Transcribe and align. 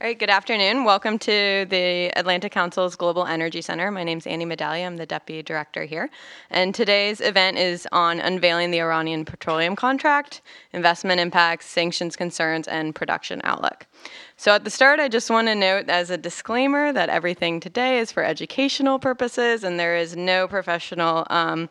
All 0.00 0.06
right, 0.06 0.16
good 0.16 0.30
afternoon. 0.30 0.84
Welcome 0.84 1.18
to 1.18 1.66
the 1.68 2.12
Atlantic 2.14 2.52
Council's 2.52 2.94
Global 2.94 3.26
Energy 3.26 3.60
Center. 3.60 3.90
My 3.90 4.04
name 4.04 4.18
is 4.18 4.28
Annie 4.28 4.46
Medaglia. 4.46 4.86
I'm 4.86 4.96
the 4.96 5.06
deputy 5.06 5.42
director 5.42 5.82
here. 5.86 6.08
And 6.50 6.72
today's 6.72 7.20
event 7.20 7.58
is 7.58 7.84
on 7.90 8.20
unveiling 8.20 8.70
the 8.70 8.80
Iranian 8.80 9.24
petroleum 9.24 9.74
contract, 9.74 10.40
investment 10.72 11.20
impacts, 11.20 11.66
sanctions 11.66 12.14
concerns, 12.14 12.68
and 12.68 12.94
production 12.94 13.40
outlook. 13.42 13.88
So 14.36 14.52
at 14.52 14.62
the 14.62 14.70
start, 14.70 15.00
I 15.00 15.08
just 15.08 15.30
want 15.30 15.48
to 15.48 15.56
note 15.56 15.88
as 15.88 16.10
a 16.10 16.16
disclaimer 16.16 16.92
that 16.92 17.08
everything 17.08 17.58
today 17.58 17.98
is 17.98 18.12
for 18.12 18.22
educational 18.22 19.00
purposes 19.00 19.64
and 19.64 19.80
there 19.80 19.96
is 19.96 20.16
no 20.16 20.46
professional 20.46 21.26
um, 21.28 21.68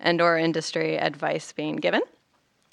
and 0.00 0.20
or 0.20 0.36
industry 0.36 0.98
advice 0.98 1.50
being 1.52 1.76
given. 1.76 2.02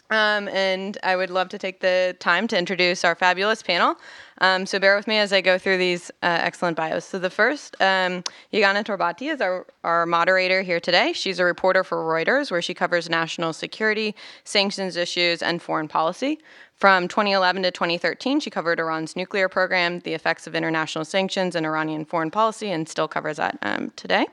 Um, 0.10 0.48
and 0.50 0.98
I 1.04 1.16
would 1.16 1.30
love 1.30 1.50
to 1.50 1.58
take 1.58 1.82
the 1.82 2.16
time 2.20 2.48
to 2.48 2.58
introduce 2.58 3.04
our 3.04 3.16
fabulous 3.16 3.62
panel. 3.62 3.98
Um, 4.40 4.66
so 4.66 4.80
bear 4.80 4.96
with 4.96 5.08
me 5.08 5.18
as 5.18 5.34
I 5.34 5.42
go 5.42 5.58
through 5.58 5.78
these 5.78 6.10
uh, 6.22 6.40
excellent 6.42 6.78
bios. 6.78 7.06
So 7.06 7.20
the 7.20 7.30
first, 7.30 7.76
um, 7.82 8.24
Yeganeh 8.54 8.84
Torbati 8.84 9.34
is 9.34 9.42
our, 9.42 9.66
our 9.84 10.06
moderator 10.06 10.62
here 10.62 10.80
today. 10.80 11.14
She's 11.14 11.40
a 11.40 11.46
reporter 11.46 11.84
for 11.84 11.98
Reuters, 11.98 12.52
where 12.52 12.62
she 12.62 12.74
covers 12.74 13.10
national 13.10 13.54
security, 13.54 14.16
sanctions 14.44 14.96
issues, 14.96 15.42
and 15.42 15.62
foreign 15.62 15.88
policy. 15.88 16.40
From 16.76 17.08
2011 17.08 17.64
to 17.64 17.72
2013, 17.72 18.40
she 18.40 18.52
covered 18.52 18.80
Iran's 18.80 19.16
nuclear 19.16 19.50
program, 19.50 20.00
the 20.02 20.14
effects 20.14 20.46
of 20.46 20.54
international 20.54 21.06
sanctions, 21.06 21.56
and 21.56 21.66
Iranian 21.66 22.06
foreign 22.06 22.30
policy, 22.30 22.70
and 22.70 22.88
still 22.88 23.08
covers 23.08 23.38
that 23.38 23.58
um, 23.64 23.92
today. 23.96 24.28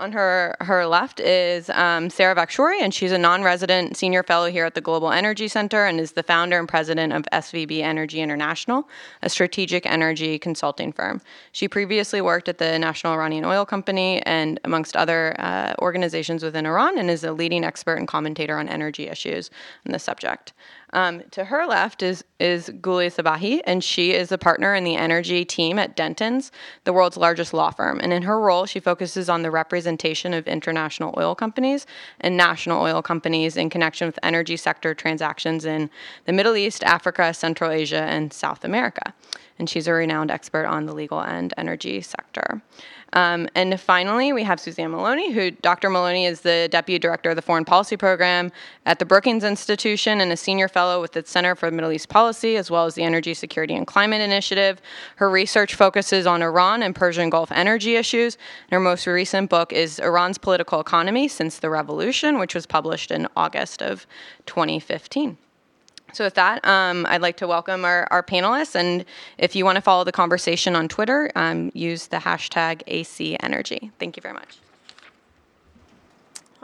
On 0.00 0.12
her, 0.12 0.56
her 0.60 0.86
left 0.86 1.20
is 1.20 1.68
um, 1.68 2.08
Sara 2.08 2.34
Vakhshouri, 2.34 2.80
and 2.80 2.94
she's 2.94 3.12
a 3.12 3.18
non 3.18 3.42
resident 3.42 3.98
senior 3.98 4.22
fellow 4.22 4.50
here 4.50 4.64
at 4.64 4.74
the 4.74 4.80
Global 4.80 5.12
Energy 5.12 5.46
Center 5.46 5.84
and 5.84 6.00
is 6.00 6.12
the 6.12 6.22
founder 6.22 6.58
and 6.58 6.66
president 6.66 7.12
of 7.12 7.24
SVB 7.34 7.82
Energy 7.82 8.22
International, 8.22 8.88
a 9.20 9.28
strategic 9.28 9.84
energy 9.84 10.38
consulting 10.38 10.90
firm. 10.90 11.20
She 11.52 11.68
previously 11.68 12.22
worked 12.22 12.48
at 12.48 12.56
the 12.56 12.78
National 12.78 13.12
Iranian 13.12 13.44
Oil 13.44 13.66
Company 13.66 14.22
and 14.22 14.58
amongst 14.64 14.96
other 14.96 15.36
uh, 15.38 15.74
organizations 15.80 16.42
within 16.42 16.64
Iran 16.64 16.98
and 16.98 17.10
is 17.10 17.22
a 17.22 17.34
leading 17.34 17.62
expert 17.62 17.96
and 17.96 18.08
commentator 18.08 18.58
on 18.58 18.70
energy 18.70 19.06
issues 19.06 19.50
on 19.84 19.92
the 19.92 19.98
subject. 19.98 20.54
Um, 20.92 21.22
to 21.30 21.44
her 21.44 21.66
left 21.66 22.02
is 22.02 22.24
is 22.40 22.68
Guli 22.68 23.14
Sabahi, 23.14 23.60
and 23.64 23.84
she 23.84 24.12
is 24.12 24.32
a 24.32 24.38
partner 24.38 24.74
in 24.74 24.82
the 24.82 24.96
energy 24.96 25.44
team 25.44 25.78
at 25.78 25.96
Dentons, 25.96 26.50
the 26.84 26.92
world's 26.92 27.16
largest 27.16 27.52
law 27.52 27.70
firm. 27.70 28.00
And 28.00 28.12
in 28.12 28.22
her 28.22 28.40
role, 28.40 28.66
she 28.66 28.80
focuses 28.80 29.28
on 29.28 29.42
the 29.42 29.50
representation 29.50 30.32
of 30.32 30.48
international 30.48 31.14
oil 31.18 31.34
companies 31.34 31.86
and 32.20 32.36
national 32.36 32.82
oil 32.82 33.02
companies 33.02 33.56
in 33.56 33.68
connection 33.68 34.06
with 34.06 34.18
energy 34.22 34.56
sector 34.56 34.94
transactions 34.94 35.64
in 35.64 35.90
the 36.24 36.32
Middle 36.32 36.56
East, 36.56 36.82
Africa, 36.82 37.34
Central 37.34 37.70
Asia, 37.70 38.02
and 38.02 38.32
South 38.32 38.64
America. 38.64 39.14
And 39.58 39.68
she's 39.68 39.86
a 39.86 39.92
renowned 39.92 40.30
expert 40.30 40.64
on 40.64 40.86
the 40.86 40.94
legal 40.94 41.20
and 41.20 41.52
energy 41.58 42.00
sector. 42.00 42.62
Um, 43.12 43.48
and 43.54 43.78
finally, 43.80 44.32
we 44.32 44.44
have 44.44 44.60
Suzanne 44.60 44.90
Maloney, 44.90 45.32
who 45.32 45.50
Dr. 45.50 45.90
Maloney 45.90 46.26
is 46.26 46.42
the 46.42 46.68
Deputy 46.70 46.98
Director 46.98 47.30
of 47.30 47.36
the 47.36 47.42
Foreign 47.42 47.64
Policy 47.64 47.96
Program 47.96 48.52
at 48.86 48.98
the 48.98 49.04
Brookings 49.04 49.44
Institution 49.44 50.20
and 50.20 50.30
a 50.32 50.36
Senior 50.36 50.68
Fellow 50.68 51.00
with 51.00 51.12
the 51.12 51.24
Center 51.24 51.54
for 51.54 51.70
Middle 51.70 51.92
East 51.92 52.08
Policy, 52.08 52.56
as 52.56 52.70
well 52.70 52.86
as 52.86 52.94
the 52.94 53.02
Energy 53.02 53.34
Security 53.34 53.74
and 53.74 53.86
Climate 53.86 54.20
Initiative. 54.20 54.80
Her 55.16 55.28
research 55.28 55.74
focuses 55.74 56.26
on 56.26 56.42
Iran 56.42 56.82
and 56.82 56.94
Persian 56.94 57.30
Gulf 57.30 57.50
energy 57.52 57.96
issues. 57.96 58.36
And 58.70 58.72
her 58.72 58.80
most 58.80 59.06
recent 59.06 59.50
book 59.50 59.72
is 59.72 59.98
Iran's 59.98 60.38
Political 60.38 60.80
Economy 60.80 61.28
Since 61.28 61.58
the 61.58 61.70
Revolution, 61.70 62.38
which 62.38 62.54
was 62.54 62.66
published 62.66 63.10
in 63.10 63.26
August 63.36 63.82
of 63.82 64.06
2015. 64.46 65.36
So, 66.12 66.24
with 66.24 66.34
that, 66.34 66.64
um, 66.64 67.06
I'd 67.08 67.22
like 67.22 67.36
to 67.38 67.46
welcome 67.46 67.84
our, 67.84 68.06
our, 68.10 68.22
panelists. 68.22 68.74
And 68.74 69.04
if 69.38 69.54
you 69.54 69.64
want 69.64 69.76
to 69.76 69.82
follow 69.82 70.04
the 70.04 70.12
conversation 70.12 70.74
on 70.74 70.88
Twitter, 70.88 71.30
um, 71.36 71.70
use 71.74 72.08
the 72.08 72.18
hashtag 72.18 72.82
ACEnergy. 72.86 73.90
Thank 73.98 74.16
you 74.16 74.20
very 74.20 74.34
much. 74.34 74.58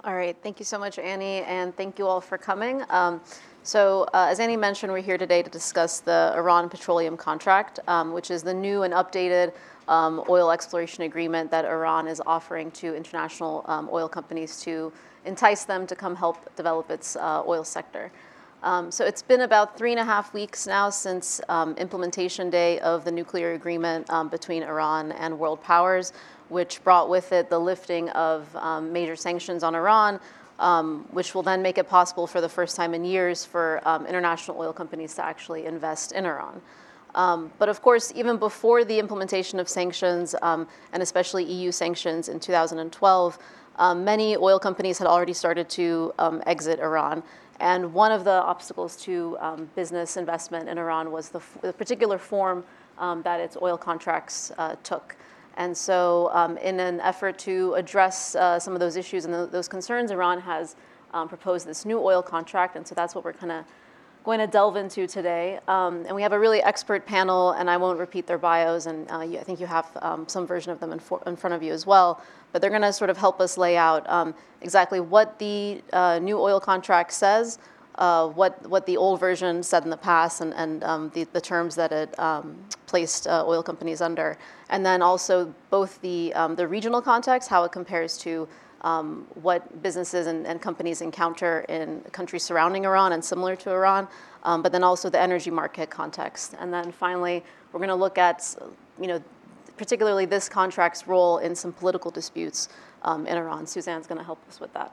All 0.05 0.15
right. 0.15 0.37
Thank 0.43 0.59
you 0.59 0.65
so 0.65 0.79
much, 0.79 0.99
Annie. 0.99 1.43
And 1.43 1.77
thank 1.77 1.99
you 1.99 2.07
all 2.07 2.21
for 2.21 2.39
coming. 2.39 2.83
Um, 2.91 3.21
so, 3.63 4.05
uh, 4.15 4.29
as 4.31 4.39
Annie 4.39 4.57
mentioned, 4.57 4.93
we're 4.93 5.01
here 5.01 5.19
today 5.19 5.43
to 5.43 5.51
discuss 5.51 5.99
the 6.01 6.33
Iran 6.37 6.69
Petroleum 6.69 7.17
Contract, 7.17 7.81
um, 7.89 8.13
which 8.13 8.31
is 8.31 8.45
the 8.45 8.55
new 8.55 8.85
and 8.85 8.95
updated 8.95 9.53
um, 9.89 10.23
oil 10.29 10.51
exploration 10.51 11.03
agreement 11.03 11.51
that 11.51 11.65
Iran 11.65 12.07
is 12.07 12.23
offering 12.27 12.71
to 12.73 12.95
international 12.95 13.65
um, 13.67 13.89
oil 13.93 14.09
companies 14.09 14.61
to 14.63 14.93
entice 15.25 15.65
them 15.65 15.87
to 15.89 15.97
come 15.97 16.15
help 16.15 16.55
develop 16.55 16.91
its 16.91 17.17
uh, 17.17 17.43
oil 17.47 17.65
sector. 17.65 18.13
Um, 18.67 18.91
so 18.91 19.05
it's 19.05 19.23
been 19.23 19.43
about 19.43 19.79
three 19.79 19.93
and 19.93 20.01
a 20.01 20.05
half 20.05 20.35
weeks 20.35 20.67
now 20.67 20.91
since 20.91 21.41
um, 21.49 21.75
implementation 21.75 22.51
day 22.51 22.81
of 22.81 23.05
the 23.05 23.13
nuclear 23.13 23.53
agreement 23.53 24.11
um, 24.11 24.29
between 24.29 24.65
Iran 24.65 25.13
and 25.13 25.39
world 25.39 25.63
powers, 25.63 26.13
which 26.49 26.83
brought 26.83 27.09
with 27.09 27.31
it 27.31 27.49
the 27.49 27.61
lifting 27.61 28.09
of 28.11 28.45
um, 28.57 28.93
major 28.93 29.15
sanctions 29.15 29.63
on 29.63 29.77
Iran, 29.77 30.19
um, 30.59 31.07
which 31.13 31.33
will 31.33 31.45
then 31.45 31.63
make 31.63 31.79
it 31.79 31.89
possible 31.89 32.27
for 32.27 32.41
the 32.41 32.49
first 32.49 32.75
time 32.75 32.93
in 32.93 33.05
years 33.05 33.45
for 33.45 33.81
um, 33.85 34.05
international 34.05 34.59
oil 34.59 34.73
companies 34.73 35.15
to 35.15 35.25
actually 35.25 35.65
invest 35.65 36.11
in 36.11 36.27
Iran. 36.27 36.61
but 37.61 37.69
of 37.69 37.81
course, 37.83 38.13
even 38.17 38.37
before 38.37 38.85
the 38.85 38.99
implementation 38.99 39.61
of 39.61 39.69
sanctions, 39.69 40.35
and 40.43 40.67
especially 40.93 41.45
EU 41.45 41.71
sanctions 41.71 42.29
in 42.29 42.41
2012, 42.41 43.39
many 43.95 44.37
oil 44.37 44.59
companies 44.59 44.99
had 44.99 45.07
already 45.07 45.35
started 45.35 45.69
to 45.69 46.13
exit 46.47 46.81
Iran. 46.81 47.23
And 47.61 47.95
one 47.95 48.13
of 48.13 48.25
the 48.25 48.43
obstacles 48.43 48.97
to 49.05 49.37
um, 49.41 49.71
business 49.75 50.17
investment 50.17 50.69
in 50.69 50.79
Iran 50.79 51.11
was 51.11 51.31
the, 51.31 51.39
f- 51.39 51.59
the 51.63 51.73
particular 51.73 52.19
form 52.19 52.65
um, 52.99 53.23
that 53.23 53.41
its 53.41 53.57
oil 53.61 53.79
contracts 53.79 54.53
uh, 54.59 54.77
took. 54.83 55.17
And 55.57 55.77
so, 55.77 56.31
um, 56.33 56.59
in 56.59 56.79
an 56.81 57.01
effort 57.01 57.39
to 57.41 57.73
address 57.75 58.35
uh, 58.35 58.59
some 58.59 58.75
of 58.75 58.81
those 58.81 58.97
issues 58.97 59.25
and 59.25 59.33
th- 59.33 59.51
those 59.51 59.69
concerns, 59.69 60.11
Iran 60.11 60.39
has 60.41 60.77
um, 61.15 61.29
proposed 61.29 61.67
this 61.67 61.87
new 61.87 61.99
oil 61.99 62.23
contract. 62.23 62.77
And 62.77 62.87
so, 62.87 62.95
that's 62.95 63.15
what 63.15 63.25
we're 63.25 63.33
kind 63.33 63.53
of 63.53 63.65
going 64.27 64.41
to 64.41 64.47
delve 64.49 64.75
into 64.75 65.07
today. 65.07 65.61
Um, 65.69 66.05
and 66.05 66.15
we 66.15 66.21
have 66.21 66.33
a 66.33 66.39
really 66.39 66.61
expert 66.61 67.07
panel, 67.07 67.53
and 67.53 67.71
I 67.71 67.77
won't 67.77 68.01
repeat 68.01 68.27
their 68.27 68.39
bios, 68.39 68.87
and 68.87 69.09
uh, 69.09 69.21
you, 69.21 69.39
I 69.39 69.45
think 69.45 69.61
you 69.61 69.67
have 69.67 69.87
um, 70.03 70.27
some 70.29 70.49
version 70.49 70.73
of 70.73 70.81
them 70.81 70.91
in, 70.91 70.99
for, 70.99 71.23
in, 71.27 71.37
front 71.37 71.55
of 71.55 71.63
you 71.63 71.73
as 71.73 71.87
well. 71.87 72.21
But 72.51 72.61
they're 72.61 72.71
going 72.71 72.83
to 72.83 72.93
sort 72.93 73.09
of 73.09 73.17
help 73.17 73.41
us 73.41 73.57
lay 73.57 73.77
out 73.77 74.07
um, 74.11 74.35
exactly 74.63 74.99
what 74.99 75.39
the 75.39 75.81
uh, 75.93 76.19
new 76.19 76.41
oil 76.41 76.59
contract 76.59 77.13
says, 77.13 77.61
uh, 77.95 78.27
what, 78.27 78.69
what 78.69 78.85
the 78.85 78.97
old 78.97 79.21
version 79.21 79.63
said 79.63 79.85
in 79.85 79.91
the 79.91 79.97
past, 79.97 80.41
and, 80.41 80.53
and 80.55 80.83
um, 80.83 81.11
the, 81.15 81.23
the 81.33 81.41
terms 81.41 81.77
that 81.77 81.93
it 81.93 82.19
um, 82.19 82.57
placed 82.87 83.29
uh, 83.29 83.45
oil 83.47 83.63
companies 83.63 84.01
under. 84.01 84.37
And 84.71 84.85
then 84.85 85.03
also 85.03 85.55
both 85.71 86.01
the, 86.01 86.35
um, 86.35 86.57
the 86.57 86.67
regional 86.67 87.01
context, 87.01 87.49
how 87.49 87.63
it 87.63 87.71
compares 87.71 88.19
to 88.19 88.49
um, 88.87 89.27
what 89.43 89.83
businesses 89.83 90.29
and, 90.29 90.47
and, 90.47 90.63
companies 90.63 91.01
encounter 91.01 91.67
in 91.69 92.01
countries 92.13 92.45
surrounding 92.45 92.85
Iran 92.85 93.13
and 93.15 93.25
similar 93.25 93.57
to 93.57 93.71
Iran, 93.71 94.07
um, 94.45 94.63
but 94.63 94.71
then 94.71 94.85
also 94.85 95.11
the 95.11 95.21
energy 95.21 95.51
market 95.51 95.91
context. 95.91 96.55
And 96.61 96.73
then 96.73 96.93
finally, 96.93 97.43
we're 97.73 97.81
going 97.81 97.89
to 97.89 97.97
look 97.97 98.17
at, 98.17 98.55
you 99.01 99.09
know, 99.09 99.21
particularly 99.77 100.25
this 100.25 100.49
contract's 100.49 101.09
role 101.09 101.39
in 101.39 101.57
some 101.57 101.73
political 101.73 102.13
disputes 102.13 102.69
um, 103.03 103.27
in 103.27 103.37
Iran. 103.37 103.67
Suzanne's 103.67 104.07
going 104.07 104.19
to 104.19 104.25
help 104.25 104.39
us 104.49 104.61
with 104.61 104.73
that. 104.75 104.93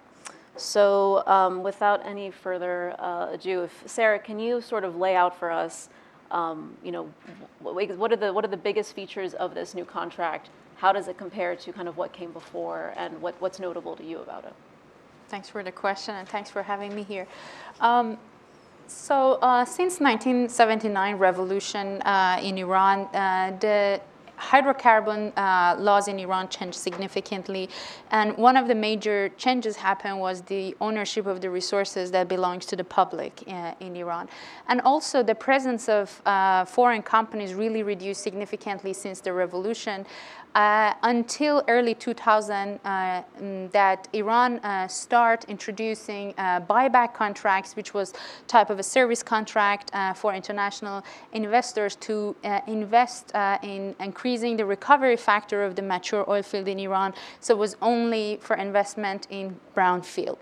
So, 0.55 1.25
um, 1.27 1.61
without 1.61 2.03
any 2.03 2.31
further 2.31 2.95
uh, 2.97 3.33
ado, 3.33 3.63
if, 3.63 3.83
Sara, 3.85 4.17
can 4.17 4.39
you 4.39 4.59
sort 4.59 4.83
of 4.83 4.95
lay 4.95 5.15
out 5.15 5.37
for 5.37 5.51
us, 5.51 5.89
um, 6.31 6.75
you 6.83 6.91
know, 6.91 7.11
what 7.59 8.11
are 8.11 8.15
the 8.15 8.33
what 8.33 8.43
are 8.43 8.49
the 8.49 8.57
biggest 8.57 8.93
features 8.93 9.35
of 9.35 9.53
this 9.53 9.75
new 9.75 9.85
contract? 9.85 10.49
How 10.83 10.91
does 10.91 11.07
it 11.07 11.17
compare 11.17 11.55
to 11.55 11.71
kind 11.71 11.88
of 11.88 11.95
what 11.95 12.11
came 12.11 12.33
before 12.33 12.94
and 12.97 13.21
what, 13.21 13.33
what's 13.39 13.57
notable 13.57 13.95
to 13.95 14.03
you 14.03 14.19
about 14.19 14.44
it? 14.44 14.53
Thanks 15.30 15.47
for 15.47 15.63
the 15.63 15.71
question 15.71 16.13
and 16.15 16.27
thanks 16.27 16.50
for 16.50 16.62
having 16.62 16.94
me 16.94 17.03
here. 17.03 17.25
Um, 17.80 18.18
so 18.88 19.35
uh, 19.35 19.63
since 19.63 20.01
1979 20.01 21.15
revolution 21.15 22.01
uh, 22.01 22.38
in 22.44 22.57
Iran, 22.57 23.07
uh, 23.13 23.56
the 23.62 24.01
hydrocarbon 24.38 25.31
uh, 25.38 25.75
laws 25.80 26.07
in 26.07 26.19
Iran 26.19 26.50
changed 26.50 26.75
significantly. 26.75 27.69
And 28.12 28.35
one 28.38 28.57
of 28.57 28.68
the 28.68 28.75
major 28.75 29.30
changes 29.38 29.75
happened 29.77 30.19
was 30.19 30.41
the 30.41 30.75
ownership 30.81 31.25
of 31.27 31.39
the 31.39 31.50
resources 31.50 32.12
that 32.12 32.27
belongs 32.27 32.65
to 32.68 32.75
the 32.75 32.83
public 32.83 33.44
uh, 33.47 33.74
in 33.80 33.95
Iran. 33.95 34.27
And 34.68 34.81
also 34.81 35.24
the 35.24 35.35
presence 35.35 35.88
of 35.88 36.21
uh, 36.25 36.65
foreign 36.65 37.01
companies 37.01 37.53
really 37.53 37.83
reduced 37.83 38.21
significantly 38.21 38.94
since 38.94 39.21
the 39.21 39.33
revolution. 39.33 40.06
Uh, 40.55 40.94
until 41.01 41.63
early 41.67 41.95
2000 41.95 42.79
uh, 42.85 43.23
mm, 43.41 43.71
that 43.71 44.07
Iran 44.13 44.59
uh, 44.59 44.88
start 44.88 45.45
introducing 45.45 46.31
uh, 46.38 46.61
buyback 46.61 47.15
contracts, 47.15 47.75
which 47.75 47.95
was 47.95 48.13
type 48.45 48.69
of 48.69 48.77
a 48.77 48.83
service 48.83 49.23
contract 49.23 49.89
uh, 49.94 50.13
for 50.13 50.31
international 50.31 51.03
investors 51.31 51.95
to 51.95 52.35
uh, 52.44 52.59
invest 52.67 53.31
in 53.63 53.95
increasing 54.00 54.55
the 54.55 54.65
recovery 54.65 55.17
factor 55.17 55.63
of 55.63 55.75
the 55.75 55.81
mature 55.81 56.23
oil 56.29 56.44
field 56.44 56.67
in 56.67 56.77
Iran. 56.79 57.15
So 57.39 57.56
it 57.56 57.57
was 57.57 57.75
only 57.81 58.38
for 58.39 58.56
investment 58.56 59.25
in 59.31 59.59
brownfield. 59.75 60.38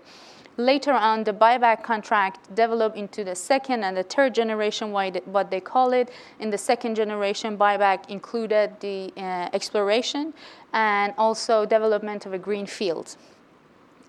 Later 0.58 0.92
on, 0.92 1.24
the 1.24 1.32
buyback 1.32 1.82
contract 1.82 2.54
developed 2.54 2.96
into 2.96 3.24
the 3.24 3.34
second 3.34 3.84
and 3.84 3.96
the 3.96 4.02
third 4.02 4.34
generation, 4.34 4.92
what 4.92 5.50
they 5.50 5.60
call 5.60 5.92
it. 5.92 6.10
In 6.40 6.50
the 6.50 6.58
second 6.58 6.94
generation, 6.94 7.56
buyback 7.56 8.10
included 8.10 8.78
the 8.80 9.12
uh, 9.16 9.48
exploration 9.54 10.34
and 10.74 11.14
also 11.16 11.64
development 11.64 12.26
of 12.26 12.34
a 12.34 12.38
green 12.38 12.66
field. 12.66 13.16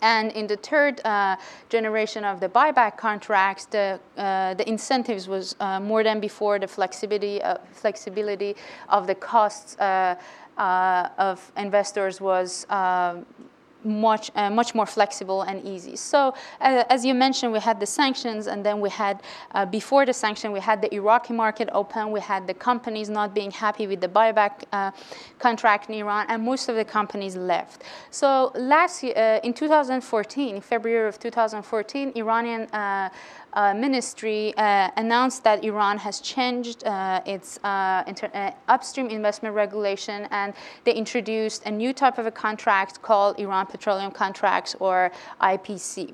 And 0.01 0.33
in 0.33 0.47
the 0.47 0.57
third 0.57 0.99
uh, 1.05 1.37
generation 1.69 2.25
of 2.25 2.41
the 2.41 2.49
buyback 2.49 2.97
contracts, 2.97 3.65
the, 3.65 4.01
uh, 4.17 4.53
the 4.53 4.67
incentives 4.67 5.29
was 5.29 5.55
uh, 5.61 5.79
more 5.79 6.03
than 6.03 6.19
before 6.19 6.59
the 6.59 6.67
flexibility, 6.67 7.41
uh, 7.41 7.57
flexibility 7.71 8.57
of 8.89 9.07
the 9.07 9.15
costs 9.15 9.79
uh, 9.79 10.15
uh, 10.57 11.07
of 11.17 11.53
investors 11.55 12.19
was 12.19 12.65
much, 13.85 14.31
uh, 14.35 14.49
much 14.49 14.75
more 14.75 14.85
flexible 14.85 15.43
and 15.43 15.63
easy. 15.65 15.95
So 15.95 16.33
uh, 16.61 16.83
as 16.89 17.05
you 17.05 17.13
mentioned, 17.13 17.53
we 17.53 17.59
had 17.59 17.79
the 17.79 17.85
sanctions, 17.85 18.47
and 18.47 18.65
then 18.65 18.79
we 18.79 18.89
had, 18.89 19.21
uh, 19.51 19.65
before 19.65 20.05
the 20.05 20.13
sanction, 20.13 20.51
we 20.51 20.59
had 20.59 20.81
the 20.81 20.93
Iraqi 20.93 21.33
market 21.33 21.69
open, 21.71 22.11
we 22.11 22.19
had 22.19 22.47
the 22.47 22.53
companies 22.53 23.09
not 23.09 23.33
being 23.33 23.51
happy 23.51 23.87
with 23.87 24.01
the 24.01 24.07
buyback 24.07 24.63
uh, 24.71 24.91
contract 25.39 25.89
in 25.89 25.95
Iran, 25.95 26.25
and 26.29 26.43
most 26.43 26.69
of 26.69 26.75
the 26.75 26.85
companies 26.85 27.35
left. 27.35 27.83
So 28.11 28.51
last 28.55 29.03
uh, 29.03 29.39
in 29.43 29.53
2014, 29.53 30.61
February 30.61 31.07
of 31.07 31.19
2014, 31.19 32.13
Iranian 32.15 32.67
uh, 33.53 33.73
ministry 33.73 34.53
uh, 34.57 34.89
announced 34.97 35.43
that 35.43 35.63
Iran 35.63 35.97
has 35.97 36.19
changed 36.19 36.83
uh, 36.85 37.21
its 37.25 37.59
uh, 37.63 38.03
inter- 38.07 38.31
uh, 38.33 38.51
upstream 38.67 39.09
investment 39.09 39.55
regulation 39.55 40.27
and 40.31 40.53
they 40.83 40.93
introduced 40.93 41.65
a 41.65 41.71
new 41.71 41.93
type 41.93 42.17
of 42.17 42.25
a 42.25 42.31
contract 42.31 43.01
called 43.01 43.39
Iran 43.39 43.65
Petroleum 43.65 44.11
Contracts 44.11 44.75
or 44.79 45.11
IPC. 45.41 46.13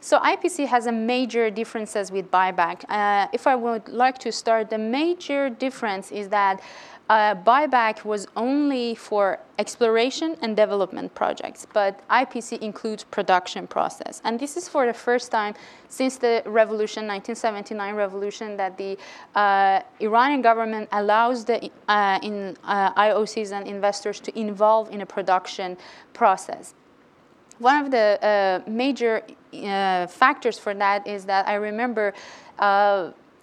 So 0.00 0.18
IPC 0.20 0.66
has 0.68 0.86
a 0.86 0.92
major 0.92 1.50
differences 1.50 2.12
with 2.12 2.30
buyback. 2.30 2.84
Uh, 2.88 3.26
if 3.32 3.46
I 3.46 3.56
would 3.56 3.88
like 3.88 4.18
to 4.18 4.30
start, 4.30 4.70
the 4.70 4.78
major 4.78 5.50
difference 5.50 6.12
is 6.12 6.28
that 6.28 6.60
uh, 7.08 7.34
buyback 7.34 8.04
was 8.04 8.26
only 8.36 8.94
for 8.94 9.38
exploration 9.58 10.36
and 10.42 10.54
development 10.56 11.14
projects, 11.14 11.66
but 11.72 12.06
IPC 12.08 12.58
includes 12.58 13.04
production 13.04 13.66
process. 13.66 14.20
And 14.24 14.38
this 14.38 14.56
is 14.56 14.68
for 14.68 14.86
the 14.86 14.92
first 14.92 15.30
time 15.30 15.54
since 15.88 16.16
the 16.16 16.42
revolution, 16.44 17.06
1979 17.06 17.94
revolution, 17.94 18.56
that 18.58 18.76
the 18.76 18.98
uh, 19.34 19.80
Iranian 20.00 20.42
government 20.42 20.88
allows 20.92 21.44
the 21.44 21.70
uh, 21.88 22.18
in, 22.22 22.56
uh, 22.64 22.92
IOCs 22.92 23.52
and 23.52 23.66
investors 23.66 24.20
to 24.20 24.38
involve 24.38 24.90
in 24.90 25.00
a 25.00 25.06
production 25.06 25.76
process. 26.12 26.74
One 27.58 27.84
of 27.84 27.90
the 27.90 28.18
uh, 28.22 28.70
major 28.70 29.22
uh, 29.52 30.06
factors 30.06 30.58
for 30.58 30.74
that 30.74 31.06
is 31.06 31.24
that 31.24 31.48
I 31.48 31.54
remember 31.54 32.12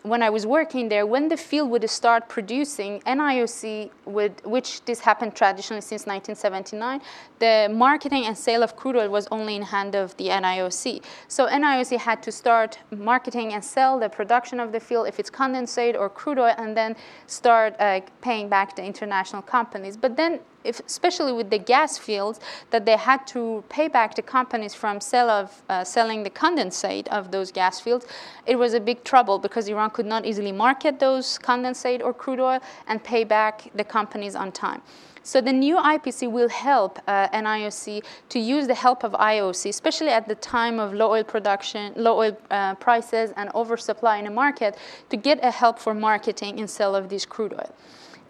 when 0.06 0.22
I 0.22 0.30
was 0.30 0.46
working 0.46 0.90
there, 0.90 1.06
when 1.06 1.30
the 1.30 1.38
field 1.38 1.70
would 1.72 1.90
start 1.90 2.30
producing, 2.30 3.02
NIOC 3.02 3.90
would, 4.06 4.34
which 4.46 4.86
this 4.86 5.00
happened 5.00 5.36
traditionally 5.36 5.82
since 5.82 6.06
1979, 6.06 7.02
the 7.40 7.70
marketing 7.74 8.26
and 8.26 8.38
sale 8.38 8.62
of 8.62 8.76
crude 8.76 8.96
oil 8.96 9.10
was 9.10 9.28
only 9.32 9.56
in 9.56 9.64
hand 9.64 9.96
of 9.96 10.16
the 10.18 10.28
NIOC. 10.28 11.04
So 11.28 11.48
NIOC 11.48 11.98
had 11.98 12.22
to 12.24 12.32
start 12.32 12.78
marketing 12.92 13.54
and 13.54 13.64
sell 13.64 14.00
the 14.00 14.10
production 14.10 14.60
of 14.60 14.72
the 14.72 14.80
field, 14.80 15.08
if 15.08 15.20
it's 15.20 15.32
condensate 15.32 15.96
or 15.98 16.08
crude 16.10 16.38
oil, 16.38 16.54
and 16.58 16.78
then 16.78 16.96
start 17.26 17.76
uh, 17.80 18.02
paying 18.22 18.48
back 18.48 18.76
the 18.76 18.84
international 18.84 19.42
companies. 19.42 19.98
But 19.98 20.16
then 20.16 20.40
if, 20.66 20.80
especially 20.86 21.32
with 21.32 21.50
the 21.50 21.60
gas 21.60 21.98
fields, 21.98 22.40
that 22.72 22.86
they 22.86 22.98
had 22.98 23.26
to 23.28 23.64
pay 23.70 23.88
back 23.88 24.16
the 24.16 24.22
companies 24.22 24.74
from 24.74 25.00
of, 25.14 25.62
uh, 25.70 25.84
selling 25.84 26.24
the 26.24 26.30
condensate 26.30 27.08
of 27.10 27.32
those 27.32 27.52
gas 27.52 27.80
fields, 27.80 28.06
it 28.46 28.58
was 28.58 28.74
a 28.74 28.80
big 28.80 29.04
trouble 29.04 29.40
because 29.40 29.68
Iran 29.68 29.90
could 29.90 30.06
not 30.06 30.26
easily 30.26 30.52
market 30.52 31.00
those 31.00 31.38
condensate 31.40 32.02
or 32.04 32.14
crude 32.14 32.40
oil 32.40 32.60
and 32.88 33.04
pay 33.04 33.24
back 33.24 33.70
the 33.76 33.84
companies 33.84 34.36
on 34.36 34.52
time. 34.52 34.82
So 35.26 35.42
the 35.42 35.52
new 35.52 35.78
IPC 35.78 36.32
will 36.32 36.50
help 36.50 37.00
uh, 37.08 37.28
NIOC 37.30 38.04
to 38.30 38.40
use 38.40 38.68
the 38.68 38.76
help 38.76 39.04
of 39.04 39.14
IOC, 39.14 39.70
especially 39.70 40.10
at 40.10 40.28
the 40.28 40.36
time 40.36 40.80
of 40.80 40.94
low 40.94 41.12
oil 41.14 41.24
production, 41.24 41.94
low 41.96 42.20
oil 42.20 42.38
uh, 42.52 42.76
prices, 42.76 43.34
and 43.36 43.50
oversupply 43.56 44.18
in 44.18 44.26
the 44.26 44.32
market, 44.32 44.78
to 45.10 45.18
get 45.18 45.44
a 45.44 45.50
help 45.50 45.80
for 45.80 45.96
marketing 45.96 46.60
and 46.60 46.70
sale 46.70 46.96
of 46.96 47.10
this 47.10 47.26
crude 47.26 47.54
oil. 47.54 47.74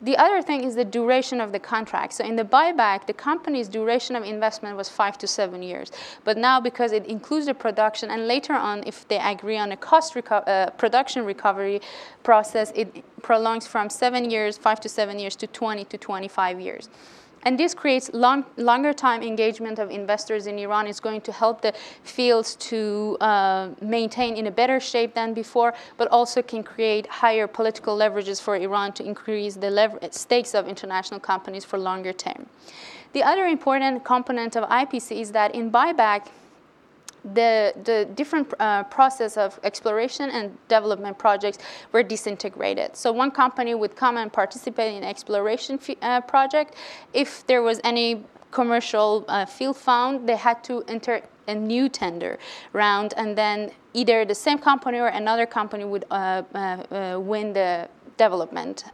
The 0.02 0.18
other 0.18 0.42
thing 0.42 0.64
is 0.64 0.76
the 0.76 0.86
duration 0.86 1.40
of 1.40 1.52
the 1.52 1.60
contract. 1.60 2.14
So 2.14 2.26
in 2.26 2.36
the 2.36 2.44
buyback, 2.44 3.08
the 3.08 3.14
company's 3.14 3.68
duration 3.68 4.16
of 4.16 4.24
investment 4.24 4.76
was 4.76 4.90
five 4.90 5.18
to 5.20 5.28
seven 5.28 5.64
years. 5.64 5.92
But 6.24 6.38
now, 6.38 6.60
because 6.60 6.92
it 6.92 7.06
includes 7.06 7.46
the 7.46 7.54
production, 7.54 8.12
and 8.12 8.28
later 8.28 8.54
on, 8.54 8.84
if 8.86 9.08
they 9.08 9.18
agree 9.18 9.58
on 9.58 9.72
a 9.72 9.78
cost 9.78 10.14
reco- 10.14 10.48
uh, 10.48 10.72
production 10.72 11.26
recovery 11.26 11.82
process, 12.24 12.72
it 12.76 13.04
prolongs 13.22 13.68
from 13.68 13.90
seven 13.90 14.30
years, 14.30 14.58
five 14.58 14.80
to 14.82 14.90
seven 14.90 15.18
years, 15.18 15.36
to 15.38 15.48
20 15.48 15.86
to 15.86 15.98
25 15.98 16.60
years. 16.60 16.90
And 17.46 17.60
this 17.60 17.76
creates 17.76 18.10
long, 18.12 18.44
longer 18.58 18.92
time 18.92 19.22
engagement 19.22 19.78
of 19.78 19.92
investors 19.92 20.48
in 20.48 20.58
Iran. 20.58 20.88
It's 20.88 21.00
going 21.00 21.22
to 21.22 21.32
help 21.32 21.62
the 21.62 21.74
fields 22.04 22.56
to 22.72 23.18
uh, 23.22 23.70
maintain 23.82 24.36
in 24.36 24.48
a 24.48 24.52
better 24.52 24.80
shape 24.80 25.14
than 25.14 25.36
before, 25.36 25.76
but 25.98 26.08
also 26.08 26.42
can 26.42 26.64
create 26.64 27.06
higher 27.06 27.46
political 27.46 27.96
leverages 27.96 28.42
for 28.42 28.56
Iran 28.56 28.94
to 28.94 29.06
increase 29.06 29.56
the 29.56 29.70
lever- 29.70 30.00
stakes 30.10 30.56
of 30.56 30.68
international 30.68 31.20
companies 31.20 31.64
for 31.64 31.78
longer 31.78 32.14
term. 32.14 32.48
The 33.14 33.24
other 33.24 33.46
important 33.46 34.04
component 34.04 34.58
of 34.58 34.68
IPC 34.68 35.22
is 35.22 35.32
that 35.32 35.54
in 35.54 35.72
buyback, 35.72 36.28
the, 37.34 37.74
the 37.84 38.08
different 38.14 38.54
uh, 38.60 38.84
process 38.84 39.38
of 39.38 39.60
exploration 39.64 40.30
and 40.30 40.58
development 40.68 41.18
projects 41.18 41.58
were 41.92 42.04
disintegrated. 42.04 42.96
So 42.96 43.12
one 43.12 43.32
company 43.32 43.74
would 43.74 43.96
come 43.96 44.18
and 44.18 44.32
participate 44.32 44.94
in 44.96 45.04
exploration 45.04 45.80
uh, 46.02 46.22
project. 46.22 46.76
If 47.14 47.46
there 47.48 47.64
was 47.64 47.82
any 47.84 48.24
commercial 48.52 49.26
uh, 49.28 49.46
field 49.46 49.78
found, 49.78 50.30
they 50.30 50.36
had 50.36 50.64
to 50.66 50.84
enter 50.88 51.22
a 51.48 51.56
new 51.56 51.90
tender 51.90 52.40
round, 52.74 53.14
and 53.18 53.38
then 53.38 53.72
either 53.94 54.26
the 54.26 54.36
same 54.36 54.58
company 54.58 55.00
or 55.00 55.08
another 55.08 55.46
company 55.46 55.86
would 55.86 56.06
uh, 56.10 56.44
uh, 56.54 56.58
uh, 56.58 57.20
win 57.20 57.54
the 57.54 57.88
development 58.18 58.86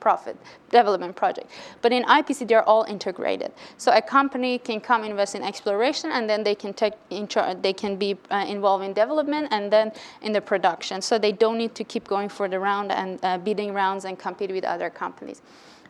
profit 0.00 0.36
development 0.70 1.16
project. 1.16 1.50
But 1.82 1.92
in 1.92 2.04
IPC, 2.04 2.48
they're 2.48 2.68
all 2.68 2.84
integrated. 2.84 3.52
So 3.76 3.92
a 3.92 4.02
company 4.02 4.58
can 4.58 4.80
come 4.80 5.04
invest 5.04 5.34
in 5.34 5.42
exploration, 5.42 6.10
and 6.10 6.28
then 6.28 6.44
they 6.44 6.54
can 6.54 6.72
take 6.74 6.94
they 7.08 7.72
can 7.72 7.96
be 7.96 8.16
uh, 8.30 8.44
involved 8.48 8.84
in 8.84 8.92
development 8.92 9.48
and 9.50 9.72
then 9.72 9.92
in 10.22 10.32
the 10.32 10.40
production. 10.40 11.02
So 11.02 11.18
they 11.18 11.32
don't 11.32 11.58
need 11.58 11.74
to 11.74 11.84
keep 11.84 12.06
going 12.06 12.28
for 12.28 12.48
the 12.48 12.58
round 12.58 12.92
and 12.92 13.18
uh, 13.22 13.38
bidding 13.38 13.72
rounds 13.72 14.04
and 14.04 14.18
compete 14.18 14.50
with 14.50 14.64
other 14.64 14.90
companies. 14.90 15.42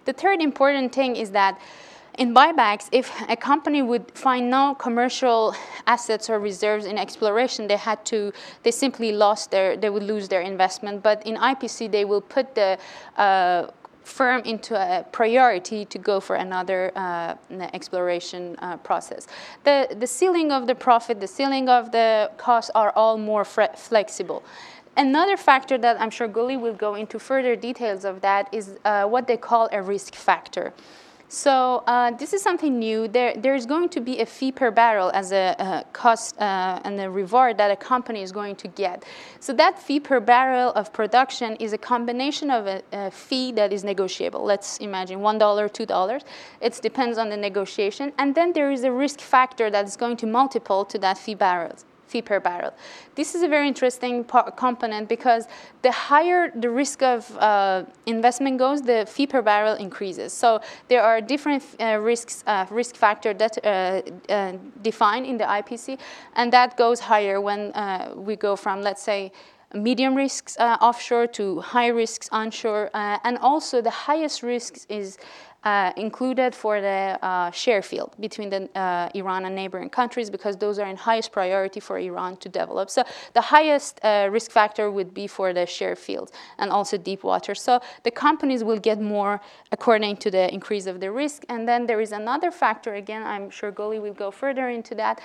The 0.05 0.13
third 0.13 0.41
important 0.41 0.95
thing 0.95 1.17
is 1.17 1.31
that 1.33 1.61
in 2.19 2.35
buybacks, 2.35 2.89
if 2.91 3.13
a 3.29 3.37
company 3.37 3.81
would 3.81 4.11
find 4.13 4.51
no 4.51 4.75
commercial 4.75 5.55
assets 5.87 6.29
or 6.29 6.41
reserves 6.41 6.85
in 6.85 6.99
exploration, 6.99 7.69
they 7.69 7.77
had 7.77 8.05
to, 8.07 8.33
they 8.65 8.73
simply 8.73 9.13
lost 9.13 9.53
their, 9.53 9.77
they 9.77 9.89
would 9.89 10.03
lose 10.03 10.29
their 10.29 10.41
investment. 10.41 11.03
But 11.03 11.25
in 11.25 11.37
IPC, 11.37 11.93
they 11.93 12.05
will 12.05 12.21
put 12.21 12.57
the 12.57 12.77
uh, 13.17 13.69
firm 14.09 14.41
into 14.45 14.75
a 14.75 15.05
priority 15.13 15.85
to 15.85 15.99
go 15.99 16.19
for 16.19 16.37
another 16.37 16.91
uh, 16.97 17.35
exploration 17.73 18.57
uh, 18.59 18.77
process. 18.79 19.27
The, 19.65 19.95
the 19.99 20.07
ceiling 20.07 20.51
of 20.51 20.67
the 20.67 20.75
profit, 20.75 21.21
the 21.21 21.27
ceiling 21.27 21.69
of 21.69 21.93
the 21.93 22.31
costs 22.39 22.71
are 22.75 22.93
all 22.97 23.19
more 23.19 23.45
flexible. 23.45 24.43
Another 24.97 25.37
factor 25.37 25.79
that 25.79 26.01
I'm 26.01 26.11
sure 26.11 26.29
Guli 26.29 26.59
will 26.59 26.75
go 26.75 26.97
into 26.97 27.19
further 27.19 27.55
details 27.55 28.05
of 28.05 28.21
that 28.23 28.49
is 28.53 28.79
uh, 28.85 29.05
what 29.05 29.29
they 29.29 29.37
call 29.37 29.69
a 29.71 29.81
risk 29.81 30.15
factor. 30.15 30.73
So 31.31 31.85
uh, 31.87 32.13
this 32.13 32.33
is 32.33 32.41
something 32.41 32.79
new. 32.79 33.07
There, 33.07 33.35
there's 33.37 33.67
going 33.67 33.91
to 33.91 34.01
be 34.01 34.21
a 34.21 34.27
fee 34.27 34.51
per 34.51 34.71
barrel 34.71 35.11
as 35.13 35.31
a, 35.31 35.55
a 35.59 35.85
cost 35.93 36.35
uh, 36.39 36.81
and 36.85 36.99
a 36.99 37.11
reward 37.11 37.59
that 37.59 37.71
a 37.71 37.77
company 37.77 38.23
is 38.23 38.33
going 38.33 38.57
to 38.57 38.69
get. 38.69 39.05
So 39.39 39.53
that 39.53 39.79
fee 39.79 40.01
per 40.01 40.21
barrel 40.21 40.73
of 40.73 40.91
production 40.91 41.57
is 41.57 41.75
a 41.75 41.79
combination 41.79 42.51
of 42.51 42.67
a, 42.67 42.83
a 42.93 43.11
fee 43.11 43.53
that 43.53 43.75
is 43.75 43.85
negotiable. 43.85 44.43
Let's 44.43 44.79
imagine 44.79 45.21
$1, 45.21 45.39
$2. 45.39 46.23
It 46.63 46.81
depends 46.83 47.19
on 47.19 47.29
the 47.29 47.37
negotiation. 47.37 48.11
And 48.17 48.35
then 48.35 48.55
there 48.55 48.71
is 48.71 48.85
a 48.85 48.91
risk 48.91 49.21
factor 49.21 49.69
that 49.69 49.85
is 49.85 49.97
going 49.97 50.17
to 50.19 50.27
multiple 50.27 50.87
to 50.87 50.99
that 51.01 51.19
fee 51.19 51.35
barrels 51.35 51.85
fee 52.09 52.23
per 52.23 52.41
barrel. 52.41 52.73
This 53.15 53.35
is 53.35 53.43
a 53.43 53.49
very 53.49 53.69
interesting 53.69 54.25
component 54.57 55.09
because 55.09 55.47
the 55.83 55.93
higher 55.93 56.51
the 56.55 56.71
risk 56.71 57.03
of 57.03 57.37
uh, 57.39 57.85
investment 58.07 58.59
goes, 58.59 58.83
the 58.83 59.07
fee 59.07 59.27
per 59.27 59.43
barrel 59.43 59.75
increases. 59.75 60.33
So 60.33 60.61
there 60.89 61.03
are 61.03 61.21
different 61.21 61.63
uh, 61.81 61.99
risks, 62.01 62.43
uh, 62.47 62.67
risk 62.71 62.97
factor 62.97 63.35
that 63.35 63.59
uh, 63.65 64.03
uh, 64.33 64.53
defined 64.83 65.27
in 65.27 65.37
the 65.39 65.45
IPC, 65.45 65.99
and 66.35 66.53
that 66.53 66.77
goes 66.77 67.01
higher 67.01 67.41
when 67.41 67.73
uh, 67.73 68.15
we 68.17 68.37
go 68.37 68.57
from, 68.57 68.83
let's 68.83 69.03
say, 69.03 69.33
medium 69.75 70.15
risks 70.15 70.57
offshore 70.59 71.27
to 71.27 71.61
high 71.61 71.89
risks 71.89 72.27
onshore. 72.33 72.89
And 72.95 73.37
also, 73.39 73.83
the 73.83 73.91
highest 73.91 74.43
risks 74.43 74.87
is 74.89 75.19
uh, 75.65 75.93
included 75.97 76.55
for 76.55 76.81
the 76.81 77.19
uh, 77.21 77.51
share 77.51 77.83
field 77.83 78.15
between 78.21 78.49
the 78.49 78.69
uh, 78.79 79.09
Iran 79.15 79.45
and 79.45 79.55
neighboring 79.55 79.91
countries 79.91 80.31
because 80.31 80.57
those 80.57 80.79
are 80.79 80.87
in 80.87 80.97
highest 80.97 81.33
priority 81.33 81.81
for 81.81 81.99
Iran 81.99 82.37
to 82.39 82.49
develop. 82.49 82.91
So 82.91 83.03
the 83.35 83.41
highest 83.41 83.99
uh, 84.05 84.29
risk 84.31 84.51
factor 84.53 84.91
would 84.91 85.13
be 85.13 85.27
for 85.27 85.53
the 85.53 85.67
share 85.67 85.97
fields 85.97 86.33
and 86.59 86.71
also 86.71 86.97
deep 86.97 87.25
water. 87.25 87.55
So 87.55 87.81
the 88.05 88.11
companies 88.11 88.63
will 88.63 88.79
get 88.79 89.01
more 89.01 89.41
according 89.73 90.19
to 90.19 90.31
the 90.31 90.53
increase 90.55 90.87
of 90.87 91.01
the 91.01 91.11
risk. 91.11 91.45
And 91.49 91.69
then 91.69 91.87
there 91.87 92.01
is 92.01 92.13
another 92.13 92.51
factor, 92.51 92.95
again, 92.95 93.25
I'm 93.25 93.51
sure 93.51 93.73
Goli 93.73 94.01
will 94.01 94.15
go 94.15 94.31
further 94.31 94.69
into 94.69 94.95
that, 94.95 95.21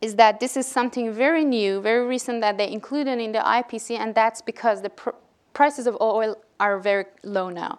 is 0.00 0.14
that 0.14 0.38
this 0.38 0.56
is 0.56 0.66
something 0.66 1.12
very 1.12 1.44
new, 1.44 1.80
very 1.80 2.06
recent 2.06 2.40
that 2.42 2.56
they 2.56 2.70
included 2.70 3.18
in 3.18 3.32
the 3.32 3.40
IPC, 3.40 3.98
and 3.98 4.14
that's 4.14 4.40
because 4.40 4.80
the 4.82 4.90
pr- 4.90 5.10
prices 5.54 5.88
of 5.88 5.96
oil 6.00 6.36
are 6.60 6.78
very 6.78 7.06
low 7.24 7.50
now. 7.50 7.78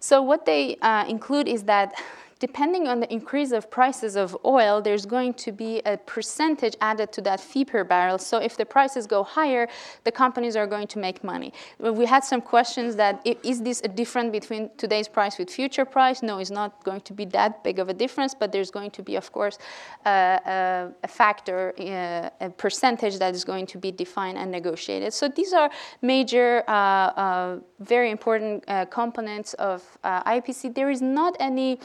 So 0.00 0.22
what 0.22 0.46
they 0.46 0.76
uh, 0.82 1.04
include 1.06 1.48
is 1.48 1.64
that 1.64 1.94
depending 2.40 2.86
on 2.86 3.00
the 3.00 3.12
increase 3.12 3.52
of 3.52 3.70
prices 3.70 4.16
of 4.16 4.36
oil, 4.44 4.80
there's 4.80 5.06
going 5.06 5.34
to 5.34 5.52
be 5.52 5.80
a 5.84 5.96
percentage 5.96 6.76
added 6.80 7.12
to 7.12 7.20
that 7.22 7.40
fee 7.40 7.64
per 7.64 7.84
barrel. 7.84 8.18
So 8.18 8.38
if 8.38 8.56
the 8.56 8.64
prices 8.64 9.06
go 9.06 9.24
higher, 9.24 9.68
the 10.04 10.12
companies 10.12 10.54
are 10.56 10.66
going 10.66 10.86
to 10.88 10.98
make 10.98 11.24
money. 11.24 11.52
We 11.78 12.06
had 12.06 12.24
some 12.24 12.40
questions 12.40 12.96
that 12.96 13.26
is 13.42 13.62
this 13.62 13.80
a 13.84 13.88
difference 13.88 14.30
between 14.32 14.70
today's 14.76 15.08
price 15.08 15.38
with 15.38 15.50
future 15.50 15.84
price? 15.84 16.22
No, 16.22 16.38
it's 16.38 16.50
not 16.50 16.84
going 16.84 17.00
to 17.02 17.12
be 17.12 17.24
that 17.26 17.64
big 17.64 17.78
of 17.78 17.88
a 17.88 17.94
difference, 17.94 18.34
but 18.34 18.52
there's 18.52 18.70
going 18.70 18.90
to 18.92 19.02
be, 19.02 19.16
of 19.16 19.32
course, 19.32 19.58
a, 20.06 20.90
a 21.02 21.08
factor, 21.08 21.74
uh, 21.78 22.46
a 22.46 22.50
percentage 22.50 23.18
that 23.18 23.34
is 23.34 23.44
going 23.44 23.66
to 23.66 23.78
be 23.78 23.90
defined 23.90 24.38
and 24.38 24.50
negotiated. 24.50 25.12
So 25.12 25.28
these 25.28 25.52
are 25.52 25.70
major, 26.02 26.62
uh, 26.68 26.72
uh, 26.72 27.60
very 27.80 28.10
important 28.10 28.64
uh, 28.68 28.84
components 28.86 29.54
of 29.54 29.82
uh, 30.04 30.22
IPC. 30.24 30.74
There 30.74 30.90
is 30.90 31.02
not 31.02 31.36
any 31.40 31.80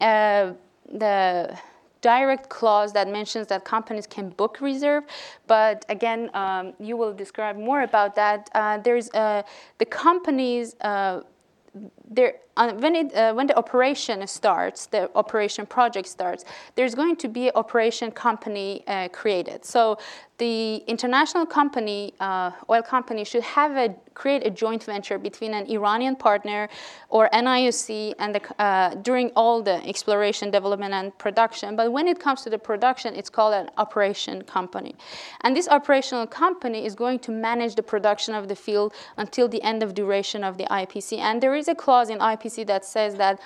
uh, 0.00 0.52
the 0.92 1.58
direct 2.00 2.50
clause 2.50 2.92
that 2.92 3.08
mentions 3.08 3.46
that 3.46 3.64
companies 3.64 4.06
can 4.06 4.28
book 4.30 4.58
reserve, 4.60 5.04
but 5.46 5.86
again, 5.88 6.30
um, 6.34 6.74
you 6.78 6.96
will 6.96 7.14
describe 7.14 7.56
more 7.56 7.82
about 7.82 8.14
that. 8.14 8.50
Uh, 8.54 8.78
there's 8.78 9.10
uh, 9.10 9.42
the 9.78 9.86
companies. 9.86 10.76
Uh, 10.80 11.20
there, 12.08 12.36
when, 12.56 12.94
it, 12.94 13.14
uh, 13.14 13.32
when 13.34 13.46
the 13.46 13.56
operation 13.56 14.26
starts, 14.26 14.86
the 14.86 15.10
operation 15.14 15.66
project 15.66 16.08
starts, 16.08 16.44
there's 16.74 16.94
going 16.94 17.16
to 17.16 17.28
be 17.28 17.48
an 17.48 17.52
operation 17.54 18.10
company 18.10 18.84
uh, 18.86 19.08
created. 19.08 19.64
So 19.64 19.98
the 20.38 20.76
international 20.88 21.46
company, 21.46 22.12
uh, 22.18 22.50
oil 22.68 22.82
company, 22.82 23.24
should 23.24 23.44
have 23.44 23.76
a 23.76 23.94
create 24.14 24.46
a 24.46 24.50
joint 24.50 24.84
venture 24.84 25.18
between 25.18 25.54
an 25.54 25.66
Iranian 25.66 26.14
partner 26.14 26.68
or 27.08 27.28
NIOC 27.32 28.14
and 28.20 28.36
the, 28.36 28.62
uh, 28.62 28.94
during 28.96 29.30
all 29.34 29.60
the 29.60 29.84
exploration, 29.88 30.52
development, 30.52 30.94
and 30.94 31.16
production. 31.18 31.74
But 31.74 31.90
when 31.90 32.06
it 32.06 32.20
comes 32.20 32.42
to 32.42 32.50
the 32.50 32.58
production, 32.58 33.16
it's 33.16 33.28
called 33.28 33.54
an 33.54 33.70
operation 33.76 34.42
company, 34.42 34.94
and 35.42 35.56
this 35.56 35.68
operational 35.68 36.26
company 36.28 36.84
is 36.86 36.94
going 36.94 37.18
to 37.20 37.32
manage 37.32 37.74
the 37.74 37.82
production 37.82 38.34
of 38.34 38.46
the 38.48 38.56
field 38.56 38.92
until 39.16 39.48
the 39.48 39.62
end 39.62 39.82
of 39.82 39.94
duration 39.94 40.44
of 40.44 40.58
the 40.58 40.64
IPC. 40.64 41.18
And 41.18 41.40
there 41.40 41.54
is 41.54 41.68
a 41.68 41.74
clause 41.74 42.08
in 42.10 42.18
IPC 42.18 42.43
that 42.44 42.84
says 42.84 43.14
that 43.16 43.40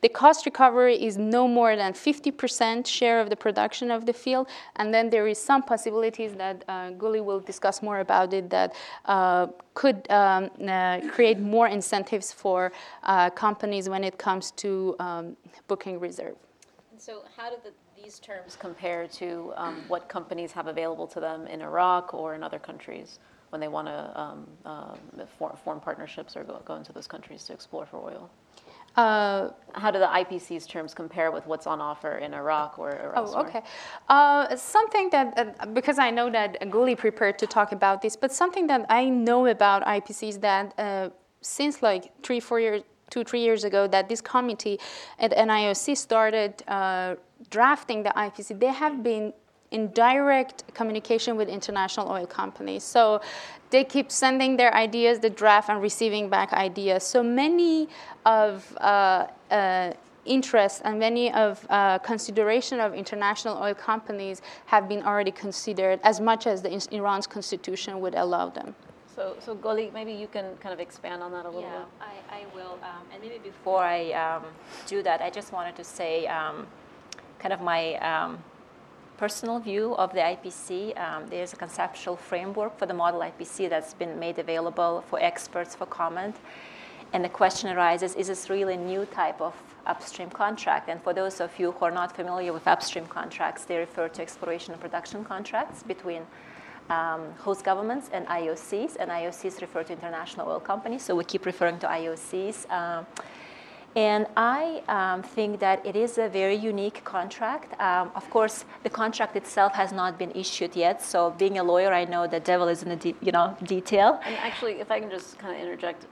the 0.00 0.08
cost 0.08 0.46
recovery 0.46 0.94
is 0.94 1.18
no 1.18 1.48
more 1.48 1.74
than 1.74 1.92
50% 1.92 2.86
share 2.86 3.20
of 3.20 3.30
the 3.30 3.36
production 3.36 3.90
of 3.90 4.06
the 4.06 4.12
field, 4.12 4.48
and 4.76 4.94
then 4.94 5.10
there 5.10 5.26
is 5.26 5.38
some 5.38 5.62
possibilities 5.62 6.34
that 6.34 6.64
uh, 6.68 6.90
Guli 6.92 7.24
will 7.24 7.40
discuss 7.40 7.82
more 7.82 7.98
about 7.98 8.32
it 8.32 8.48
that 8.50 8.74
uh, 9.06 9.48
could 9.74 10.08
um, 10.10 10.50
uh, 10.68 11.00
create 11.10 11.40
more 11.40 11.66
incentives 11.66 12.32
for 12.32 12.70
uh, 13.02 13.30
companies 13.30 13.88
when 13.88 14.04
it 14.04 14.18
comes 14.18 14.52
to 14.52 14.94
um, 15.00 15.36
booking 15.66 15.98
reserve. 15.98 16.36
So, 16.96 17.22
how 17.36 17.50
do 17.50 17.56
the, 17.64 17.72
these 18.00 18.20
terms 18.20 18.56
compare 18.58 19.08
to 19.08 19.52
um, 19.56 19.82
what 19.88 20.08
companies 20.08 20.52
have 20.52 20.68
available 20.68 21.08
to 21.08 21.20
them 21.20 21.46
in 21.48 21.60
Iraq 21.60 22.14
or 22.14 22.34
in 22.34 22.42
other 22.44 22.58
countries 22.58 23.18
when 23.50 23.60
they 23.60 23.68
want 23.68 23.88
to 23.88 24.20
um, 24.20 24.46
uh, 24.64 24.94
form 25.64 25.80
partnerships 25.80 26.36
or 26.36 26.44
go, 26.44 26.60
go 26.64 26.74
into 26.74 26.92
those 26.92 27.06
countries 27.06 27.44
to 27.44 27.52
explore 27.52 27.86
for 27.86 27.98
oil? 27.98 28.30
Uh, 28.96 29.50
How 29.74 29.90
do 29.92 29.98
the 30.00 30.06
IPC's 30.06 30.66
terms 30.66 30.92
compare 30.92 31.30
with 31.30 31.46
what's 31.46 31.66
on 31.68 31.80
offer 31.80 32.18
in 32.18 32.34
Iraq 32.34 32.78
or, 32.78 32.90
or 32.90 33.12
Oh, 33.16 33.40
okay. 33.42 33.62
Uh, 34.08 34.56
something 34.56 35.08
that, 35.10 35.54
uh, 35.60 35.66
because 35.66 35.98
I 36.00 36.10
know 36.10 36.28
that 36.30 36.60
Guli 36.62 36.96
prepared 36.98 37.38
to 37.38 37.46
talk 37.46 37.70
about 37.70 38.02
this, 38.02 38.16
but 38.16 38.32
something 38.32 38.66
that 38.66 38.86
I 38.88 39.08
know 39.08 39.46
about 39.46 39.84
IPC 39.84 40.28
is 40.30 40.38
that 40.38 40.74
uh, 40.78 41.10
since 41.42 41.80
like 41.80 42.10
three, 42.24 42.40
four 42.40 42.58
years, 42.58 42.82
two, 43.10 43.22
three 43.22 43.40
years 43.40 43.62
ago, 43.62 43.86
that 43.86 44.08
this 44.08 44.20
committee 44.20 44.80
at 45.20 45.30
NIOC 45.30 45.96
started 45.96 46.62
uh, 46.66 47.14
drafting 47.50 48.02
the 48.02 48.10
IPC, 48.10 48.58
they 48.58 48.66
have 48.66 49.02
been 49.02 49.32
in 49.70 49.88
direct 49.92 50.64
communication 50.74 51.36
with 51.36 51.48
international 51.48 52.10
oil 52.10 52.26
companies. 52.26 52.82
So 52.84 53.20
they 53.70 53.84
keep 53.84 54.10
sending 54.10 54.56
their 54.56 54.74
ideas, 54.74 55.18
the 55.18 55.30
draft, 55.30 55.68
and 55.68 55.82
receiving 55.82 56.28
back 56.30 56.52
ideas. 56.52 57.04
So 57.04 57.22
many 57.22 57.88
of 58.24 58.76
uh, 58.80 59.26
uh, 59.50 59.92
interest 60.24 60.82
and 60.84 60.98
many 60.98 61.32
of 61.32 61.66
uh, 61.68 61.98
consideration 61.98 62.80
of 62.80 62.94
international 62.94 63.62
oil 63.62 63.74
companies 63.74 64.42
have 64.66 64.88
been 64.88 65.02
already 65.02 65.30
considered 65.30 66.00
as 66.02 66.20
much 66.20 66.46
as 66.46 66.62
the 66.62 66.70
Iran's 66.92 67.26
constitution 67.26 68.00
would 68.00 68.14
allow 68.14 68.48
them. 68.48 68.74
So, 69.14 69.34
so 69.40 69.56
Goli, 69.56 69.92
maybe 69.92 70.12
you 70.12 70.28
can 70.28 70.56
kind 70.60 70.72
of 70.72 70.78
expand 70.78 71.22
on 71.22 71.32
that 71.32 71.44
a 71.44 71.48
little 71.48 71.62
yeah, 71.62 71.78
bit. 71.78 71.86
I, 72.30 72.36
I 72.36 72.44
will. 72.54 72.78
Um, 72.82 73.04
and 73.12 73.20
maybe 73.20 73.38
before 73.38 73.82
I 73.82 74.12
um, 74.12 74.44
do 74.86 75.02
that, 75.02 75.20
I 75.20 75.28
just 75.28 75.52
wanted 75.52 75.74
to 75.76 75.82
say 75.82 76.26
um, 76.28 76.68
kind 77.40 77.52
of 77.52 77.60
my 77.60 77.94
um, 77.96 78.38
personal 79.18 79.58
view 79.58 79.96
of 79.96 80.12
the 80.12 80.20
IPC. 80.20 80.98
Um, 80.98 81.26
there's 81.28 81.52
a 81.52 81.56
conceptual 81.56 82.16
framework 82.16 82.78
for 82.78 82.86
the 82.86 82.94
model 82.94 83.20
IPC 83.20 83.68
that's 83.68 83.92
been 83.92 84.18
made 84.18 84.38
available 84.38 85.04
for 85.10 85.20
experts 85.20 85.74
for 85.74 85.86
comment. 85.86 86.36
And 87.12 87.24
the 87.24 87.28
question 87.28 87.70
arises 87.70 88.14
is 88.14 88.28
this 88.28 88.48
really 88.48 88.74
a 88.74 88.76
new 88.76 89.04
type 89.06 89.40
of 89.40 89.54
upstream 89.86 90.30
contract? 90.30 90.88
And 90.88 91.02
for 91.02 91.12
those 91.12 91.40
of 91.40 91.58
you 91.58 91.72
who 91.72 91.84
are 91.84 91.90
not 91.90 92.14
familiar 92.14 92.52
with 92.52 92.66
upstream 92.68 93.06
contracts, 93.06 93.64
they 93.64 93.78
refer 93.78 94.08
to 94.08 94.22
exploration 94.22 94.72
and 94.72 94.80
production 94.80 95.24
contracts 95.24 95.82
between 95.82 96.22
um, 96.88 97.32
host 97.38 97.64
governments 97.64 98.10
and 98.12 98.26
IOCs. 98.26 98.96
And 99.00 99.10
IOCs 99.10 99.60
refer 99.60 99.82
to 99.82 99.92
international 99.92 100.48
oil 100.48 100.60
companies, 100.60 101.02
so 101.02 101.16
we 101.16 101.24
keep 101.24 101.44
referring 101.44 101.78
to 101.80 101.86
IOCs. 101.88 102.66
Uh, 102.70 103.02
and 103.96 104.26
I 104.36 104.82
um, 104.88 105.22
think 105.22 105.60
that 105.60 105.84
it 105.84 105.96
is 105.96 106.18
a 106.18 106.28
very 106.28 106.54
unique 106.54 107.02
contract. 107.04 107.78
Um, 107.80 108.10
of 108.14 108.28
course, 108.30 108.64
the 108.82 108.90
contract 108.90 109.34
itself 109.36 109.72
has 109.74 109.92
not 109.92 110.18
been 110.18 110.30
issued 110.32 110.76
yet. 110.76 111.02
So, 111.02 111.30
being 111.30 111.58
a 111.58 111.64
lawyer, 111.64 111.92
I 111.92 112.04
know 112.04 112.26
the 112.26 112.40
devil 112.40 112.68
is 112.68 112.82
in 112.82 112.90
the 112.90 112.96
de- 112.96 113.16
you 113.20 113.32
know 113.32 113.56
detail. 113.64 114.20
And 114.24 114.36
actually, 114.36 114.74
if 114.80 114.90
I 114.90 115.00
can 115.00 115.10
just 115.10 115.38
kind 115.38 115.54
of 115.54 115.60
interject, 115.60 116.06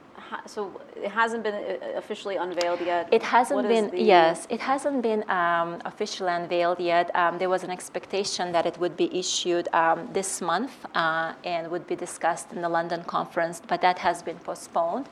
so 0.47 0.81
it 0.97 1.11
hasn't 1.11 1.43
been 1.45 1.55
uh, 1.55 1.99
officially 1.99 2.37
unveiled 2.37 2.81
yet. 2.81 3.09
It 3.13 3.23
hasn't 3.23 3.57
what 3.57 3.69
been. 3.69 3.91
Yes, 3.95 4.47
it 4.51 4.61
hasn't 4.61 5.03
been 5.03 5.29
um, 5.31 5.81
officially 5.85 6.33
unveiled 6.33 6.81
yet. 6.81 7.15
Um, 7.15 7.39
there 7.39 7.51
was 7.51 7.63
an 7.63 7.71
expectation 7.71 8.53
that 8.53 8.67
it 8.67 8.79
would 8.79 8.97
be 8.97 9.15
issued 9.17 9.69
um, 9.73 10.09
this 10.13 10.41
month 10.41 10.75
uh, 10.95 11.35
and 11.45 11.71
would 11.71 11.87
be 11.87 11.97
discussed 11.97 12.53
in 12.53 12.63
the 12.63 12.69
London 12.69 13.05
conference, 13.05 13.61
but 13.67 13.81
that 13.83 13.99
has 13.99 14.23
been 14.23 14.39
postponed. 14.39 15.09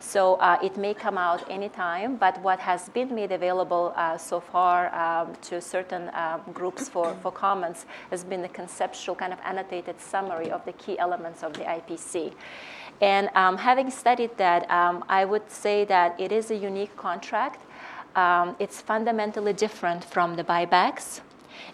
So 0.00 0.34
uh, 0.34 0.58
it 0.62 0.76
may 0.76 0.94
come 0.94 1.18
out 1.18 1.50
anytime, 1.50 2.16
but 2.16 2.40
what 2.42 2.58
has 2.60 2.88
been 2.90 3.14
made 3.14 3.32
available 3.32 3.92
uh, 3.96 4.18
so 4.18 4.40
far 4.40 4.94
um, 4.94 5.34
to 5.42 5.60
certain 5.60 6.08
uh, 6.08 6.38
groups 6.52 6.88
for, 6.88 7.14
for 7.22 7.32
comments 7.32 7.86
has 8.10 8.22
been 8.22 8.42
the 8.42 8.48
conceptual 8.48 9.14
kind 9.14 9.32
of 9.32 9.38
annotated 9.44 10.00
summary 10.00 10.50
of 10.50 10.64
the 10.64 10.72
key 10.72 10.98
elements 10.98 11.42
of 11.42 11.52
the 11.54 11.64
IPC. 11.64 12.32
And 13.00 13.28
um, 13.34 13.58
having 13.58 13.90
studied 13.90 14.36
that, 14.38 14.70
um, 14.70 15.04
I 15.08 15.24
would 15.24 15.50
say 15.50 15.84
that 15.86 16.18
it 16.18 16.32
is 16.32 16.50
a 16.50 16.56
unique 16.56 16.96
contract. 16.96 17.62
Um, 18.14 18.56
it's 18.58 18.80
fundamentally 18.80 19.52
different 19.52 20.04
from 20.04 20.36
the 20.36 20.44
buybacks. 20.44 21.20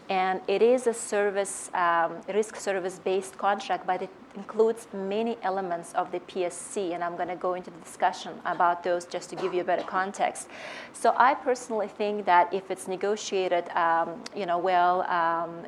And 0.08 0.40
it 0.48 0.62
is 0.62 0.86
a 0.86 0.94
service, 0.94 1.70
um, 1.74 2.20
risk 2.28 2.56
service 2.56 2.98
based 2.98 3.38
contract, 3.38 3.86
but 3.86 4.02
it 4.02 4.10
includes 4.34 4.86
many 4.92 5.36
elements 5.42 5.92
of 5.94 6.10
the 6.10 6.20
PSC, 6.20 6.94
and 6.94 7.04
I'm 7.04 7.16
going 7.16 7.28
to 7.28 7.36
go 7.36 7.54
into 7.54 7.70
the 7.70 7.78
discussion 7.78 8.32
about 8.44 8.82
those 8.82 9.04
just 9.04 9.30
to 9.30 9.36
give 9.36 9.52
you 9.54 9.60
a 9.60 9.64
better 9.64 9.82
context. 9.82 10.48
So 10.92 11.14
I 11.16 11.34
personally 11.34 11.88
think 11.88 12.24
that 12.26 12.52
if 12.52 12.70
it's 12.70 12.88
negotiated, 12.88 13.68
um, 13.70 14.22
you 14.34 14.46
know, 14.46 14.58
well, 14.58 15.02
um, 15.02 15.66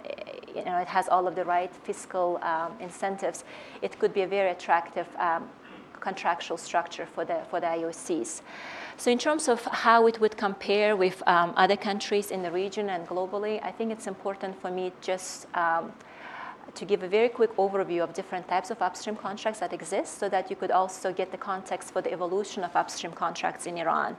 you 0.55 0.65
know, 0.65 0.79
it 0.79 0.89
has 0.89 1.09
all 1.09 1.27
of 1.27 1.35
the 1.35 1.45
right 1.45 1.75
fiscal 1.75 2.39
um, 2.43 2.73
incentives, 2.81 3.45
it 3.83 3.99
could 3.99 4.15
be 4.15 4.23
a 4.23 4.27
very 4.27 4.51
attractive 4.51 5.09
um, 5.19 5.49
contractual 6.09 6.59
structure 6.69 7.07
for 7.15 7.25
the 7.25 7.39
for 7.51 7.59
the 7.61 7.67
IOCs. 7.79 8.43
So 8.97 9.11
in 9.11 9.19
terms 9.19 9.49
of 9.49 9.61
how 9.85 10.07
it 10.07 10.17
would 10.21 10.37
compare 10.37 10.95
with 11.05 11.17
um, 11.27 11.53
other 11.57 11.77
countries 11.77 12.31
in 12.31 12.41
the 12.43 12.53
region 12.63 12.87
and 12.95 13.03
globally, 13.09 13.55
I 13.71 13.73
think 13.77 13.91
it's 13.91 14.07
important 14.07 14.53
for 14.61 14.71
me 14.71 14.93
just 15.01 15.47
um, 15.55 15.93
to 16.75 16.85
give 16.85 17.03
a 17.03 17.09
very 17.09 17.29
quick 17.29 17.57
overview 17.57 18.03
of 18.03 18.13
different 18.15 18.49
types 18.49 18.71
of 18.71 18.81
upstream 18.83 19.17
contracts 19.17 19.61
that 19.61 19.73
exist 19.73 20.19
so 20.19 20.29
that 20.29 20.51
you 20.51 20.57
could 20.57 20.71
also 20.71 21.13
get 21.13 21.31
the 21.31 21.39
context 21.39 21.93
for 21.93 22.03
the 22.03 22.13
evolution 22.13 22.65
of 22.65 22.75
upstream 22.75 23.13
contracts 23.13 23.67
in 23.67 23.79
Iran. 23.79 24.17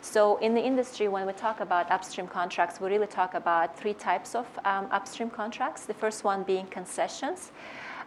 So, 0.00 0.36
in 0.38 0.54
the 0.54 0.60
industry, 0.60 1.08
when 1.08 1.26
we 1.26 1.32
talk 1.32 1.60
about 1.60 1.90
upstream 1.90 2.26
contracts, 2.26 2.80
we 2.80 2.88
really 2.88 3.06
talk 3.06 3.34
about 3.34 3.78
three 3.78 3.94
types 3.94 4.34
of 4.34 4.46
um, 4.64 4.86
upstream 4.90 5.30
contracts. 5.30 5.86
The 5.86 5.94
first 5.94 6.24
one 6.24 6.42
being 6.42 6.66
concessions. 6.66 7.52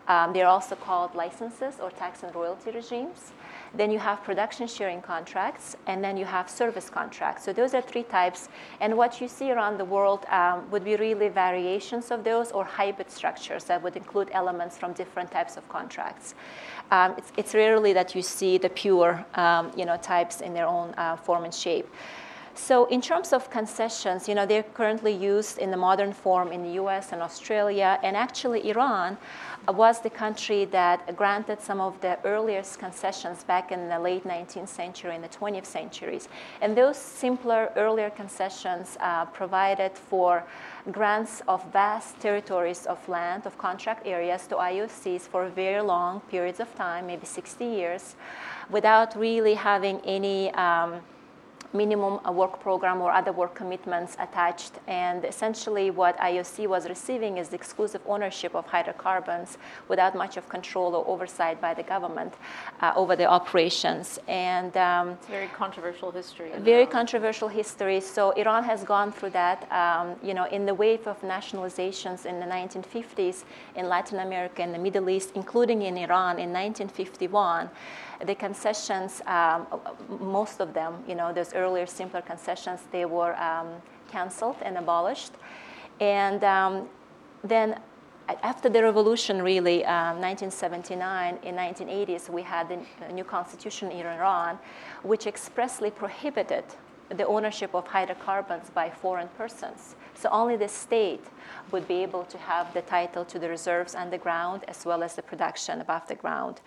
Um, 0.08 0.34
they're 0.34 0.48
also 0.48 0.76
called 0.76 1.16
licenses 1.16 1.76
or 1.82 1.92
tax 1.92 2.24
and 2.24 2.34
royalty 2.34 2.72
regimes. 2.72 3.34
Then 3.74 3.92
you 3.92 4.00
have 4.00 4.24
production 4.24 4.68
sharing 4.68 5.02
contracts, 5.02 5.76
and 5.88 6.04
then 6.04 6.16
you 6.16 6.26
have 6.26 6.50
service 6.50 6.90
contracts. 6.90 7.44
So 7.44 7.52
those 7.52 7.74
are 7.74 7.82
three 7.82 8.04
types. 8.04 8.50
And 8.80 8.98
what 8.98 9.20
you 9.20 9.28
see 9.28 9.52
around 9.52 9.78
the 9.78 9.86
world 9.86 10.26
um, 10.30 10.70
would 10.72 10.86
be 10.86 10.96
really 10.96 11.28
variations 11.28 12.10
of 12.10 12.24
those 12.24 12.52
or 12.52 12.64
hybrid 12.64 13.12
structures 13.12 13.66
that 13.66 13.84
would 13.84 13.98
include 13.98 14.30
elements 14.32 14.78
from 14.78 14.94
different 14.94 15.32
types 15.32 15.58
of 15.58 15.68
contracts. 15.68 16.36
Um, 16.92 17.16
it's, 17.18 17.34
it's, 17.36 17.54
rarely 17.54 17.92
that 17.94 18.16
you 18.16 18.22
see 18.22 18.58
the 18.58 18.70
pure 18.70 19.26
um, 19.36 19.72
you 19.76 19.86
know, 19.86 19.98
types 19.98 20.40
in 20.40 20.54
their 20.54 20.68
own 20.68 20.94
uh, 20.98 21.18
form 21.18 21.44
and 21.44 21.54
shape. 21.54 21.88
So 22.58 22.86
in 22.86 23.02
terms 23.02 23.34
of 23.34 23.52
concessions, 23.52 24.28
you 24.28 24.34
know, 24.34 24.48
they're 24.48 24.64
currently 24.64 25.14
used 25.14 25.60
in 25.60 25.70
the 25.70 25.78
modern 25.78 26.12
form 26.12 26.52
in 26.52 26.64
the 26.64 26.72
US 26.82 27.14
and 27.14 27.22
Australia, 27.22 28.00
and 28.02 28.18
actually 28.18 28.68
Iran 28.68 29.16
was 29.68 30.02
the 30.02 30.10
country 30.10 30.66
that 30.66 31.16
granted 31.16 31.62
some 31.62 31.80
of 31.80 32.02
the 32.02 32.18
earliest 32.26 32.80
concessions 32.80 33.44
back 33.44 33.72
in 33.72 33.88
the 33.90 34.00
late 34.00 34.24
19th 34.24 34.70
century 34.70 35.14
and 35.14 35.24
the 35.24 35.30
20th 35.30 35.68
centuries. 35.68 36.30
And 36.60 36.76
those 36.76 36.98
simpler, 36.98 37.72
earlier 37.76 38.10
concessions 38.10 38.98
uh, 39.00 39.26
provided 39.26 39.92
for 39.96 40.44
grants 40.92 41.44
of 41.48 41.64
vast 41.72 42.20
territories 42.20 42.88
of 42.88 43.08
land, 43.08 43.46
of 43.46 43.58
contract 43.60 44.08
areas 44.08 44.48
to 44.48 44.56
IOCs 44.56 45.22
for 45.22 45.48
very 45.48 45.82
long 45.82 46.22
periods 46.22 46.60
of 46.60 46.74
time, 46.76 47.06
maybe 47.06 47.26
60 47.28 47.64
years, 47.66 48.16
without 48.72 49.16
really 49.16 49.54
having 49.54 50.02
any 50.02 50.52
um, 50.56 51.02
minimum 51.74 52.19
work 52.36 52.59
program 52.59 53.01
or 53.01 53.12
other 53.12 53.31
work 53.31 53.55
commitments 53.55 54.15
attached. 54.19 54.74
And 54.88 55.25
essentially, 55.25 55.89
what 55.91 56.17
IOC 56.17 56.67
was 56.67 56.88
receiving 56.88 57.38
is 57.38 57.50
the 57.50 57.55
exclusive 57.55 58.01
ownership 58.05 58.55
of 58.55 58.65
hydrocarbons 58.65 59.57
without 59.88 60.15
much 60.15 60.38
of 60.38 60.47
control 60.50 60.95
or 60.95 61.07
oversight 61.07 61.59
by 61.62 61.74
the 61.74 61.83
government 61.83 62.33
uh, 62.81 62.93
over 62.95 63.15
the 63.15 63.25
operations. 63.25 64.19
And 64.27 64.75
um, 64.77 65.09
it's 65.09 65.27
a 65.27 65.31
very 65.31 65.47
controversial 65.47 66.12
history. 66.12 66.51
Very 66.59 66.86
controversial 66.86 67.47
history. 67.47 68.00
So 68.01 68.31
Iran 68.31 68.63
has 68.63 68.83
gone 68.83 69.12
through 69.12 69.31
that. 69.31 69.71
Um, 69.71 70.15
you 70.24 70.33
know, 70.33 70.45
in 70.45 70.65
the 70.65 70.74
wave 70.74 71.07
of 71.07 71.21
nationalizations 71.21 72.25
in 72.25 72.39
the 72.39 72.45
1950s 72.45 73.43
in 73.75 73.88
Latin 73.88 74.19
America 74.19 74.62
and 74.62 74.74
the 74.74 74.79
Middle 74.79 75.09
East, 75.09 75.31
including 75.36 75.81
in 75.83 75.97
Iran 75.97 76.39
in 76.39 76.51
1951 76.51 77.69
the 78.25 78.36
concessions, 78.36 79.21
um, 79.27 79.67
most 80.19 80.59
of 80.59 80.74
them, 80.74 81.03
you 81.07 81.15
know, 81.15 81.31
those 81.31 81.53
earlier 81.53 81.86
simpler 81.86 82.21
concessions, 82.21 82.81
they 82.91 83.05
were 83.05 83.36
um, 83.41 83.67
canceled 84.12 84.57
and 84.62 84.77
abolished. 84.77 85.33
And 86.00 86.43
um, 86.43 86.89
then 87.43 87.79
after 88.43 88.69
the 88.69 88.83
revolution, 88.83 89.41
really, 89.41 89.79
1979, 89.83 91.33
um, 91.33 91.39
in 91.43 91.55
1980s, 91.55 92.29
we 92.29 92.41
had 92.41 92.69
the 92.69 93.13
new 93.13 93.24
constitution 93.24 93.91
in 93.91 94.05
Iran, 94.05 94.59
which 95.03 95.27
expressly 95.27 95.91
prohibited 95.91 96.65
the 97.09 97.25
ownership 97.25 97.74
of 97.74 97.88
hydrocarbons 97.88 98.69
by 98.69 98.89
foreign 98.89 99.29
persons. 99.29 99.95
So 100.13 100.29
only 100.29 100.57
the 100.57 100.67
state 100.67 101.24
would 101.71 101.88
be 101.88 102.03
able 102.03 102.25
to 102.25 102.38
have 102.38 102.74
the 102.74 102.81
title 102.81 103.24
to 103.25 103.39
the 103.39 103.47
reserves 103.47 103.95
underground 103.95 104.65
as 104.67 104.86
well 104.86 105.03
as 105.03 105.15
the 105.15 105.21
production 105.21 105.79
above 105.79 106.07
the 106.07 106.15
ground. 106.15 106.59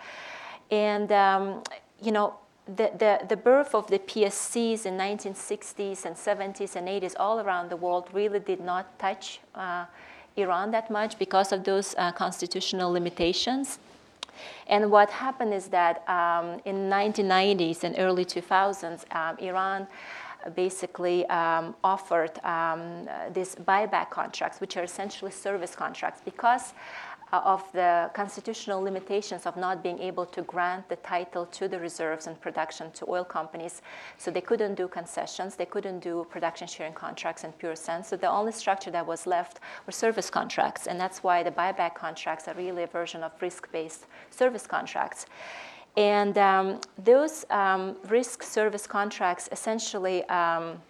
And, 0.70 1.10
um, 1.12 1.62
you 2.00 2.12
know, 2.12 2.34
the, 2.66 2.92
the, 2.96 3.26
the, 3.28 3.36
birth 3.36 3.74
of 3.74 3.88
the 3.88 3.98
PSCs 3.98 4.86
in 4.86 4.96
1960s 4.96 6.04
and 6.04 6.14
70s 6.14 6.76
and 6.76 6.86
80s 6.86 7.14
all 7.18 7.40
around 7.40 7.68
the 7.68 7.76
world 7.76 8.08
really 8.12 8.38
did 8.38 8.60
not 8.60 8.96
touch 8.98 9.40
uh, 9.54 9.86
Iran 10.36 10.70
that 10.70 10.90
much 10.90 11.18
because 11.18 11.50
of 11.52 11.64
those 11.64 11.94
uh, 11.98 12.12
constitutional 12.12 12.92
limitations. 12.92 13.80
And 14.68 14.90
what 14.90 15.10
happened 15.10 15.52
is 15.52 15.68
that 15.68 16.08
um, 16.08 16.60
in 16.64 16.88
1990s 16.88 17.82
and 17.82 17.96
early 17.98 18.24
2000s, 18.24 19.04
um, 19.14 19.36
Iran 19.38 19.86
basically 20.54 21.26
um, 21.26 21.74
offered 21.84 22.42
um, 22.44 23.08
these 23.32 23.54
buyback 23.56 24.10
contracts, 24.10 24.60
which 24.60 24.76
are 24.76 24.84
essentially 24.84 25.30
service 25.30 25.74
contracts, 25.74 26.22
because 26.24 26.72
of 27.32 27.62
the 27.72 28.10
constitutional 28.14 28.80
limitations 28.80 29.46
of 29.46 29.56
not 29.56 29.82
being 29.82 29.98
able 29.98 30.26
to 30.26 30.42
grant 30.42 30.88
the 30.88 30.96
title 30.96 31.46
to 31.46 31.68
the 31.68 31.78
reserves 31.78 32.26
and 32.26 32.40
production 32.40 32.90
to 32.92 33.08
oil 33.08 33.24
companies. 33.24 33.82
So 34.18 34.30
they 34.30 34.40
couldn't 34.40 34.74
do 34.74 34.88
concessions, 34.88 35.56
they 35.56 35.66
couldn't 35.66 36.00
do 36.00 36.26
production 36.30 36.66
sharing 36.66 36.92
contracts 36.92 37.44
in 37.44 37.52
pure 37.52 37.76
sense. 37.76 38.08
So 38.08 38.16
the 38.16 38.30
only 38.30 38.52
structure 38.52 38.90
that 38.90 39.06
was 39.06 39.26
left 39.26 39.60
were 39.86 39.92
service 39.92 40.30
contracts. 40.30 40.86
And 40.86 40.98
that's 40.98 41.22
why 41.22 41.42
the 41.42 41.50
buyback 41.50 41.94
contracts 41.94 42.48
are 42.48 42.54
really 42.54 42.82
a 42.82 42.86
version 42.86 43.22
of 43.22 43.32
risk 43.40 43.70
based 43.72 44.06
service 44.30 44.66
contracts. 44.66 45.26
And 45.96 46.38
um, 46.38 46.80
those 46.98 47.44
um, 47.50 47.96
risk 48.08 48.42
service 48.42 48.86
contracts 48.86 49.48
essentially 49.50 50.24
um, 50.24 50.80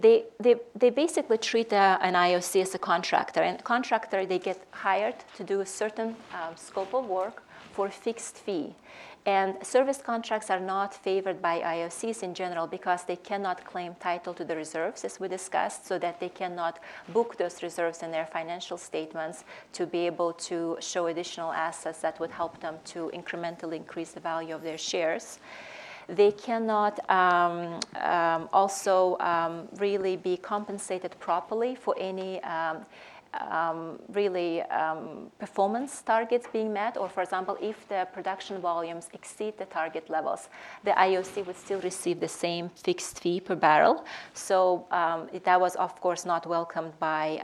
they, 0.00 0.24
they, 0.40 0.56
they 0.74 0.90
basically 0.90 1.38
treat 1.38 1.72
a, 1.72 1.98
an 2.00 2.14
IOC 2.14 2.62
as 2.62 2.74
a 2.74 2.78
contractor. 2.78 3.40
And 3.40 3.62
contractor, 3.64 4.24
they 4.26 4.38
get 4.38 4.66
hired 4.70 5.16
to 5.36 5.44
do 5.44 5.60
a 5.60 5.66
certain 5.66 6.16
um, 6.32 6.56
scope 6.56 6.94
of 6.94 7.06
work 7.06 7.42
for 7.72 7.86
a 7.86 7.90
fixed 7.90 8.36
fee. 8.38 8.74
And 9.26 9.56
service 9.66 10.02
contracts 10.02 10.50
are 10.50 10.60
not 10.60 10.94
favored 10.94 11.40
by 11.40 11.60
IOCs 11.60 12.22
in 12.22 12.34
general 12.34 12.66
because 12.66 13.04
they 13.04 13.16
cannot 13.16 13.64
claim 13.64 13.94
title 13.94 14.34
to 14.34 14.44
the 14.44 14.54
reserves, 14.54 15.02
as 15.02 15.18
we 15.18 15.28
discussed, 15.28 15.86
so 15.86 15.98
that 15.98 16.20
they 16.20 16.28
cannot 16.28 16.78
book 17.08 17.38
those 17.38 17.62
reserves 17.62 18.02
in 18.02 18.10
their 18.10 18.26
financial 18.26 18.76
statements 18.76 19.44
to 19.72 19.86
be 19.86 20.04
able 20.04 20.34
to 20.34 20.76
show 20.78 21.06
additional 21.06 21.52
assets 21.52 22.00
that 22.00 22.20
would 22.20 22.30
help 22.30 22.60
them 22.60 22.76
to 22.84 23.10
incrementally 23.14 23.76
increase 23.76 24.10
the 24.12 24.20
value 24.20 24.54
of 24.54 24.62
their 24.62 24.78
shares 24.78 25.38
they 26.08 26.32
cannot 26.32 26.98
um, 27.10 27.80
um, 28.00 28.48
also 28.52 29.16
um, 29.20 29.68
really 29.78 30.16
be 30.16 30.36
compensated 30.36 31.14
properly 31.18 31.74
for 31.74 31.94
any 31.98 32.42
um, 32.42 32.84
um, 33.50 33.98
really 34.12 34.62
um, 34.62 35.30
performance 35.38 36.02
targets 36.02 36.46
being 36.52 36.72
met, 36.72 36.96
or 36.96 37.08
for 37.08 37.22
example, 37.22 37.56
if 37.60 37.88
the 37.88 38.06
production 38.12 38.60
volumes 38.60 39.08
exceed 39.12 39.58
the 39.58 39.64
target 39.66 40.08
levels, 40.08 40.48
the 40.84 40.92
IOC 40.92 41.46
would 41.46 41.56
still 41.56 41.80
receive 41.80 42.20
the 42.20 42.28
same 42.28 42.70
fixed 42.76 43.20
fee 43.20 43.40
per 43.40 43.54
barrel. 43.54 44.04
So 44.34 44.86
um, 44.90 45.28
that 45.44 45.60
was, 45.60 45.74
of 45.76 46.00
course, 46.00 46.24
not 46.24 46.46
welcomed 46.46 46.98
by 46.98 47.40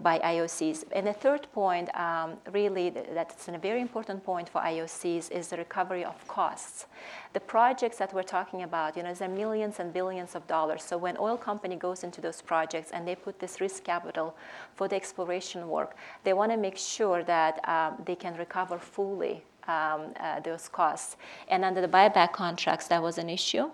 by 0.00 0.18
IOCs. 0.18 0.84
And 0.92 1.06
the 1.06 1.12
third 1.12 1.46
point, 1.52 1.94
um, 1.96 2.36
really, 2.52 2.90
that's 2.90 3.48
a 3.48 3.58
very 3.58 3.80
important 3.80 4.24
point 4.24 4.48
for 4.48 4.60
IOCs, 4.60 5.30
is 5.30 5.48
the 5.48 5.56
recovery 5.56 6.04
of 6.04 6.26
costs. 6.28 6.86
The 7.32 7.40
projects 7.40 7.98
that 7.98 8.12
we're 8.12 8.22
talking 8.22 8.62
about, 8.62 8.96
you 8.96 9.02
know, 9.02 9.14
there 9.14 9.28
are 9.28 9.32
millions 9.32 9.80
and 9.80 9.92
billions 9.92 10.34
of 10.34 10.46
dollars. 10.46 10.82
So 10.82 10.98
when 10.98 11.16
oil 11.18 11.36
company 11.36 11.76
goes 11.76 12.04
into 12.04 12.20
those 12.20 12.42
projects 12.42 12.90
and 12.90 13.06
they 13.06 13.14
put 13.14 13.38
this 13.38 13.60
risk 13.60 13.84
capital 13.84 14.36
for 14.74 14.88
the 14.88 14.96
exploration 14.96 15.68
work, 15.68 15.96
they 16.24 16.32
want 16.32 16.52
to 16.52 16.58
make 16.58 16.76
sure 16.76 17.22
that 17.24 17.66
um, 17.68 18.02
they 18.04 18.16
can 18.16 18.36
recover 18.36 18.78
fully 18.78 19.42
um, 19.68 20.14
uh, 20.20 20.40
those 20.40 20.68
costs. 20.68 21.16
And 21.48 21.64
under 21.64 21.80
the 21.80 21.88
buyback 21.88 22.32
contracts, 22.32 22.88
that 22.88 23.02
was 23.02 23.18
an 23.18 23.28
issue. 23.28 23.70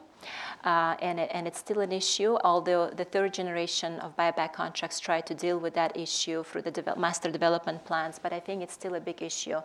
Uh, 0.64 0.96
and, 1.00 1.20
it, 1.20 1.30
and 1.32 1.46
it's 1.46 1.58
still 1.58 1.80
an 1.80 1.92
issue, 1.92 2.36
although 2.44 2.90
the 2.90 3.04
third 3.04 3.34
generation 3.34 3.98
of 4.00 4.16
buyback 4.16 4.52
contracts 4.52 5.00
try 5.00 5.20
to 5.20 5.34
deal 5.34 5.58
with 5.58 5.74
that 5.74 5.96
issue 5.96 6.42
through 6.44 6.62
the 6.62 6.70
de- 6.70 6.98
master 6.98 7.30
development 7.30 7.84
plans, 7.84 8.18
but 8.18 8.32
I 8.32 8.40
think 8.40 8.62
it's 8.62 8.74
still 8.74 8.94
a 8.94 9.00
big 9.00 9.22
issue. 9.22 9.60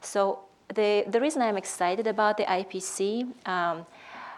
So 0.00 0.40
the, 0.74 1.04
the 1.08 1.20
reason 1.20 1.42
I'm 1.42 1.56
excited 1.56 2.06
about 2.06 2.36
the 2.36 2.44
IPC, 2.44 3.24
um, 3.46 3.86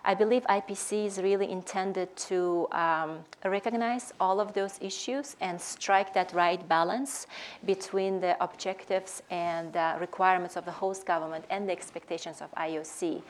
I 0.05 0.15
believe 0.15 0.43
IPC 0.45 1.07
is 1.07 1.19
really 1.19 1.49
intended 1.51 2.15
to 2.29 2.67
um, 2.73 3.19
recognize 3.45 4.13
all 4.19 4.41
of 4.41 4.53
those 4.53 4.77
issues 4.81 5.37
and 5.41 5.61
strike 5.61 6.13
that 6.15 6.33
right 6.33 6.67
balance 6.69 7.29
between 7.65 8.21
the 8.21 8.37
objectives 8.43 9.23
and 9.31 9.77
uh, 9.77 9.97
requirements 10.01 10.57
of 10.57 10.65
the 10.65 10.73
host 10.73 11.07
government 11.07 11.45
and 11.51 11.69
the 11.69 11.73
expectations 11.73 12.41
of 12.41 12.51
IOC. 12.57 13.23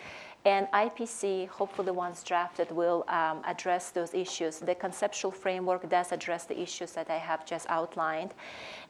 And 0.44 0.66
IPC, 0.72 1.48
hopefully 1.48 1.92
once 1.92 2.24
drafted, 2.24 2.70
will 2.72 3.04
um, 3.06 3.42
address 3.44 3.90
those 3.90 4.12
issues. 4.12 4.58
The 4.58 4.74
conceptual 4.74 5.30
framework 5.30 5.88
does 5.88 6.10
address 6.10 6.44
the 6.44 6.60
issues 6.60 6.92
that 6.92 7.08
I 7.08 7.18
have 7.18 7.46
just 7.46 7.66
outlined. 7.68 8.34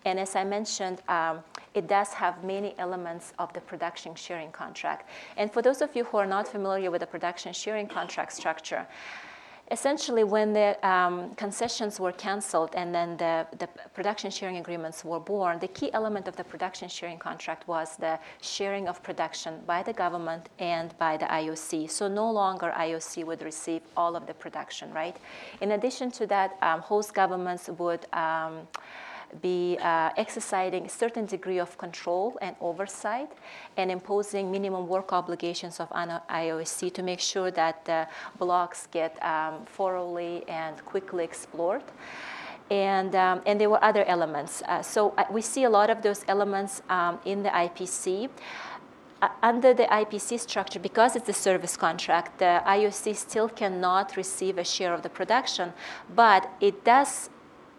And 0.07 0.19
as 0.19 0.35
I 0.35 0.45
mentioned, 0.45 1.03
um, 1.09 1.41
it 1.75 1.89
does 1.89 2.15
have 2.15 2.43
many 2.43 2.75
elements 2.79 3.35
of 3.39 3.53
the 3.53 3.61
production 3.61 4.15
sharing 4.15 4.51
contract. 4.51 5.11
And 5.37 5.53
for 5.53 5.61
those 5.61 5.83
of 5.83 5.95
you 5.95 6.05
who 6.05 6.17
are 6.17 6.27
not 6.27 6.49
familiar 6.49 6.91
with 6.91 7.01
the 7.01 7.07
production 7.07 7.53
sharing 7.53 7.87
contract 7.87 8.33
structure, 8.33 8.87
essentially 9.73 10.23
when 10.23 10.53
the 10.53 10.77
um, 10.87 11.35
concessions 11.35 11.99
were 11.99 12.13
canceled 12.13 12.71
and 12.75 12.95
then 12.95 13.17
the, 13.17 13.47
the 13.59 13.67
production 13.95 14.31
sharing 14.31 14.59
agreements 14.59 15.03
were 15.03 15.19
born, 15.19 15.59
the 15.59 15.69
key 15.69 15.91
element 15.95 16.29
of 16.29 16.37
the 16.37 16.45
production 16.45 16.89
sharing 16.89 17.19
contract 17.19 17.67
was 17.67 17.97
the 17.97 18.19
sharing 18.43 18.87
of 18.87 19.03
production 19.03 19.61
by 19.67 19.83
the 19.83 19.93
government 19.93 20.51
and 20.59 20.97
by 20.99 21.17
the 21.17 21.25
IOC. 21.25 21.91
So 21.91 22.07
no 22.07 22.31
longer 22.31 22.73
IOC 22.77 23.25
would 23.25 23.43
receive 23.43 23.81
all 23.97 24.15
of 24.15 24.27
the 24.27 24.35
production, 24.35 24.93
right? 24.93 25.17
In 25.63 25.73
addition 25.73 26.11
to 26.13 26.27
that, 26.27 26.59
um, 26.61 26.81
host 26.81 27.15
governments 27.15 27.71
would 27.71 28.07
um, 28.13 28.69
be 29.41 29.79
uh, 29.81 30.11
exercising 30.17 30.87
a 30.87 30.89
certain 30.89 31.27
degree 31.27 31.59
of 31.59 31.79
control 31.79 32.37
and 32.43 32.55
oversight 32.61 33.31
and 33.77 33.91
imposing 33.91 34.51
minimum 34.51 34.87
work 34.89 35.13
obligations 35.13 35.81
of 35.81 35.89
IOC 35.91 36.93
to 36.93 37.03
make 37.03 37.21
sure 37.21 37.51
that 37.51 37.85
the 37.85 38.07
blocks 38.39 38.89
get 38.91 39.23
um, 39.25 39.65
thoroughly 39.67 40.45
and 40.49 40.85
quickly 40.85 41.25
explored. 41.25 41.85
And, 42.71 43.15
um, 43.15 43.43
and 43.45 43.61
there 43.61 43.69
were 43.69 43.83
other 43.85 44.05
elements. 44.05 44.63
Uh, 44.67 44.83
so 44.83 45.15
uh, 45.19 45.25
we 45.31 45.43
see 45.43 45.65
a 45.65 45.71
lot 45.71 45.91
of 45.91 46.03
those 46.03 46.25
elements 46.29 46.83
um, 46.89 47.19
in 47.25 47.43
the 47.43 47.51
IPC. 47.51 48.31
Uh, 49.21 49.29
under 49.43 49.73
the 49.73 49.85
IPC 49.85 50.41
structure, 50.41 50.81
because 50.81 51.15
it's 51.15 51.29
a 51.29 51.33
service 51.33 51.77
contract, 51.77 52.39
the 52.39 52.63
IOC 52.67 53.15
still 53.15 53.49
cannot 53.49 54.17
receive 54.17 54.59
a 54.59 54.65
share 54.65 54.93
of 54.93 55.03
the 55.03 55.09
production, 55.09 55.73
but 56.15 56.51
it 56.61 56.85
does 56.85 57.31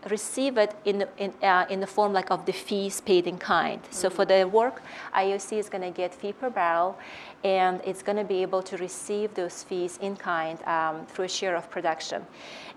receive 0.09 0.57
it 0.57 0.75
in, 0.85 1.05
in, 1.17 1.33
uh, 1.41 1.65
in 1.69 1.79
the 1.79 1.87
form 1.87 2.13
like 2.13 2.31
of 2.31 2.45
the 2.45 2.51
fees 2.51 3.01
paid 3.01 3.27
in 3.27 3.37
kind. 3.37 3.81
Mm-hmm. 3.81 3.93
So 3.93 4.09
for 4.09 4.25
the 4.25 4.47
work, 4.47 4.81
IOC 5.15 5.57
is 5.57 5.69
going 5.69 5.83
to 5.83 5.91
get 5.91 6.13
fee 6.13 6.33
per 6.33 6.49
barrel, 6.49 6.97
and 7.43 7.81
it's 7.85 8.03
going 8.03 8.17
to 8.17 8.23
be 8.23 8.41
able 8.41 8.61
to 8.63 8.77
receive 8.77 9.33
those 9.33 9.63
fees 9.63 9.97
in 10.01 10.15
kind 10.15 10.61
um, 10.63 11.05
through 11.07 11.25
a 11.25 11.29
share 11.29 11.55
of 11.55 11.69
production. 11.69 12.25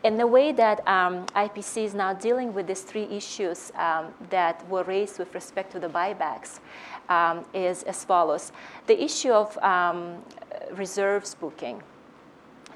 And 0.05 0.19
the 0.21 0.27
way 0.27 0.53
that 0.53 0.87
um, 0.87 1.27
IPC 1.35 1.85
is 1.85 1.95
now 1.95 2.12
dealing 2.12 2.55
with 2.55 2.67
these 2.67 2.83
three 2.83 3.05
issues 3.05 3.73
um, 3.77 4.07
that 4.31 4.69
were 4.69 4.85
raised 4.85 5.19
with 5.19 5.35
respect 5.35 5.73
to 5.73 5.81
the 5.81 5.89
buybacks 5.89 6.61
um, 7.09 7.45
is 7.55 7.83
as 7.85 8.05
follows. 8.05 8.53
The 8.87 9.03
issue 9.03 9.33
of 9.33 9.57
um, 9.59 10.23
reserves 10.73 11.35
booking. 11.35 11.83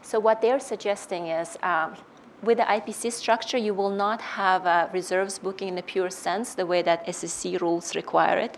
So 0.03 0.19
what 0.19 0.41
they're 0.41 0.61
suggesting 0.61 1.29
is 1.29 1.57
um, 1.63 1.95
with 2.43 2.59
the 2.59 2.65
IPC 2.65 3.13
structure, 3.13 3.59
you 3.59 3.75
will 3.75 3.91
not 3.91 4.21
have 4.21 4.67
a 4.67 4.91
reserves 4.93 5.39
booking 5.39 5.69
in 5.69 5.79
a 5.79 5.83
pure 5.83 6.11
sense, 6.11 6.55
the 6.55 6.67
way 6.67 6.83
that 6.83 7.15
SEC 7.15 7.61
rules 7.61 7.95
require 7.95 8.39
it, 8.39 8.57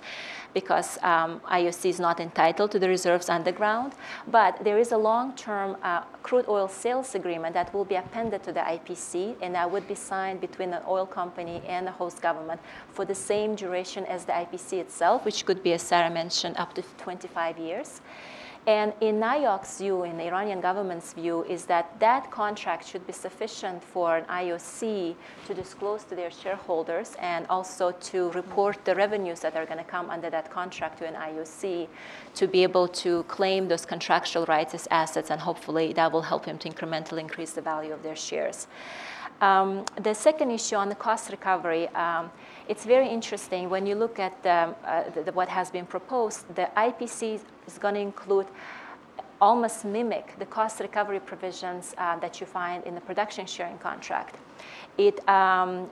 because 0.54 0.98
um, 1.02 1.40
IOC 1.50 1.90
is 1.90 1.98
not 1.98 2.20
entitled 2.20 2.70
to 2.70 2.78
the 2.78 2.88
reserves 2.88 3.28
underground. 3.28 3.94
But 4.28 4.62
there 4.62 4.78
is 4.78 4.92
a 4.92 4.96
long-term 4.96 5.76
uh, 5.82 6.02
crude 6.22 6.46
oil 6.48 6.68
sales 6.68 7.14
agreement 7.14 7.54
that 7.54 7.74
will 7.74 7.84
be 7.84 7.96
appended 7.96 8.42
to 8.44 8.52
the 8.52 8.60
IPC, 8.60 9.36
and 9.42 9.54
that 9.54 9.70
would 9.70 9.88
be 9.88 9.96
signed 9.96 10.40
between 10.40 10.70
the 10.70 10.86
oil 10.86 11.06
company 11.06 11.62
and 11.66 11.86
the 11.86 11.92
host 11.92 12.22
government 12.22 12.60
for 12.92 13.04
the 13.04 13.14
same 13.14 13.54
duration 13.56 14.04
as 14.06 14.24
the 14.24 14.32
IPC 14.32 14.74
itself, 14.74 15.24
which 15.24 15.44
could 15.44 15.62
be, 15.62 15.72
as 15.72 15.82
Sara 15.82 16.10
mentioned, 16.10 16.56
up 16.56 16.74
to 16.74 16.82
25 16.98 17.58
years. 17.58 18.00
And 18.66 18.92
in 19.00 19.18
NIOC's 19.18 19.78
view, 19.78 20.04
in 20.04 20.16
the 20.16 20.26
Iranian 20.28 20.60
government's 20.60 21.12
view, 21.14 21.42
is 21.44 21.64
that 21.64 21.98
that 21.98 22.30
contract 22.30 22.86
should 22.86 23.04
be 23.08 23.12
sufficient 23.12 23.82
for 23.82 24.16
an 24.16 24.24
IOC 24.26 25.16
to 25.48 25.54
disclose 25.54 26.04
to 26.04 26.14
their 26.14 26.30
shareholders 26.30 27.16
and 27.18 27.44
also 27.48 27.90
to 27.90 28.30
report 28.30 28.84
the 28.84 28.94
revenues 28.94 29.40
that 29.40 29.56
are 29.56 29.66
going 29.66 29.78
to 29.78 29.84
come 29.84 30.10
under 30.10 30.30
that 30.30 30.48
contract 30.48 30.98
to 30.98 31.06
an 31.06 31.14
IOC 31.14 31.88
to 32.36 32.46
be 32.46 32.62
able 32.62 32.86
to 32.86 33.24
claim 33.24 33.66
those 33.66 33.84
contractual 33.84 34.46
rights 34.46 34.74
as 34.74 34.86
assets, 34.92 35.32
and 35.32 35.40
hopefully 35.40 35.92
that 35.94 36.12
will 36.12 36.22
help 36.22 36.44
him 36.44 36.56
to 36.58 36.68
incrementally 36.68 37.18
increase 37.18 37.50
the 37.50 37.62
value 37.62 37.92
of 37.92 38.04
their 38.04 38.16
shares. 38.16 38.68
Um, 39.40 39.84
the 39.96 40.14
second 40.14 40.52
issue 40.52 40.76
on 40.76 40.88
the 40.88 40.94
cost 40.94 41.32
recovery, 41.32 41.88
um, 41.88 42.30
it's 42.72 42.86
very 42.86 43.06
interesting 43.06 43.68
when 43.68 43.84
you 43.84 43.94
look 43.94 44.18
at 44.18 44.42
the, 44.42 44.74
uh, 44.84 45.04
the, 45.26 45.32
what 45.32 45.46
has 45.46 45.70
been 45.70 45.84
proposed. 45.84 46.38
The 46.54 46.70
IPC 46.74 47.38
is 47.66 47.76
going 47.76 47.96
to 47.96 48.00
include 48.00 48.46
almost 49.42 49.84
mimic 49.84 50.26
the 50.38 50.46
cost 50.46 50.80
recovery 50.80 51.20
provisions 51.20 51.94
uh, 51.98 52.18
that 52.20 52.40
you 52.40 52.46
find 52.46 52.82
in 52.84 52.94
the 52.94 53.00
production 53.02 53.44
sharing 53.44 53.76
contract. 53.76 54.36
It 54.96 55.16
um, 55.28 55.90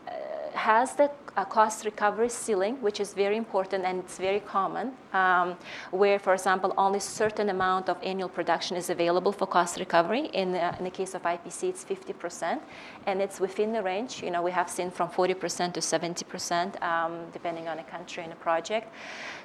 has 0.54 0.94
the 0.94 1.10
uh, 1.36 1.44
cost 1.44 1.84
recovery 1.84 2.28
ceiling, 2.28 2.76
which 2.80 3.00
is 3.00 3.14
very 3.14 3.36
important 3.36 3.84
and 3.84 4.00
it's 4.00 4.18
very 4.18 4.40
common, 4.40 4.92
um, 5.12 5.56
where, 5.90 6.18
for 6.18 6.32
example, 6.32 6.74
only 6.76 7.00
certain 7.00 7.48
amount 7.48 7.88
of 7.88 7.96
annual 8.02 8.28
production 8.28 8.76
is 8.76 8.90
available 8.90 9.32
for 9.32 9.46
cost 9.46 9.78
recovery. 9.78 10.26
In 10.32 10.52
the, 10.52 10.76
in 10.78 10.84
the 10.84 10.90
case 10.90 11.14
of 11.14 11.22
IPC, 11.22 11.68
it's 11.70 11.84
50%, 11.84 12.60
and 13.06 13.20
it's 13.20 13.40
within 13.40 13.72
the 13.72 13.82
range. 13.82 14.22
You 14.22 14.30
know, 14.30 14.42
we 14.42 14.50
have 14.50 14.68
seen 14.68 14.90
from 14.90 15.08
40% 15.08 15.72
to 15.74 15.80
70%, 15.80 16.82
um, 16.82 17.26
depending 17.32 17.68
on 17.68 17.78
a 17.78 17.84
country 17.84 18.22
and 18.24 18.32
a 18.32 18.36
project. 18.36 18.92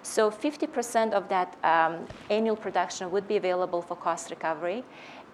So 0.04 0.30
50% 0.32 1.14
of 1.14 1.30
that 1.30 1.56
um, 1.64 2.08
annual 2.30 2.56
production 2.56 3.12
would 3.12 3.28
be 3.28 3.38
available 3.38 3.82
for 3.82 3.96
cost 3.96 4.30
recovery, 4.30 4.84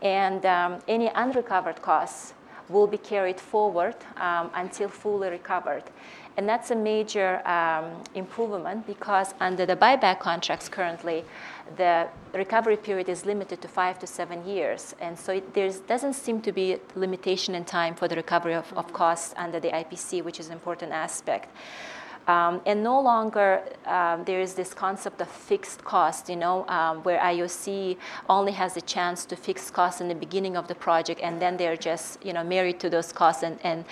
and 0.02 0.46
um, 0.46 0.80
any 0.88 1.10
unrecovered 1.10 1.82
costs 1.82 2.34
will 2.72 2.88
be 2.88 2.98
carried 2.98 3.40
forward 3.40 3.96
um, 4.18 4.50
until 4.56 4.90
fully 4.90 5.30
recovered. 5.30 5.84
And 6.38 6.48
that's 6.48 6.72
a 6.72 6.76
major 6.76 7.46
um, 7.48 8.04
improvement 8.16 8.88
because 8.88 9.34
under 9.40 9.66
the 9.66 9.76
buyback 9.76 10.20
contracts 10.20 10.70
currently, 10.70 11.26
the 11.78 12.08
recovery 12.34 12.78
period 12.78 13.10
is 13.10 13.26
limited 13.26 13.62
to 13.62 13.68
five 13.68 14.00
to 14.00 14.08
seven 14.08 14.46
years. 14.46 14.96
And 15.02 15.18
so 15.18 15.42
there 15.54 15.72
doesn't 15.88 16.14
seem 16.14 16.42
to 16.42 16.52
be 16.52 16.78
limitation 16.96 17.54
in 17.56 17.66
time 17.66 17.96
for 17.96 18.08
the 18.08 18.16
recovery 18.16 18.56
of, 18.56 18.72
of 18.74 18.92
costs 18.94 19.34
under 19.38 19.60
the 19.60 19.70
IPC, 19.70 20.24
which 20.24 20.40
is 20.40 20.48
an 20.48 20.54
important 20.54 20.92
aspect. 20.92 21.50
Um, 22.28 22.62
and 22.66 22.84
no 22.84 23.02
longer 23.02 23.64
um, 23.86 24.24
there 24.26 24.42
is 24.42 24.54
this 24.54 24.74
concept 24.74 25.22
of 25.22 25.28
fixed 25.28 25.84
cost, 25.84 26.30
you 26.30 26.36
know, 26.36 26.68
um, 26.68 27.02
where 27.04 27.20
IOC 27.20 27.98
only 28.30 28.52
has 28.52 28.78
a 28.78 28.82
chance 28.82 29.26
to 29.26 29.36
fix 29.36 29.72
costs 29.72 30.02
in 30.02 30.08
the 30.08 30.16
beginning 30.16 30.56
of 30.56 30.68
the 30.68 30.76
project, 30.76 31.20
and 31.22 31.42
then 31.42 31.58
they're 31.58 31.76
just, 31.76 32.24
you 32.24 32.32
know, 32.32 32.44
married 32.44 32.80
to 32.82 32.90
those 32.90 33.12
costs, 33.12 33.42
and, 33.42 33.60
and 33.64 33.86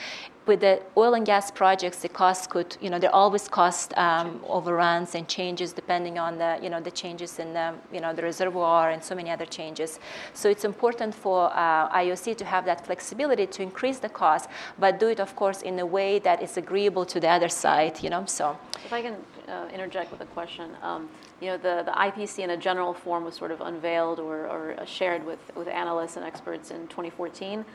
with 0.49 0.61
the 0.61 0.81
oil 0.97 1.13
and 1.13 1.27
gas 1.27 1.51
projects, 1.51 1.99
the 1.99 2.09
costs 2.09 2.47
could, 2.47 2.75
you 2.81 2.89
know, 2.89 2.97
there 2.97 3.13
always 3.13 3.47
cost 3.47 3.95
um, 3.97 4.43
overruns 4.47 5.13
and 5.13 5.27
changes 5.27 5.71
depending 5.71 6.17
on 6.17 6.39
the, 6.39 6.57
you 6.63 6.71
know, 6.71 6.81
the 6.81 6.89
changes 6.89 7.37
in 7.37 7.53
the, 7.53 7.67
you 7.93 8.01
know, 8.01 8.11
the 8.13 8.23
reservoir 8.23 8.89
and 8.89 9.01
so 9.03 9.13
many 9.13 9.29
other 9.29 9.45
changes. 9.45 9.99
So 10.33 10.49
it's 10.49 10.65
important 10.65 11.13
for 11.13 11.39
uh, 11.53 12.01
IOC 12.01 12.35
to 12.37 12.45
have 12.45 12.65
that 12.65 12.83
flexibility 12.83 13.45
to 13.45 13.61
increase 13.61 13.99
the 13.99 14.09
cost, 14.09 14.49
but 14.79 14.99
do 14.99 15.07
it, 15.09 15.19
of 15.19 15.35
course, 15.35 15.61
in 15.61 15.77
a 15.77 15.85
way 15.85 16.17
that 16.27 16.41
is 16.41 16.57
agreeable 16.57 17.05
to 17.05 17.19
the 17.19 17.29
other 17.29 17.49
side, 17.49 18.01
you 18.01 18.09
know. 18.09 18.25
So 18.25 18.57
if 18.83 18.91
I 18.91 19.03
can 19.03 19.17
uh, 19.47 19.67
interject 19.71 20.11
with 20.11 20.21
a 20.21 20.29
question, 20.37 20.71
um, 20.81 21.09
you 21.41 21.47
know, 21.49 21.57
the, 21.57 21.83
the 21.85 21.91
IPC 21.91 22.39
in 22.39 22.49
a 22.49 22.57
general 22.57 22.95
form 22.95 23.23
was 23.23 23.35
sort 23.35 23.51
of 23.51 23.61
unveiled 23.61 24.19
or, 24.19 24.47
or 24.47 24.85
shared 24.87 25.23
with, 25.23 25.39
with 25.55 25.67
analysts 25.67 26.17
and 26.17 26.25
experts 26.25 26.71
in 26.71 26.87
2014 26.87 27.59
um, 27.59 27.65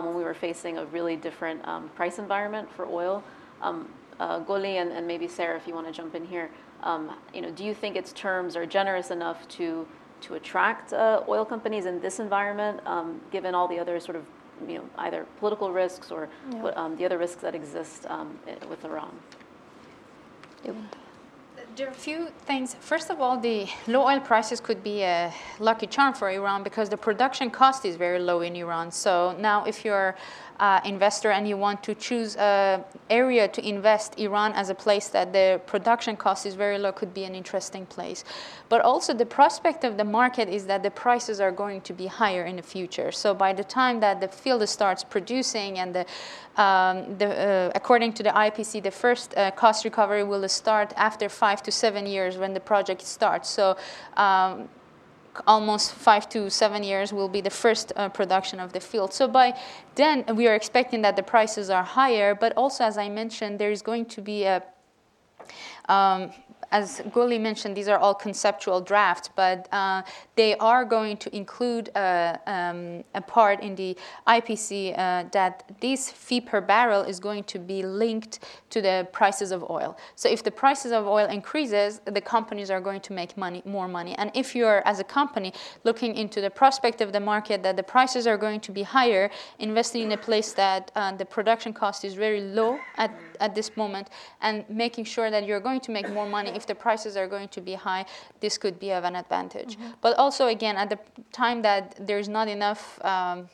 when 0.00 0.14
we 0.14 0.24
were 0.24 0.34
facing 0.34 0.78
a 0.78 0.86
really 0.86 1.16
different 1.16 1.66
um, 1.66 1.88
price 1.90 2.18
environment 2.18 2.70
for 2.72 2.86
oil. 2.86 3.22
Um, 3.60 3.88
uh, 4.20 4.40
Goli 4.40 4.80
and, 4.80 5.06
maybe 5.06 5.26
Sara, 5.26 5.56
if 5.56 5.66
you 5.66 5.74
want 5.74 5.86
to 5.86 5.92
jump 5.92 6.14
in 6.14 6.24
here, 6.24 6.50
um, 6.82 7.10
you 7.34 7.40
know, 7.40 7.50
do 7.50 7.64
you 7.64 7.74
think 7.74 7.96
its 7.96 8.12
terms 8.12 8.56
are 8.56 8.66
generous 8.66 9.10
enough 9.10 9.46
to 9.48 9.86
to 10.22 10.34
attract 10.34 10.92
uh, 10.92 11.24
oil 11.28 11.44
companies 11.44 11.84
in 11.84 12.00
this 12.00 12.20
environment, 12.20 12.80
um, 12.86 13.20
given 13.32 13.56
all 13.56 13.66
the 13.66 13.78
other 13.78 13.98
sort 13.98 14.14
of 14.14 14.24
you 14.68 14.78
know 14.78 14.84
either 14.98 15.26
political 15.40 15.72
risks 15.72 16.10
or. 16.10 16.28
Um, 16.76 16.96
the 16.96 17.04
other 17.04 17.18
risks 17.18 17.42
that 17.42 17.54
exist 17.54 18.06
with 18.68 18.84
Iran? 18.84 19.18
There 21.74 21.86
are 21.86 21.90
a 21.90 21.94
few 21.94 22.28
things. 22.44 22.76
First 22.80 23.08
of 23.08 23.20
all, 23.22 23.38
the 23.38 23.66
low 23.86 24.02
oil 24.06 24.20
prices 24.20 24.60
could 24.60 24.82
be 24.82 25.02
a 25.02 25.32
lucky 25.58 25.86
charm 25.86 26.12
for 26.12 26.28
Iran 26.28 26.62
because 26.62 26.90
the 26.90 26.98
production 26.98 27.50
cost 27.50 27.86
is 27.86 27.96
very 27.96 28.18
low 28.18 28.42
in 28.42 28.54
Iran. 28.56 28.90
So 28.90 29.34
now, 29.38 29.64
if 29.64 29.82
you're 29.82 30.14
uh, 30.60 30.80
investor 30.84 31.30
and 31.30 31.48
you 31.48 31.56
want 31.56 31.82
to 31.82 31.94
choose 31.94 32.36
an 32.36 32.84
area 33.10 33.48
to 33.48 33.66
invest, 33.66 34.18
Iran 34.18 34.52
as 34.52 34.70
a 34.70 34.74
place 34.74 35.08
that 35.08 35.32
the 35.32 35.60
production 35.66 36.16
cost 36.16 36.46
is 36.46 36.54
very 36.54 36.78
low 36.78 36.92
could 36.92 37.14
be 37.14 37.24
an 37.24 37.34
interesting 37.34 37.86
place. 37.86 38.24
But 38.68 38.80
also 38.80 39.12
the 39.14 39.26
prospect 39.26 39.84
of 39.84 39.96
the 39.96 40.04
market 40.04 40.48
is 40.48 40.66
that 40.66 40.82
the 40.82 40.90
prices 40.90 41.40
are 41.40 41.52
going 41.52 41.80
to 41.82 41.92
be 41.92 42.06
higher 42.06 42.44
in 42.44 42.56
the 42.56 42.62
future. 42.62 43.12
So 43.12 43.34
by 43.34 43.52
the 43.52 43.64
time 43.64 44.00
that 44.00 44.20
the 44.20 44.28
field 44.28 44.68
starts 44.68 45.04
producing 45.04 45.78
and 45.78 45.94
the, 45.94 46.06
um, 46.62 47.18
the 47.18 47.28
uh, 47.28 47.72
according 47.74 48.12
to 48.14 48.22
the 48.22 48.30
IPC, 48.30 48.82
the 48.82 48.90
first 48.90 49.36
uh, 49.36 49.50
cost 49.52 49.84
recovery 49.84 50.24
will 50.24 50.48
start 50.48 50.92
after 50.96 51.28
five 51.28 51.62
to 51.64 51.72
seven 51.72 52.06
years 52.06 52.36
when 52.36 52.54
the 52.54 52.60
project 52.60 53.02
starts. 53.02 53.48
So 53.48 53.76
um, 54.16 54.68
almost 55.46 55.94
five 55.94 56.28
to 56.30 56.50
seven 56.50 56.82
years 56.82 57.12
will 57.12 57.28
be 57.28 57.40
the 57.40 57.50
first 57.50 57.92
uh, 57.96 58.08
production 58.08 58.60
of 58.60 58.72
the 58.72 58.80
field. 58.80 59.12
So 59.12 59.28
by 59.28 59.58
then 59.94 60.24
we 60.36 60.46
are 60.48 60.54
expecting 60.54 61.02
that 61.02 61.16
the 61.16 61.22
prices 61.22 61.70
are 61.70 61.82
higher, 61.82 62.34
but 62.34 62.52
also 62.56 62.84
as 62.84 62.98
I 62.98 63.08
mentioned, 63.08 63.58
there 63.58 63.70
is 63.70 63.82
going 63.82 64.06
to 64.06 64.20
be 64.20 64.44
a 64.44 64.62
um, 65.88 66.30
as 66.72 67.00
Guli 67.10 67.38
mentioned, 67.38 67.76
these 67.76 67.88
are 67.88 67.98
all 67.98 68.14
conceptual 68.14 68.80
drafts, 68.80 69.28
but 69.36 69.68
uh, 69.72 70.02
they 70.36 70.56
are 70.56 70.84
going 70.84 71.18
to 71.18 71.36
include 71.36 71.90
uh, 71.94 72.38
um, 72.46 73.04
a 73.14 73.20
part 73.20 73.60
in 73.62 73.74
the 73.74 73.96
IPC 74.26 74.98
uh, 74.98 75.24
that 75.32 75.70
this 75.80 76.10
fee 76.10 76.40
per 76.40 76.60
barrel 76.60 77.02
is 77.02 77.20
going 77.20 77.44
to 77.44 77.58
be 77.58 77.82
linked 77.82 78.40
to 78.70 78.80
the 78.80 79.06
prices 79.12 79.52
of 79.52 79.68
oil. 79.70 79.96
So 80.16 80.28
if 80.28 80.42
the 80.42 80.50
prices 80.50 80.92
of 80.92 81.06
oil 81.06 81.26
increases, 81.26 82.00
the 82.06 82.20
companies 82.20 82.70
are 82.70 82.80
going 82.80 83.02
to 83.02 83.12
make 83.12 83.36
money, 83.36 83.62
more 83.66 83.86
money. 83.86 84.14
And 84.16 84.30
if 84.34 84.56
you're, 84.56 84.86
as 84.88 84.98
a 84.98 85.04
company, 85.04 85.52
looking 85.84 86.14
into 86.16 86.40
the 86.40 86.50
prospect 86.50 87.02
of 87.02 87.12
the 87.12 87.20
market 87.20 87.62
that 87.62 87.76
the 87.76 87.82
prices 87.82 88.26
are 88.26 88.38
going 88.38 88.60
to 88.60 88.72
be 88.72 88.82
higher, 88.82 89.30
investing 89.58 90.02
in 90.02 90.12
a 90.12 90.16
place 90.16 90.54
that 90.54 90.90
uh, 90.94 91.12
the 91.12 91.26
production 91.26 91.74
cost 91.74 92.04
is 92.04 92.14
very 92.14 92.40
low 92.40 92.78
at, 92.96 93.14
at 93.42 93.54
this 93.54 93.76
moment, 93.76 94.08
and 94.40 94.64
making 94.68 95.04
sure 95.04 95.28
that 95.30 95.46
you're 95.46 95.64
going 95.68 95.80
to 95.80 95.90
make 95.90 96.08
more 96.18 96.28
money 96.28 96.50
if 96.50 96.64
the 96.66 96.74
prices 96.74 97.16
are 97.16 97.28
going 97.28 97.48
to 97.48 97.60
be 97.60 97.74
high, 97.74 98.04
this 98.40 98.56
could 98.56 98.78
be 98.78 98.90
of 98.92 99.04
an 99.04 99.16
advantage. 99.16 99.76
Mm-hmm. 99.76 100.00
But 100.00 100.16
also, 100.16 100.46
again, 100.46 100.76
at 100.76 100.88
the 100.88 100.98
time 101.32 101.62
that 101.62 101.82
there's 102.08 102.28
not 102.28 102.48
enough 102.48 102.82
um, 103.04 103.48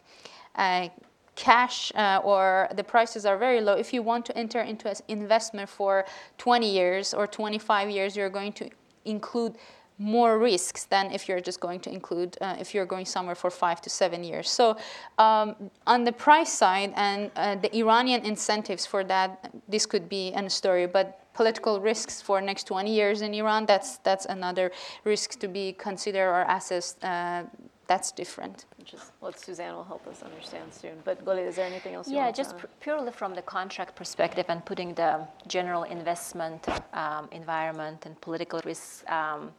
uh, 0.54 0.88
cash 1.34 1.92
uh, 1.94 2.20
or 2.24 2.68
the 2.74 2.84
prices 2.84 3.24
are 3.24 3.38
very 3.38 3.60
low, 3.60 3.74
if 3.74 3.92
you 3.94 4.02
want 4.02 4.26
to 4.26 4.36
enter 4.36 4.60
into 4.60 4.88
an 4.88 4.96
investment 5.08 5.68
for 5.68 6.04
20 6.38 6.70
years 6.70 7.14
or 7.14 7.26
25 7.26 7.90
years, 7.90 8.16
you're 8.16 8.34
going 8.40 8.52
to 8.52 8.68
include 9.04 9.56
more 9.98 10.38
risks 10.38 10.84
than 10.84 11.10
if 11.10 11.28
you're 11.28 11.40
just 11.40 11.60
going 11.60 11.80
to 11.80 11.90
include 11.90 12.36
uh, 12.40 12.56
if 12.58 12.74
you're 12.74 12.86
going 12.86 13.04
somewhere 13.04 13.34
for 13.34 13.50
five 13.50 13.80
to 13.82 13.90
seven 13.90 14.22
years. 14.22 14.48
So 14.48 14.76
um, 15.18 15.56
on 15.86 16.04
the 16.04 16.12
price 16.12 16.52
side 16.52 16.92
and 16.96 17.30
uh, 17.34 17.56
the 17.56 17.76
Iranian 17.76 18.24
incentives 18.24 18.86
for 18.86 19.02
that, 19.04 19.52
this 19.68 19.86
could 19.86 20.08
be 20.08 20.32
a 20.32 20.48
story. 20.48 20.86
But 20.86 21.20
political 21.34 21.80
risks 21.80 22.22
for 22.22 22.40
next 22.40 22.64
20 22.64 22.94
years 22.94 23.22
in 23.22 23.34
Iran, 23.34 23.66
that's 23.66 23.98
that's 23.98 24.26
another 24.26 24.70
risk 25.04 25.38
to 25.40 25.48
be 25.48 25.72
considered 25.72 26.28
or 26.28 26.42
assessed. 26.48 27.02
Uh, 27.04 27.44
that's 27.88 28.12
different. 28.12 28.66
Which 28.76 28.92
is 28.92 29.12
what 29.18 29.40
Suzanne 29.40 29.74
will 29.74 29.88
help 29.94 30.06
us 30.06 30.22
understand 30.22 30.74
soon. 30.74 30.96
But 31.04 31.24
Goli, 31.24 31.48
is 31.48 31.56
there 31.56 31.64
anything 31.64 31.94
else? 31.94 32.06
yeah, 32.06 32.30
just 32.30 32.54
purely 32.80 33.10
from 33.10 33.34
the 33.34 33.42
contract 33.42 33.96
perspective 33.96 34.44
and 34.50 34.62
putting 34.64 34.92
the 34.92 35.26
general 35.46 35.84
investment 35.84 36.68
um, 36.92 37.28
environment 37.32 38.04
and 38.04 38.20
political 38.20 38.60
risks. 38.66 39.04
Um, 39.08 39.52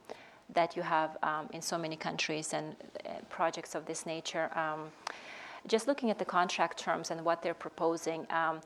that 0.53 0.75
you 0.75 0.81
have 0.81 1.17
um, 1.23 1.49
in 1.53 1.61
so 1.61 1.77
many 1.77 1.95
countries 1.95 2.53
and 2.53 2.75
uh, 3.05 3.13
projects 3.29 3.75
of 3.75 3.85
this 3.85 4.05
nature. 4.05 4.49
Um, 4.57 4.91
just 5.67 5.87
looking 5.87 6.09
at 6.09 6.17
the 6.17 6.25
contract 6.25 6.79
terms 6.79 7.11
and 7.11 7.23
what 7.23 7.41
they're 7.41 7.53
proposing, 7.53 8.25
um, 8.29 8.61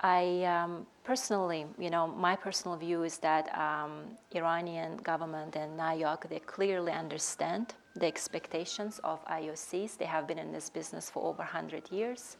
I 0.00 0.44
um, 0.44 0.86
personally, 1.02 1.66
you 1.78 1.88
know, 1.88 2.06
my 2.06 2.36
personal 2.36 2.76
view 2.76 3.04
is 3.04 3.18
that 3.18 3.48
um, 3.56 4.02
Iranian 4.32 4.98
government 4.98 5.56
and 5.56 5.78
NIOC, 5.78 6.28
they 6.28 6.40
clearly 6.40 6.92
understand 6.92 7.74
the 7.94 8.06
expectations 8.06 9.00
of 9.04 9.24
IOCs. 9.26 9.96
They 9.96 10.04
have 10.04 10.26
been 10.26 10.38
in 10.38 10.52
this 10.52 10.68
business 10.68 11.08
for 11.08 11.24
over 11.24 11.38
100 11.38 11.90
years. 11.90 12.36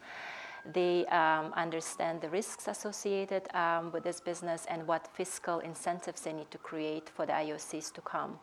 They 0.73 1.07
um, 1.07 1.53
understand 1.55 2.21
the 2.21 2.31
risks 2.31 2.69
associated 2.69 3.55
um, 3.55 3.93
with 3.93 4.05
this 4.05 4.21
business 4.21 4.67
and 4.69 4.87
what 4.87 5.09
fiscal 5.15 5.59
incentives 5.61 6.23
they 6.23 6.33
need 6.33 6.51
to 6.51 6.59
create 6.59 7.11
for 7.11 7.27
the 7.27 7.33
IOCs 7.33 7.93
to 7.93 8.01
come. 8.01 8.39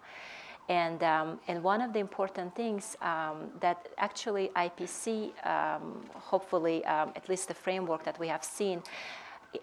And, 0.70 1.04
um, 1.04 1.40
and 1.48 1.64
one 1.64 1.82
of 1.82 1.92
the 1.92 2.00
important 2.00 2.56
things 2.56 2.96
um, 3.02 3.50
that 3.60 3.90
actually 3.98 4.52
IPC, 4.56 5.34
um, 5.46 6.06
hopefully, 6.14 6.86
um, 6.86 7.12
at 7.16 7.28
least 7.28 7.48
the 7.48 7.54
framework 7.54 8.04
that 8.06 8.20
we 8.20 8.28
have 8.28 8.44
seen, 8.44 8.84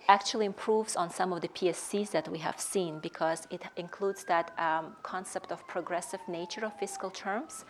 actually 0.09 0.47
improves 0.47 0.97
on 0.97 1.11
some 1.11 1.33
of 1.33 1.41
the 1.41 1.49
PSCs 1.49 2.11
that 2.11 2.29
we 2.29 2.39
have 2.39 2.61
seen 2.61 2.99
because 2.99 3.47
it 3.51 3.63
includes 3.77 4.25
that 4.25 4.53
um, 4.59 4.97
concept 5.03 5.51
of 5.51 5.67
progressive 5.67 6.21
nature 6.29 6.65
of 6.65 6.79
fiscal 6.79 7.11
terms 7.11 7.65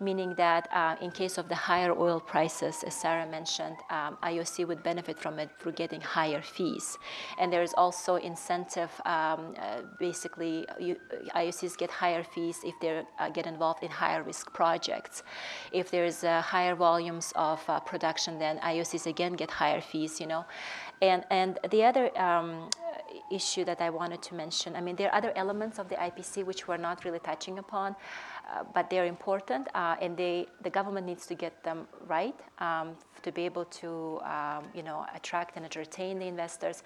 meaning 0.00 0.34
that 0.34 0.68
uh, 0.72 0.96
in 1.00 1.10
case 1.10 1.38
of 1.38 1.48
the 1.48 1.54
higher 1.54 1.92
oil 1.92 2.20
prices, 2.20 2.82
as 2.84 2.94
Sara 2.94 3.26
mentioned, 3.26 3.76
um, 3.90 4.18
IOC 4.22 4.66
would 4.66 4.82
benefit 4.82 5.18
from 5.18 5.38
it 5.38 5.50
through 5.58 5.72
getting 5.72 6.00
higher 6.00 6.42
fees. 6.42 6.98
And 7.38 7.52
there 7.52 7.62
is 7.62 7.74
also 7.76 8.16
incentive, 8.16 8.90
um, 9.04 9.54
uh, 9.58 9.82
basically, 9.98 10.66
you, 10.78 10.96
IOCs 11.34 11.76
get 11.78 11.90
higher 11.90 12.22
fees 12.22 12.60
if 12.64 12.74
they 12.80 13.02
uh, 13.18 13.28
get 13.30 13.46
involved 13.46 13.82
in 13.82 13.90
higher 13.90 14.22
risk 14.22 14.52
projects. 14.52 15.22
If 15.72 15.90
there's 15.90 16.24
uh, 16.24 16.40
higher 16.42 16.74
volumes 16.74 17.32
of 17.36 17.62
uh, 17.68 17.80
production, 17.80 18.38
then 18.38 18.58
IOCs 18.58 19.06
again 19.06 19.32
get 19.32 19.50
higher 19.50 19.80
fees, 19.80 20.20
you 20.20 20.26
know. 20.26 20.44
And, 21.02 21.24
and 21.30 21.58
the 21.70 21.84
other 21.84 22.16
um, 22.18 22.70
issue 23.30 23.64
that 23.64 23.80
I 23.80 23.90
wanted 23.90 24.22
to 24.22 24.34
mention, 24.34 24.76
I 24.76 24.80
mean, 24.80 24.96
there 24.96 25.10
are 25.10 25.14
other 25.14 25.32
elements 25.36 25.78
of 25.78 25.88
the 25.88 25.96
IPC 25.96 26.44
which 26.44 26.66
we're 26.66 26.76
not 26.76 27.04
really 27.04 27.18
touching 27.18 27.58
upon. 27.58 27.96
Uh, 28.48 28.62
but 28.74 28.88
they're 28.88 29.06
important, 29.06 29.66
uh, 29.74 29.96
and 30.00 30.16
they, 30.16 30.46
the 30.62 30.70
government 30.70 31.04
needs 31.04 31.26
to 31.26 31.34
get 31.34 31.64
them 31.64 31.88
right 32.06 32.38
um, 32.60 32.96
to 33.22 33.32
be 33.32 33.42
able 33.44 33.64
to, 33.64 34.20
um, 34.22 34.64
you 34.72 34.84
know, 34.84 35.04
attract 35.16 35.56
and 35.56 35.64
entertain 35.64 36.20
the 36.20 36.26
investors. 36.26 36.84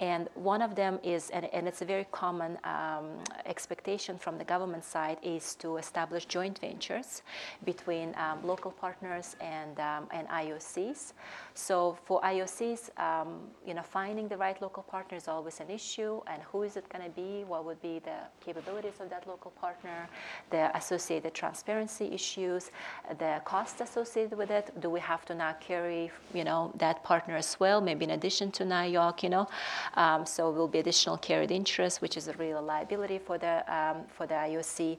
And 0.00 0.28
one 0.34 0.60
of 0.60 0.74
them 0.74 0.98
is, 1.02 1.30
and, 1.30 1.46
and 1.52 1.68
it's 1.68 1.82
a 1.82 1.84
very 1.84 2.06
common 2.10 2.58
um, 2.64 3.06
expectation 3.46 4.18
from 4.18 4.38
the 4.38 4.44
government 4.44 4.84
side, 4.84 5.18
is 5.22 5.54
to 5.56 5.76
establish 5.76 6.24
joint 6.26 6.58
ventures 6.58 7.22
between 7.64 8.14
um, 8.16 8.44
local 8.44 8.72
partners 8.72 9.36
and, 9.40 9.78
um, 9.78 10.08
and 10.10 10.26
IOCs. 10.28 11.12
So 11.54 11.96
for 12.04 12.20
IOCs, 12.22 12.90
um, 12.98 13.42
you 13.64 13.74
know, 13.74 13.82
finding 13.82 14.26
the 14.26 14.36
right 14.36 14.60
local 14.60 14.82
partner 14.82 15.16
is 15.16 15.28
always 15.28 15.60
an 15.60 15.70
issue, 15.70 16.20
and 16.26 16.42
who 16.42 16.64
is 16.64 16.76
it 16.76 16.88
going 16.88 17.04
to 17.04 17.10
be? 17.10 17.44
What 17.44 17.64
would 17.64 17.80
be 17.80 18.00
the 18.00 18.18
capabilities 18.44 18.94
of 19.00 19.10
that 19.10 19.28
local 19.28 19.52
partner? 19.52 20.08
The 20.50 20.76
associated 20.76 21.34
transparency 21.34 22.06
issues, 22.06 22.72
the 23.18 23.40
cost 23.44 23.80
associated 23.80 24.36
with 24.36 24.50
it. 24.50 24.72
Do 24.80 24.90
we 24.90 25.00
have 25.00 25.24
to 25.26 25.34
now 25.34 25.52
carry, 25.60 26.10
you 26.32 26.42
know, 26.42 26.72
that 26.78 27.04
partner 27.04 27.36
as 27.36 27.58
well? 27.60 27.80
Maybe 27.80 28.04
in 28.04 28.10
addition 28.10 28.50
to 28.52 28.64
NIOC, 28.64 29.22
you 29.22 29.28
know. 29.28 29.48
Um, 29.94 30.26
so 30.26 30.50
will 30.50 30.68
be 30.68 30.78
additional 30.78 31.16
carried 31.18 31.50
interest, 31.50 32.00
which 32.00 32.16
is 32.16 32.28
a 32.28 32.32
real 32.34 32.62
liability 32.62 33.18
for 33.18 33.38
the, 33.38 33.64
um, 33.74 34.04
for 34.08 34.26
the 34.26 34.34
IOC. 34.34 34.98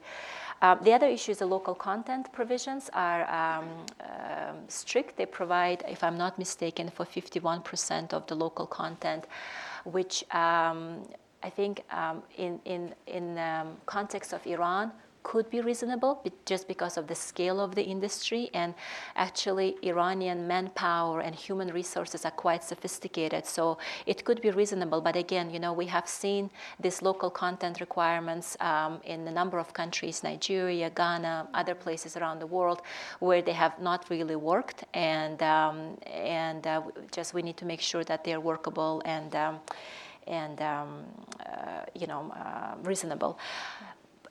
Um, 0.62 0.78
the 0.82 0.92
other 0.92 1.06
issue 1.06 1.32
is 1.32 1.38
the 1.38 1.46
local 1.46 1.74
content 1.74 2.32
provisions 2.32 2.88
are 2.94 3.28
um, 3.30 3.68
um, 4.00 4.56
strict. 4.68 5.16
They 5.16 5.26
provide, 5.26 5.84
if 5.88 6.02
I'm 6.02 6.16
not 6.16 6.38
mistaken, 6.38 6.88
for 6.88 7.04
51% 7.04 8.14
of 8.14 8.26
the 8.26 8.34
local 8.34 8.66
content, 8.66 9.26
which 9.84 10.24
um, 10.34 11.02
I 11.42 11.50
think 11.50 11.84
in, 12.38 12.58
in, 12.64 12.94
in 13.06 13.38
context 13.84 14.32
of 14.32 14.46
Iran 14.46 14.92
could 15.26 15.50
be 15.50 15.60
reasonable 15.60 16.22
just 16.44 16.68
because 16.68 16.96
of 16.96 17.08
the 17.08 17.14
scale 17.14 17.58
of 17.60 17.74
the 17.74 17.82
industry. 17.82 18.48
And 18.54 18.74
actually, 19.16 19.74
Iranian 19.82 20.46
manpower 20.46 21.18
and 21.26 21.34
human 21.34 21.68
resources 21.80 22.24
are 22.24 22.36
quite 22.46 22.62
sophisticated. 22.62 23.44
So 23.44 23.76
it 24.06 24.24
could 24.24 24.40
be 24.40 24.50
reasonable. 24.52 25.00
But 25.00 25.16
again, 25.16 25.50
you 25.50 25.58
know, 25.58 25.72
we 25.72 25.86
have 25.86 26.06
seen 26.08 26.48
these 26.78 27.02
local 27.02 27.28
content 27.28 27.80
requirements 27.80 28.56
um, 28.60 29.00
in 29.04 29.26
a 29.26 29.32
number 29.32 29.58
of 29.58 29.72
countries, 29.72 30.22
Nigeria, 30.22 30.90
Ghana, 30.90 31.48
other 31.54 31.74
places 31.74 32.16
around 32.16 32.38
the 32.38 32.50
world, 32.58 32.82
where 33.18 33.42
they 33.42 33.56
have 33.64 33.80
not 33.80 34.08
really 34.08 34.36
worked. 34.36 34.84
And, 34.94 35.42
um, 35.42 35.98
and 36.06 36.64
uh, 36.68 36.82
just 37.10 37.34
we 37.34 37.42
need 37.42 37.56
to 37.56 37.64
make 37.64 37.80
sure 37.80 38.04
that 38.04 38.22
they're 38.22 38.44
workable 38.52 39.02
and 39.04 39.34
um, 39.34 39.58
and 40.26 40.60
um, 40.60 41.04
uh, 41.44 41.82
you 41.94 42.06
know 42.06 42.32
uh, 42.36 42.74
reasonable 42.82 43.38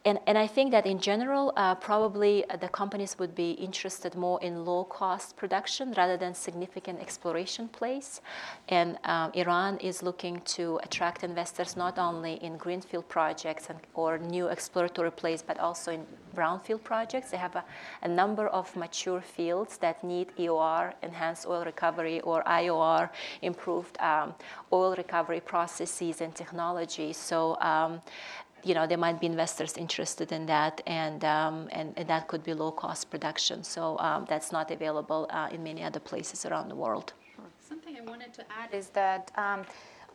and, 0.06 0.20
and 0.28 0.38
I 0.38 0.46
think 0.46 0.70
that 0.70 0.86
in 0.86 1.00
general, 1.00 1.52
uh, 1.58 1.74
probably 1.74 2.46
the 2.62 2.68
companies 2.68 3.18
would 3.18 3.34
be 3.34 3.52
interested 3.52 4.14
more 4.14 4.40
in 4.44 4.64
low 4.64 4.84
cost 4.84 5.36
production 5.36 5.94
rather 5.98 6.16
than 6.16 6.36
significant 6.36 7.00
exploration 7.00 7.68
plays. 7.68 8.22
And 8.70 9.00
um, 9.06 9.32
Iran 9.34 9.78
is 9.80 10.04
looking 10.04 10.42
to 10.58 10.80
attract 10.84 11.24
investors 11.24 11.76
not 11.76 11.98
only 11.98 12.36
in 12.44 12.56
greenfield 12.58 13.10
projects 13.10 13.72
and, 13.72 13.80
or 13.96 14.20
new 14.20 14.46
exploratory 14.48 15.12
plays, 15.12 15.42
but 15.42 15.60
also 15.60 15.92
in 15.92 16.06
brownfield 16.36 16.84
projects. 16.84 17.32
They 17.32 17.38
have 17.38 17.56
a, 17.56 17.64
a 18.04 18.08
number 18.08 18.48
of 18.50 18.76
mature 18.76 19.22
fields 19.22 19.78
that 19.78 20.04
need 20.04 20.28
EOR, 20.38 20.94
enhanced 21.02 21.48
oil 21.48 21.66
recovery, 21.66 22.22
or 22.22 22.44
IOR, 22.44 23.10
improved 23.42 24.00
um, 24.00 24.36
oil 24.72 24.94
recovery 24.96 25.40
processes 25.40 26.22
and 26.22 26.36
technology. 26.36 27.12
So 27.14 27.60
um, 27.62 28.02
you 28.66 28.74
know, 28.74 28.88
there 28.88 28.98
might 28.98 29.20
be 29.20 29.28
investors 29.28 29.78
interested 29.78 30.32
in 30.32 30.48
that, 30.48 30.82
and, 30.88 31.24
um, 31.24 31.70
and, 31.72 31.94
and, 31.98 32.08
that 32.10 32.28
could 32.28 32.44
be 32.44 32.54
low 32.54 32.72
cost 32.72 33.12
production. 33.12 33.64
So 33.64 33.98
um, 34.00 34.26
that's 34.28 34.52
not 34.52 34.72
available 34.72 35.28
uh, 35.30 35.50
in 35.52 35.64
many 35.64 35.84
other 35.84 36.00
places 36.00 36.46
around 36.48 36.70
the 36.70 36.76
world. 36.76 37.14
Something 37.60 37.96
I 37.98 38.02
wanted 38.02 38.34
to 38.34 38.44
add 38.52 38.74
is 38.74 38.90
that 38.90 39.32
um, 39.38 39.62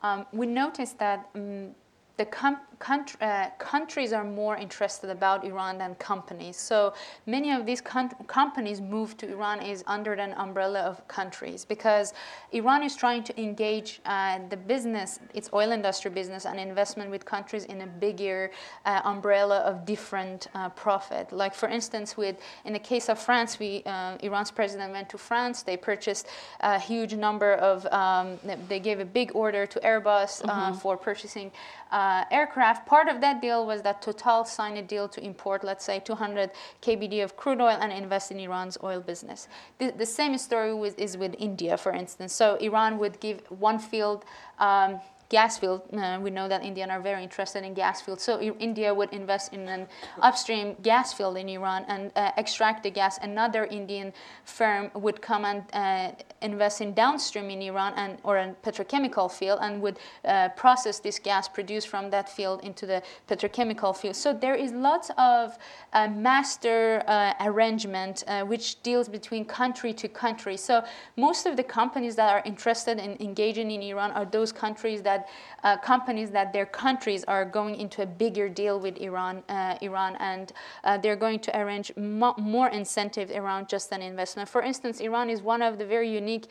um 0.03 0.27
we 0.33 0.47
noticed 0.47 0.99
that 0.99 1.29
um, 1.35 1.75
the 2.21 2.27
country, 2.27 3.19
uh, 3.21 3.51
countries 3.59 4.13
are 4.13 4.25
more 4.25 4.57
interested 4.57 5.11
about 5.11 5.45
Iran 5.45 5.79
than 5.79 5.95
companies. 5.97 6.57
So 6.57 6.95
many 7.27 7.51
of 7.53 7.65
these 7.65 7.81
com- 7.81 8.17
companies 8.27 8.81
move 8.81 9.17
to 9.19 9.25
Iran 9.31 9.63
is 9.63 9.85
under 9.87 10.13
an 10.15 10.33
umbrella 10.47 10.81
of 10.81 10.97
countries 11.09 11.65
because 11.65 12.13
Iran 12.53 12.83
is 12.83 12.95
trying 12.97 13.23
to 13.25 13.33
engage 13.41 14.01
uh, 14.05 14.39
the 14.49 14.57
business, 14.57 15.21
its 15.35 15.49
oil 15.53 15.71
industry 15.73 16.11
business, 16.11 16.45
and 16.45 16.59
investment 16.59 17.11
with 17.11 17.25
countries 17.25 17.65
in 17.65 17.81
a 17.83 17.87
bigger 17.87 18.51
uh, 18.85 19.01
umbrella 19.05 19.59
of 19.71 19.85
different 19.85 20.49
uh, 20.55 20.69
profit. 20.85 21.33
Like 21.33 21.55
for 21.55 21.69
instance, 21.69 22.17
with 22.17 22.37
in 22.67 22.73
the 22.75 22.85
case 22.93 23.09
of 23.09 23.19
France, 23.19 23.59
we 23.59 23.83
uh, 23.87 24.17
Iran's 24.29 24.51
president 24.51 24.93
went 24.93 25.09
to 25.11 25.19
France. 25.19 25.63
They 25.63 25.77
purchased 25.77 26.27
a 26.61 26.79
huge 26.79 27.15
number 27.15 27.53
of. 27.55 27.87
Um, 28.03 28.39
they 28.69 28.81
gave 28.81 29.01
a 29.01 29.11
big 29.21 29.29
order 29.35 29.65
to 29.67 29.79
Airbus 29.81 30.33
uh, 30.33 30.49
mm-hmm. 30.49 30.79
for 30.83 30.97
purchasing 30.97 31.51
uh, 31.91 32.25
aircraft. 32.31 32.87
Part 32.87 33.09
of 33.09 33.21
that 33.21 33.41
deal 33.41 33.67
was 33.67 33.83
that 33.83 34.03
Total 34.03 34.45
signed 34.45 34.79
a 34.79 34.83
deal 34.83 35.09
to 35.09 35.23
import, 35.25 35.65
let's 35.65 35.85
say, 35.85 36.01
200 36.01 36.51
kbd 36.83 37.25
of 37.25 37.37
crude 37.37 37.61
oil 37.61 37.79
and 37.81 37.93
invest 37.93 38.31
in 38.31 38.39
Iran's 38.39 38.79
oil 38.83 39.01
business. 39.01 39.49
The, 39.79 39.91
the 39.91 40.07
same 40.07 40.37
story 40.39 40.75
with, 40.75 40.99
is 40.99 41.17
with 41.17 41.35
India, 41.39 41.77
for 41.77 41.93
instance. 41.93 42.33
So 42.33 42.57
Iran 42.57 42.99
would 42.99 43.21
give 43.21 43.41
one 43.51 43.79
field. 43.79 44.25
Um, 44.59 45.01
gas 45.31 45.57
field. 45.59 45.83
Uh, 45.97 46.19
we 46.21 46.29
know 46.29 46.49
that 46.49 46.63
Indian 46.65 46.91
are 46.91 47.01
very 47.01 47.23
interested 47.23 47.65
in 47.65 47.73
gas 47.73 48.01
fields. 48.03 48.23
So 48.23 48.41
India 48.41 48.93
would 48.93 49.13
invest 49.13 49.53
in 49.53 49.69
an 49.69 49.87
upstream 50.21 50.77
gas 50.83 51.13
field 51.13 51.37
in 51.37 51.49
Iran 51.49 51.85
and 51.87 52.11
uh, 52.17 52.33
extract 52.37 52.83
the 52.83 52.91
gas. 52.91 53.19
Another 53.23 53.65
Indian 53.67 54.13
firm 54.45 54.91
would 54.95 55.23
come 55.23 55.45
and 55.45 55.63
uh, 55.73 56.11
invest 56.43 56.81
in 56.81 56.95
downstream 56.95 57.49
in 57.49 57.63
Iran 57.63 57.93
and 57.97 58.19
or 58.25 58.39
a 58.39 58.55
petrochemical 58.65 59.31
field 59.31 59.61
and 59.63 59.81
would 59.81 59.99
uh, 60.25 60.49
process 60.51 60.99
this 60.99 61.21
gas 61.21 61.49
produced 61.49 61.87
from 61.87 62.11
that 62.11 62.29
field 62.29 62.65
into 62.65 62.85
the 62.85 63.01
petrochemical 63.29 63.97
field. 63.97 64.17
So 64.17 64.33
there 64.33 64.57
is 64.57 64.73
lots 64.73 65.13
of 65.17 65.57
uh, 65.93 66.09
master 66.09 67.05
uh, 67.07 67.35
arrangement 67.41 68.25
which 68.47 68.83
deals 68.83 69.09
between 69.09 69.45
country 69.45 69.93
to 69.93 70.09
country. 70.09 70.57
So 70.57 70.83
most 71.17 71.47
of 71.47 71.57
the 71.57 71.63
companies 71.63 72.17
that 72.17 72.33
are 72.33 72.43
interested 72.45 72.99
in 72.99 73.17
engaging 73.21 73.71
in 73.71 73.83
Iran 73.83 74.11
are 74.13 74.25
those 74.25 74.51
countries 74.51 75.03
that 75.03 75.20
uh, 75.63 75.77
companies 75.77 76.31
that 76.31 76.53
their 76.53 76.67
countries 76.67 77.25
are 77.25 77.45
going 77.45 77.77
into 77.77 78.03
a 78.03 78.07
bigger 78.07 78.49
deal 78.49 78.81
with 78.81 78.97
Iran, 78.99 79.43
uh, 79.49 79.77
Iran, 79.81 80.17
and 80.21 80.53
uh, 80.85 80.99
they're 80.99 81.17
going 81.17 81.41
to 81.41 81.59
arrange 81.59 81.93
mo- 81.97 82.35
more 82.39 82.69
incentives 82.69 83.31
around 83.33 83.69
just 83.69 83.93
an 83.93 84.03
investment. 84.03 84.49
For 84.49 84.63
instance, 84.63 85.01
Iran 85.01 85.31
is 85.31 85.43
one 85.43 85.63
of 85.63 85.79
the 85.79 85.87
very 85.87 86.11
unique 86.11 86.47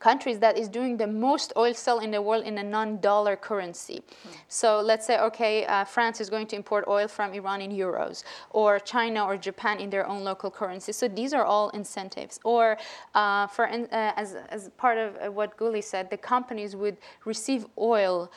countries 0.00 0.38
that 0.38 0.58
is 0.58 0.68
doing 0.68 0.96
the 0.96 1.06
most 1.06 1.52
oil 1.56 1.74
sale 1.74 2.00
in 2.00 2.10
the 2.10 2.20
world 2.20 2.44
in 2.44 2.58
a 2.58 2.62
non-dollar 2.62 3.36
currency. 3.36 4.00
Mm. 4.00 4.36
So 4.48 4.80
let's 4.80 5.06
say, 5.06 5.18
okay, 5.18 5.66
uh, 5.66 5.84
France 5.84 6.20
is 6.20 6.28
going 6.28 6.46
to 6.48 6.56
import 6.56 6.84
oil 6.88 7.06
from 7.06 7.32
Iran 7.34 7.60
in 7.60 7.70
euros, 7.70 8.24
or 8.50 8.80
China 8.80 9.24
or 9.24 9.36
Japan 9.36 9.78
in 9.78 9.90
their 9.90 10.06
own 10.06 10.24
local 10.24 10.50
currency. 10.50 10.92
So 10.92 11.06
these 11.06 11.32
are 11.32 11.44
all 11.44 11.68
incentives. 11.70 12.40
Or 12.44 12.78
uh, 13.14 13.46
for 13.46 13.68
uh, 13.68 13.86
as, 13.92 14.36
as 14.48 14.70
part 14.76 14.98
of 14.98 15.16
uh, 15.16 15.30
what 15.30 15.56
Guli 15.56 15.84
said, 15.84 16.10
the 16.10 16.16
companies 16.16 16.74
would 16.74 16.96
receive 17.24 17.66
oil 17.78 18.30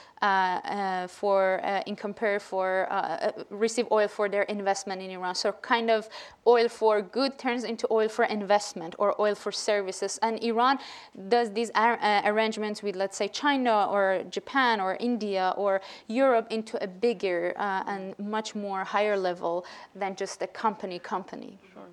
for 1.07 1.62
in 1.86 1.95
compare 1.95 2.39
for 2.39 2.88
receive 3.49 3.88
oil 3.91 4.07
for 4.07 4.29
their 4.29 4.43
investment 4.43 5.01
in 5.01 5.09
Iran. 5.12 5.36
So 5.36 5.51
kind 5.51 5.89
of 5.89 6.07
oil 6.45 6.67
for 6.69 7.01
good 7.01 7.38
turns 7.38 7.63
into 7.63 7.88
oil 7.91 8.09
for 8.09 8.25
investment 8.25 8.95
or 8.97 9.19
oil 9.19 9.36
for 9.36 9.51
services. 9.51 10.19
And 10.21 10.43
Iran 10.43 10.79
does 11.27 11.51
these 11.51 11.71
ar- 11.75 11.99
uh, 12.01 12.21
arrangements 12.25 12.83
with, 12.83 12.95
let's 12.95 13.17
say, 13.17 13.27
China 13.27 13.88
or 13.89 14.23
Japan 14.29 14.79
or 14.79 14.95
India 14.99 15.53
or 15.57 15.81
Europe 16.07 16.47
into 16.49 16.81
a 16.83 16.88
bigger 16.88 17.53
uh, 17.57 17.83
and 17.88 18.17
much 18.19 18.55
more 18.55 18.83
higher 18.83 19.17
level 19.17 19.65
than 19.95 20.15
just 20.15 20.41
a 20.41 20.47
company 20.47 20.99
company. 20.99 21.57
Sure. 21.73 21.83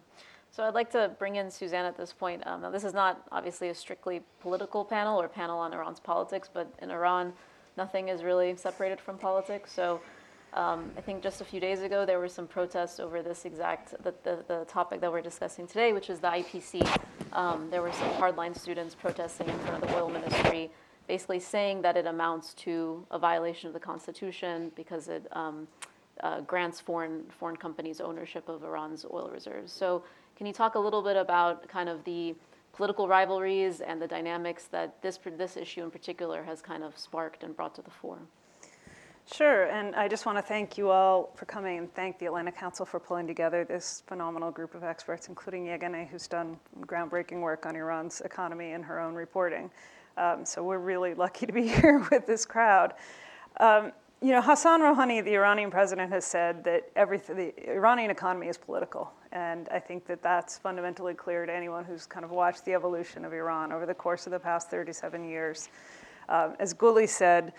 So 0.50 0.64
I'd 0.64 0.74
like 0.74 0.90
to 0.90 1.10
bring 1.18 1.36
in 1.36 1.50
Suzanne 1.50 1.84
at 1.84 1.96
this 1.96 2.12
point. 2.12 2.46
Um, 2.46 2.62
now, 2.62 2.70
this 2.70 2.84
is 2.84 2.92
not 2.92 3.22
obviously 3.30 3.68
a 3.68 3.74
strictly 3.74 4.20
political 4.40 4.84
panel 4.84 5.20
or 5.20 5.28
panel 5.28 5.58
on 5.58 5.72
Iran's 5.72 6.00
politics, 6.00 6.48
but 6.52 6.72
in 6.82 6.90
Iran, 6.90 7.32
nothing 7.76 8.08
is 8.08 8.22
really 8.22 8.56
separated 8.56 9.00
from 9.00 9.18
politics. 9.18 9.72
So 9.72 10.00
um, 10.52 10.90
I 10.96 11.00
think 11.00 11.22
just 11.22 11.40
a 11.40 11.44
few 11.44 11.60
days 11.60 11.82
ago 11.82 12.04
there 12.04 12.18
were 12.18 12.28
some 12.28 12.46
protests 12.46 12.98
over 12.98 13.22
this 13.22 13.44
exact 13.44 14.02
the, 14.02 14.12
the, 14.24 14.44
the 14.48 14.64
topic 14.66 15.00
that 15.00 15.10
we're 15.10 15.22
discussing 15.22 15.66
today, 15.66 15.92
which 15.92 16.10
is 16.10 16.18
the 16.18 16.28
IPC. 16.28 16.98
Um, 17.32 17.68
there 17.70 17.82
were 17.82 17.92
some 17.92 18.10
hardline 18.10 18.58
students 18.58 18.94
protesting 18.94 19.48
in 19.48 19.58
front 19.60 19.82
of 19.82 19.88
the 19.88 19.96
oil 19.96 20.10
ministry, 20.10 20.70
basically 21.06 21.38
saying 21.38 21.82
that 21.82 21.96
it 21.96 22.06
amounts 22.06 22.54
to 22.54 23.06
a 23.12 23.18
violation 23.18 23.68
of 23.68 23.74
the 23.74 23.80
constitution 23.80 24.72
because 24.74 25.08
it 25.08 25.26
um, 25.32 25.68
uh, 26.22 26.40
grants 26.40 26.80
foreign 26.80 27.24
foreign 27.38 27.56
companies 27.56 28.00
ownership 28.00 28.48
of 28.48 28.64
Iran's 28.64 29.04
oil 29.04 29.30
reserves. 29.32 29.72
So, 29.72 30.02
can 30.36 30.46
you 30.46 30.52
talk 30.52 30.74
a 30.74 30.78
little 30.78 31.02
bit 31.02 31.16
about 31.16 31.68
kind 31.68 31.88
of 31.88 32.02
the 32.04 32.34
political 32.72 33.08
rivalries 33.08 33.80
and 33.80 34.00
the 34.00 34.06
dynamics 34.06 34.64
that 34.66 35.00
this 35.02 35.18
this 35.36 35.56
issue 35.56 35.82
in 35.82 35.90
particular 35.90 36.42
has 36.42 36.62
kind 36.62 36.82
of 36.82 36.96
sparked 36.98 37.42
and 37.42 37.56
brought 37.56 37.74
to 37.74 37.82
the 37.82 37.90
fore? 37.90 38.20
Sure, 39.32 39.64
and 39.66 39.94
I 39.94 40.08
just 40.08 40.26
want 40.26 40.38
to 40.38 40.42
thank 40.42 40.76
you 40.76 40.90
all 40.90 41.32
for 41.36 41.44
coming 41.44 41.78
and 41.78 41.94
thank 41.94 42.18
the 42.18 42.26
Atlantic 42.26 42.56
Council 42.56 42.84
for 42.84 42.98
pulling 42.98 43.28
together 43.28 43.64
this 43.64 44.02
phenomenal 44.08 44.50
group 44.50 44.74
of 44.74 44.82
experts, 44.82 45.28
including 45.28 45.66
Yeganeh, 45.66 46.08
who's 46.08 46.26
done 46.26 46.58
groundbreaking 46.80 47.40
work 47.40 47.64
on 47.64 47.76
Iran's 47.76 48.22
economy 48.22 48.72
in 48.72 48.82
her 48.82 48.98
own 48.98 49.14
reporting. 49.14 49.70
Um, 50.16 50.44
so 50.44 50.64
we're 50.64 50.78
really 50.78 51.14
lucky 51.14 51.46
to 51.46 51.52
be 51.52 51.68
here 51.68 52.04
with 52.10 52.26
this 52.26 52.44
crowd. 52.44 52.94
Um, 53.60 53.92
you 54.22 54.32
know, 54.32 54.42
Hassan 54.42 54.82
Rouhani, 54.82 55.24
the 55.24 55.34
Iranian 55.34 55.70
president, 55.70 56.12
has 56.12 56.26
said 56.26 56.62
that 56.64 56.90
everything, 56.94 57.36
the 57.36 57.70
Iranian 57.70 58.10
economy 58.10 58.48
is 58.48 58.58
political. 58.58 59.10
And 59.32 59.68
I 59.70 59.78
think 59.78 60.06
that 60.06 60.22
that's 60.22 60.58
fundamentally 60.58 61.14
clear 61.14 61.46
to 61.46 61.54
anyone 61.54 61.84
who's 61.84 62.04
kind 62.04 62.24
of 62.24 62.30
watched 62.30 62.66
the 62.66 62.74
evolution 62.74 63.24
of 63.24 63.32
Iran 63.32 63.72
over 63.72 63.86
the 63.86 63.94
course 63.94 64.26
of 64.26 64.32
the 64.32 64.38
past 64.38 64.70
37 64.70 65.24
years. 65.24 65.70
Um, 66.28 66.54
as 66.60 66.74
Guli 66.74 67.08
said, 67.08 67.54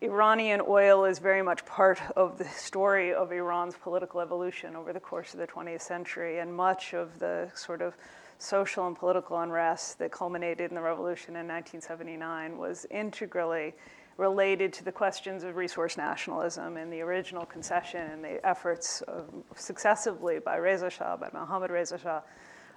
Iranian 0.00 0.62
oil 0.66 1.04
is 1.04 1.18
very 1.18 1.42
much 1.42 1.66
part 1.66 2.00
of 2.16 2.38
the 2.38 2.44
story 2.44 3.12
of 3.12 3.30
Iran's 3.32 3.74
political 3.74 4.20
evolution 4.20 4.74
over 4.74 4.92
the 4.94 5.00
course 5.00 5.34
of 5.34 5.40
the 5.40 5.46
20th 5.46 5.82
century, 5.82 6.38
and 6.38 6.54
much 6.54 6.94
of 6.94 7.18
the 7.18 7.50
sort 7.54 7.82
of 7.82 7.94
social 8.38 8.86
and 8.86 8.96
political 8.96 9.40
unrest 9.40 9.98
that 9.98 10.12
culminated 10.12 10.70
in 10.70 10.76
the 10.76 10.80
revolution 10.80 11.30
in 11.30 11.46
1979 11.48 12.56
was 12.56 12.86
integrally 12.90 13.74
related 14.18 14.72
to 14.72 14.84
the 14.84 14.92
questions 14.92 15.44
of 15.44 15.56
resource 15.56 15.96
nationalism 15.96 16.76
and 16.76 16.92
the 16.92 17.00
original 17.00 17.46
concession 17.46 18.00
and 18.10 18.22
the 18.22 18.44
efforts 18.46 19.02
successively 19.54 20.40
by 20.40 20.56
Reza 20.56 20.90
Shah, 20.90 21.16
by 21.16 21.30
Mohammad 21.32 21.70
Reza 21.70 21.96
Shah, 21.96 22.20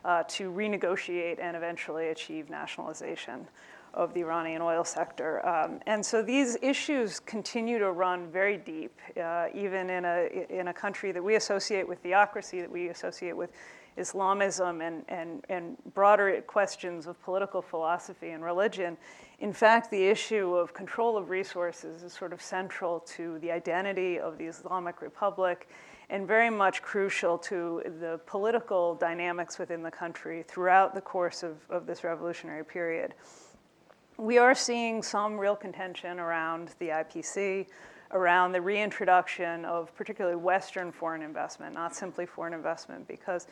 uh, 0.06 0.24
to 0.28 0.52
renegotiate 0.52 1.40
and 1.40 1.58
eventually 1.58 2.10
achieve 2.10 2.50
nationalization 2.50 3.48
of 3.94 4.14
the 4.14 4.22
Iranian 4.22 4.62
oil 4.62 4.84
sector. 4.84 5.46
Um, 5.46 5.80
and 5.86 6.06
so 6.06 6.22
these 6.22 6.58
issues 6.62 7.20
continue 7.20 7.78
to 7.80 7.92
run 7.92 8.32
very 8.32 8.58
deep, 8.58 8.98
uh, 9.22 9.48
even 9.54 9.90
in 9.90 10.06
a, 10.06 10.46
in 10.50 10.70
a 10.70 10.74
country 10.74 11.12
that 11.12 11.24
we 11.24 11.36
associate 11.36 11.88
with 11.88 12.00
theocracy, 12.00 12.62
that 12.62 12.72
we 12.72 12.90
associate 12.90 13.36
with 13.36 13.52
Islamism 13.98 14.82
and, 14.82 15.04
and, 15.10 15.44
and 15.50 15.76
broader 15.94 16.42
questions 16.48 17.08
of 17.08 17.22
political 17.22 17.62
philosophy 17.62 18.30
and 18.30 18.44
religion. 18.44 18.96
In 19.42 19.54
fact, 19.54 19.90
the 19.90 20.06
issue 20.06 20.54
of 20.54 20.72
control 20.72 21.18
of 21.18 21.32
resources 21.32 22.04
is 22.04 22.14
sort 22.14 22.32
of 22.32 22.44
central 22.44 23.00
to 23.00 23.40
the 23.40 23.52
identity 23.52 24.20
of 24.20 24.38
the 24.38 24.46
Islamic 24.46 25.02
Republic 25.02 25.68
and 26.12 26.28
very 26.28 26.52
much 26.52 26.84
crucial 26.84 27.40
to 27.40 27.82
the 28.00 28.20
political 28.28 28.94
dynamics 28.94 29.58
within 29.58 29.82
the 29.82 29.90
country 29.90 30.44
throughout 30.48 30.94
the 30.94 31.02
course 31.02 31.42
of, 31.42 31.58
of 31.72 31.88
this 31.88 32.04
revolutionary 32.04 32.64
period. 32.64 33.16
We 34.18 34.38
are 34.38 34.54
seeing 34.54 35.02
some 35.02 35.40
real 35.40 35.56
contention 35.56 36.20
around 36.20 36.76
the 36.78 36.90
IPC, 36.90 37.66
around 38.12 38.52
the 38.52 38.62
reintroduction 38.62 39.66
of 39.66 39.92
particularly 39.96 40.38
Western 40.38 40.92
foreign 40.92 41.24
investment, 41.24 41.74
not 41.74 41.96
simply 41.96 42.28
foreign 42.28 42.54
investment, 42.54 43.08
because 43.08 43.48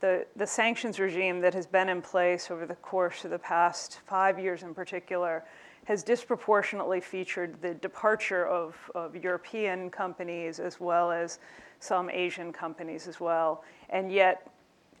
the, 0.00 0.26
the 0.36 0.46
sanctions 0.46 0.98
regime 0.98 1.40
that 1.40 1.54
has 1.54 1.66
been 1.66 1.88
in 1.88 2.02
place 2.02 2.50
over 2.50 2.66
the 2.66 2.74
course 2.76 3.24
of 3.24 3.30
the 3.30 3.38
past 3.38 4.00
five 4.06 4.38
years 4.38 4.62
in 4.62 4.74
particular 4.74 5.44
has 5.84 6.02
disproportionately 6.02 7.00
featured 7.00 7.60
the 7.62 7.74
departure 7.74 8.46
of, 8.46 8.76
of 8.94 9.16
European 9.16 9.90
companies 9.90 10.58
as 10.60 10.78
well 10.80 11.10
as 11.10 11.38
some 11.80 12.10
Asian 12.10 12.52
companies 12.52 13.08
as 13.08 13.20
well. 13.20 13.64
And 13.88 14.12
yet, 14.12 14.50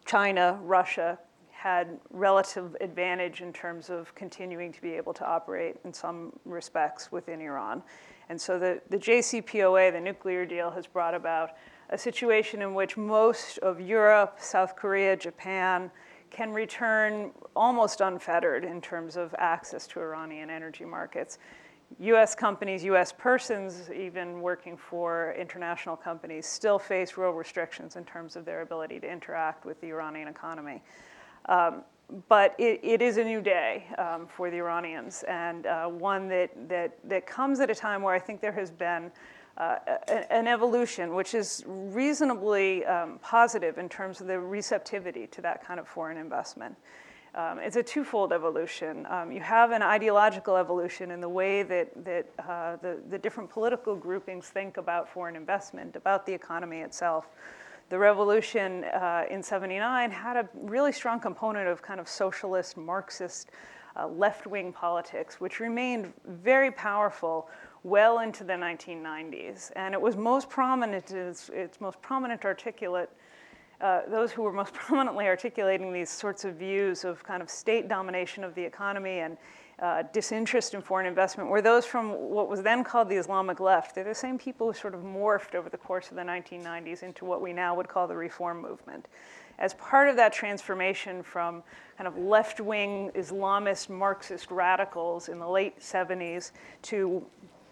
China, 0.04 0.58
Russia, 0.62 1.18
had 1.50 2.00
relative 2.10 2.74
advantage 2.80 3.42
in 3.42 3.52
terms 3.52 3.90
of 3.90 4.14
continuing 4.14 4.72
to 4.72 4.80
be 4.80 4.92
able 4.92 5.12
to 5.12 5.26
operate 5.26 5.76
in 5.84 5.92
some 5.92 6.32
respects 6.46 7.12
within 7.12 7.40
Iran. 7.40 7.82
And 8.30 8.40
so 8.40 8.58
the, 8.58 8.80
the 8.88 8.96
JCPOA, 8.96 9.92
the 9.92 10.00
nuclear 10.00 10.46
deal, 10.46 10.70
has 10.70 10.86
brought 10.86 11.14
about 11.14 11.50
a 11.90 11.98
situation 11.98 12.62
in 12.62 12.74
which 12.74 12.96
most 12.96 13.58
of 13.58 13.80
Europe, 13.80 14.38
South 14.40 14.76
Korea, 14.76 15.16
Japan 15.16 15.90
can 16.30 16.52
return 16.52 17.32
almost 17.56 18.00
unfettered 18.00 18.64
in 18.64 18.80
terms 18.80 19.16
of 19.16 19.34
access 19.38 19.86
to 19.88 20.00
Iranian 20.00 20.48
energy 20.48 20.84
markets. 20.84 21.38
US 21.98 22.36
companies, 22.36 22.84
US 22.84 23.12
persons, 23.12 23.90
even 23.90 24.40
working 24.40 24.76
for 24.76 25.34
international 25.36 25.96
companies, 25.96 26.46
still 26.46 26.78
face 26.78 27.16
real 27.16 27.32
restrictions 27.32 27.96
in 27.96 28.04
terms 28.04 28.36
of 28.36 28.44
their 28.44 28.62
ability 28.62 29.00
to 29.00 29.10
interact 29.10 29.64
with 29.64 29.80
the 29.80 29.88
Iranian 29.88 30.28
economy. 30.28 30.82
Um, 31.46 31.82
but 32.28 32.54
it, 32.58 32.80
it 32.82 33.02
is 33.02 33.16
a 33.16 33.24
new 33.24 33.40
day 33.40 33.86
um, 33.98 34.26
for 34.28 34.50
the 34.50 34.56
Iranians, 34.56 35.24
and 35.28 35.66
uh, 35.66 35.86
one 35.86 36.28
that, 36.28 36.50
that, 36.68 36.98
that 37.04 37.26
comes 37.26 37.60
at 37.60 37.70
a 37.70 37.74
time 37.74 38.02
where 38.02 38.14
I 38.14 38.18
think 38.18 38.40
there 38.40 38.52
has 38.52 38.70
been 38.70 39.10
uh, 39.60 39.76
an 40.30 40.46
evolution, 40.46 41.14
which 41.14 41.34
is 41.34 41.62
reasonably 41.66 42.82
um, 42.86 43.18
positive 43.22 43.76
in 43.76 43.90
terms 43.90 44.22
of 44.22 44.26
the 44.26 44.40
receptivity 44.40 45.26
to 45.26 45.42
that 45.42 45.62
kind 45.62 45.78
of 45.78 45.86
foreign 45.86 46.16
investment. 46.16 46.74
Um, 47.34 47.58
it's 47.58 47.76
a 47.76 47.82
twofold 47.82 48.32
evolution. 48.32 49.06
Um, 49.10 49.30
you 49.30 49.40
have 49.40 49.70
an 49.70 49.82
ideological 49.82 50.56
evolution 50.56 51.10
in 51.10 51.20
the 51.20 51.28
way 51.28 51.62
that, 51.62 52.04
that 52.04 52.26
uh, 52.38 52.76
the, 52.76 53.00
the 53.10 53.18
different 53.18 53.50
political 53.50 53.94
groupings 53.94 54.48
think 54.48 54.78
about 54.78 55.08
foreign 55.08 55.36
investment, 55.36 55.94
about 55.94 56.24
the 56.24 56.32
economy 56.32 56.80
itself. 56.80 57.28
The 57.90 57.98
revolution 57.98 58.84
uh, 58.84 59.24
in 59.30 59.42
79 59.42 60.10
had 60.10 60.38
a 60.38 60.48
really 60.54 60.92
strong 60.92 61.20
component 61.20 61.68
of 61.68 61.82
kind 61.82 62.00
of 62.00 62.08
socialist, 62.08 62.78
Marxist, 62.78 63.50
uh, 63.96 64.08
left 64.08 64.46
wing 64.46 64.72
politics, 64.72 65.38
which 65.38 65.60
remained 65.60 66.12
very 66.26 66.70
powerful 66.70 67.50
well 67.82 68.18
into 68.20 68.44
the 68.44 68.52
1990s. 68.52 69.72
And 69.76 69.94
it 69.94 70.00
was 70.00 70.16
most 70.16 70.48
prominent, 70.48 71.10
its, 71.10 71.48
its 71.48 71.80
most 71.80 72.00
prominent 72.02 72.44
articulate 72.44 73.10
uh, 73.80 74.02
those 74.10 74.30
who 74.30 74.42
were 74.42 74.52
most 74.52 74.74
prominently 74.74 75.26
articulating 75.26 75.92
these 75.92 76.10
sorts 76.10 76.44
of 76.44 76.54
views 76.56 77.04
of 77.04 77.24
kind 77.24 77.42
of 77.42 77.48
state 77.48 77.88
domination 77.88 78.44
of 78.44 78.54
the 78.54 78.62
economy 78.62 79.20
and 79.20 79.36
uh, 79.80 80.02
disinterest 80.12 80.74
in 80.74 80.82
foreign 80.82 81.06
investment 81.06 81.48
were 81.48 81.62
those 81.62 81.86
from 81.86 82.10
what 82.10 82.50
was 82.50 82.62
then 82.62 82.84
called 82.84 83.08
the 83.08 83.16
Islamic 83.16 83.60
left. 83.60 83.94
They're 83.94 84.04
the 84.04 84.14
same 84.14 84.38
people 84.38 84.66
who 84.66 84.78
sort 84.78 84.94
of 84.94 85.00
morphed 85.00 85.54
over 85.54 85.70
the 85.70 85.78
course 85.78 86.10
of 86.10 86.16
the 86.16 86.22
1990s 86.22 87.02
into 87.02 87.24
what 87.24 87.40
we 87.40 87.54
now 87.54 87.74
would 87.74 87.88
call 87.88 88.06
the 88.06 88.16
reform 88.16 88.60
movement. 88.60 89.08
As 89.58 89.72
part 89.74 90.08
of 90.08 90.16
that 90.16 90.34
transformation 90.34 91.22
from 91.22 91.62
kind 91.96 92.06
of 92.06 92.18
left 92.18 92.60
wing 92.60 93.10
Islamist 93.14 93.88
Marxist 93.88 94.50
radicals 94.50 95.30
in 95.30 95.38
the 95.38 95.48
late 95.48 95.80
70s 95.80 96.52
to 96.82 97.24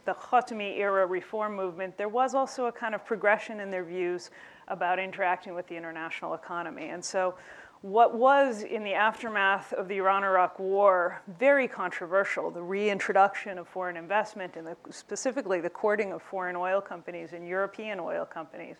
the 0.09 0.15
Khatami 0.15 0.79
era 0.79 1.05
reform 1.05 1.55
movement, 1.55 1.99
there 1.99 2.09
was 2.09 2.35
also 2.35 2.65
a 2.65 2.73
kind 2.73 2.95
of 2.95 3.05
progression 3.05 3.61
in 3.61 3.71
their 3.71 3.85
views 3.85 4.31
about 4.69 4.99
interacting 4.99 5.55
with 5.55 5.67
the 5.67 5.77
international 5.77 6.33
economy. 6.33 6.89
And 6.89 7.05
so, 7.05 7.35
what 7.83 8.15
was 8.15 8.63
in 8.63 8.83
the 8.83 8.95
aftermath 8.95 9.75
of 9.75 9.87
the 9.87 9.99
Iran 9.99 10.25
Iraq 10.25 10.59
War 10.59 11.21
very 11.39 11.69
controversial, 11.69 12.51
the 12.51 12.63
reintroduction 12.63 13.59
of 13.59 13.69
foreign 13.69 13.99
investment 13.99 14.57
and 14.57 14.67
the, 14.67 14.77
specifically 14.89 15.61
the 15.61 15.69
courting 15.69 16.13
of 16.13 16.23
foreign 16.23 16.57
oil 16.57 16.81
companies 16.81 17.35
and 17.35 17.47
European 17.47 18.01
oil 18.01 18.25
companies 18.25 18.77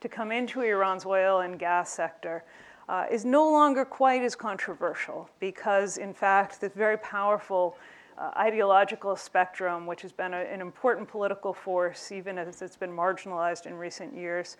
to 0.00 0.08
come 0.08 0.30
into 0.30 0.60
Iran's 0.60 1.04
oil 1.04 1.40
and 1.40 1.58
gas 1.58 1.90
sector. 1.90 2.44
Uh, 2.88 3.04
is 3.10 3.22
no 3.26 3.50
longer 3.50 3.84
quite 3.84 4.22
as 4.22 4.34
controversial 4.34 5.28
because, 5.40 5.98
in 5.98 6.14
fact, 6.14 6.58
this 6.58 6.72
very 6.72 6.96
powerful 6.98 7.76
ideological 8.36 9.16
spectrum, 9.16 9.86
which 9.86 10.02
has 10.02 10.12
been 10.12 10.34
a, 10.34 10.38
an 10.38 10.60
important 10.60 11.08
political 11.08 11.52
force, 11.52 12.10
even 12.12 12.38
as 12.38 12.62
it's 12.62 12.76
been 12.76 12.90
marginalized 12.90 13.66
in 13.66 13.74
recent 13.74 14.14
years, 14.14 14.56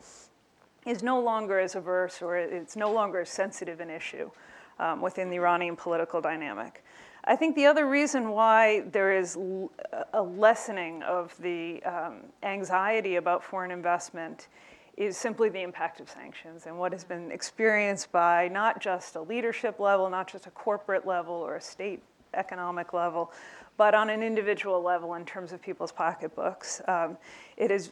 is 0.86 1.02
no 1.02 1.20
longer 1.20 1.58
as 1.58 1.74
averse 1.74 2.22
or 2.22 2.36
it's 2.36 2.76
no 2.76 2.92
longer 2.92 3.20
as 3.20 3.28
sensitive 3.28 3.80
an 3.80 3.90
issue 3.90 4.30
um, 4.78 5.00
within 5.00 5.28
the 5.28 5.36
Iranian 5.36 5.76
political 5.76 6.20
dynamic. 6.20 6.84
I 7.24 7.36
think 7.36 7.56
the 7.56 7.66
other 7.66 7.86
reason 7.86 8.30
why 8.30 8.80
there 8.92 9.12
is 9.12 9.36
l- 9.36 9.70
a 10.12 10.22
lessening 10.22 11.02
of 11.02 11.36
the 11.40 11.82
um, 11.82 12.20
anxiety 12.42 13.16
about 13.16 13.44
foreign 13.44 13.70
investment 13.70 14.48
is 14.96 15.16
simply 15.16 15.48
the 15.48 15.60
impact 15.60 16.00
of 16.00 16.08
sanctions 16.08 16.66
and 16.66 16.78
what 16.78 16.92
has 16.92 17.04
been 17.04 17.30
experienced 17.30 18.10
by 18.10 18.48
not 18.48 18.80
just 18.80 19.14
a 19.14 19.20
leadership 19.20 19.78
level, 19.78 20.08
not 20.08 20.30
just 20.30 20.46
a 20.46 20.50
corporate 20.50 21.06
level 21.06 21.34
or 21.34 21.56
a 21.56 21.60
state 21.60 22.02
economic 22.38 22.92
level, 22.92 23.32
but 23.76 23.94
on 23.94 24.10
an 24.10 24.22
individual 24.22 24.82
level 24.82 25.14
in 25.14 25.24
terms 25.24 25.52
of 25.52 25.60
people's 25.60 25.92
pocketbooks. 25.92 26.80
Um, 26.86 27.18
has 27.58 27.90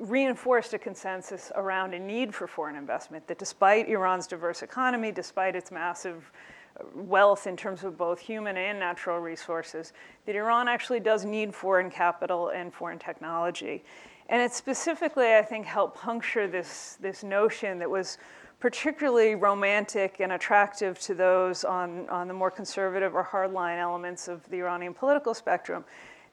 reinforced 0.00 0.72
a 0.72 0.78
consensus 0.78 1.52
around 1.54 1.94
a 1.94 1.98
need 1.98 2.34
for 2.34 2.46
foreign 2.46 2.76
investment, 2.76 3.26
that 3.26 3.38
despite 3.38 3.88
Iran's 3.88 4.26
diverse 4.26 4.62
economy, 4.62 5.12
despite 5.12 5.54
its 5.54 5.70
massive 5.70 6.32
uh, 6.78 6.84
wealth 6.94 7.46
in 7.46 7.56
terms 7.56 7.84
of 7.84 7.98
both 7.98 8.18
human 8.18 8.56
and 8.56 8.78
natural 8.78 9.18
resources, 9.18 9.92
that 10.26 10.34
Iran 10.34 10.68
actually 10.68 11.00
does 11.00 11.24
need 11.24 11.54
foreign 11.54 11.90
capital 11.90 12.48
and 12.48 12.72
foreign 12.72 12.98
technology. 12.98 13.84
And 14.28 14.40
it 14.40 14.52
specifically, 14.52 15.34
I 15.34 15.42
think, 15.42 15.66
helped 15.66 15.98
puncture 15.98 16.46
this, 16.46 16.96
this 17.00 17.22
notion 17.22 17.78
that 17.80 17.90
was 17.90 18.18
particularly 18.60 19.34
romantic 19.34 20.20
and 20.20 20.32
attractive 20.32 20.98
to 21.00 21.14
those 21.14 21.64
on, 21.64 22.08
on 22.10 22.28
the 22.28 22.34
more 22.34 22.50
conservative 22.50 23.14
or 23.14 23.24
hardline 23.24 23.78
elements 23.78 24.28
of 24.28 24.48
the 24.50 24.58
Iranian 24.58 24.94
political 24.94 25.34
spectrum 25.34 25.84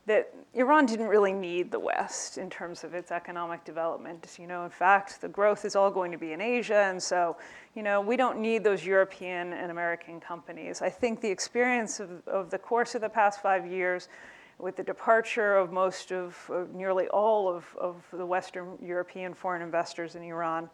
that 0.08 0.34
Iran 0.54 0.86
didn't 0.86 1.08
really 1.08 1.34
need 1.34 1.70
the 1.70 1.80
West 1.80 2.38
in 2.38 2.50
terms 2.50 2.86
of 2.86 2.94
its 2.94 3.12
economic 3.12 3.66
development. 3.66 4.38
You 4.40 4.48
know, 4.48 4.64
in 4.64 4.70
fact, 4.70 5.20
the 5.20 5.28
growth 5.28 5.66
is 5.66 5.76
all 5.76 5.92
going 5.92 6.14
to 6.14 6.18
be 6.18 6.32
in 6.32 6.40
Asia, 6.40 6.84
and 6.90 7.02
so, 7.04 7.36
you 7.76 7.84
know, 7.84 8.00
we 8.00 8.16
don't 8.16 8.40
need 8.40 8.64
those 8.64 8.86
European 8.86 9.52
and 9.52 9.70
American 9.70 10.22
companies. 10.22 10.82
I 10.82 10.90
think 10.90 11.20
the 11.20 11.30
experience 11.30 12.00
of, 12.00 12.26
of 12.26 12.50
the 12.50 12.58
course 12.58 12.96
of 12.96 13.02
the 13.02 13.10
past 13.10 13.42
five 13.42 13.68
years, 13.68 14.08
with 14.60 14.78
the 14.78 14.84
departure 14.84 15.58
of 15.58 15.74
most 15.74 16.14
of, 16.14 16.38
of 16.50 16.74
nearly 16.74 17.10
all 17.10 17.50
of, 17.50 17.66
of 17.80 18.02
the 18.14 18.26
Western 18.26 18.78
European 18.82 19.34
foreign 19.34 19.62
investors 19.62 20.16
in 20.16 20.24
Iran, 20.24 20.70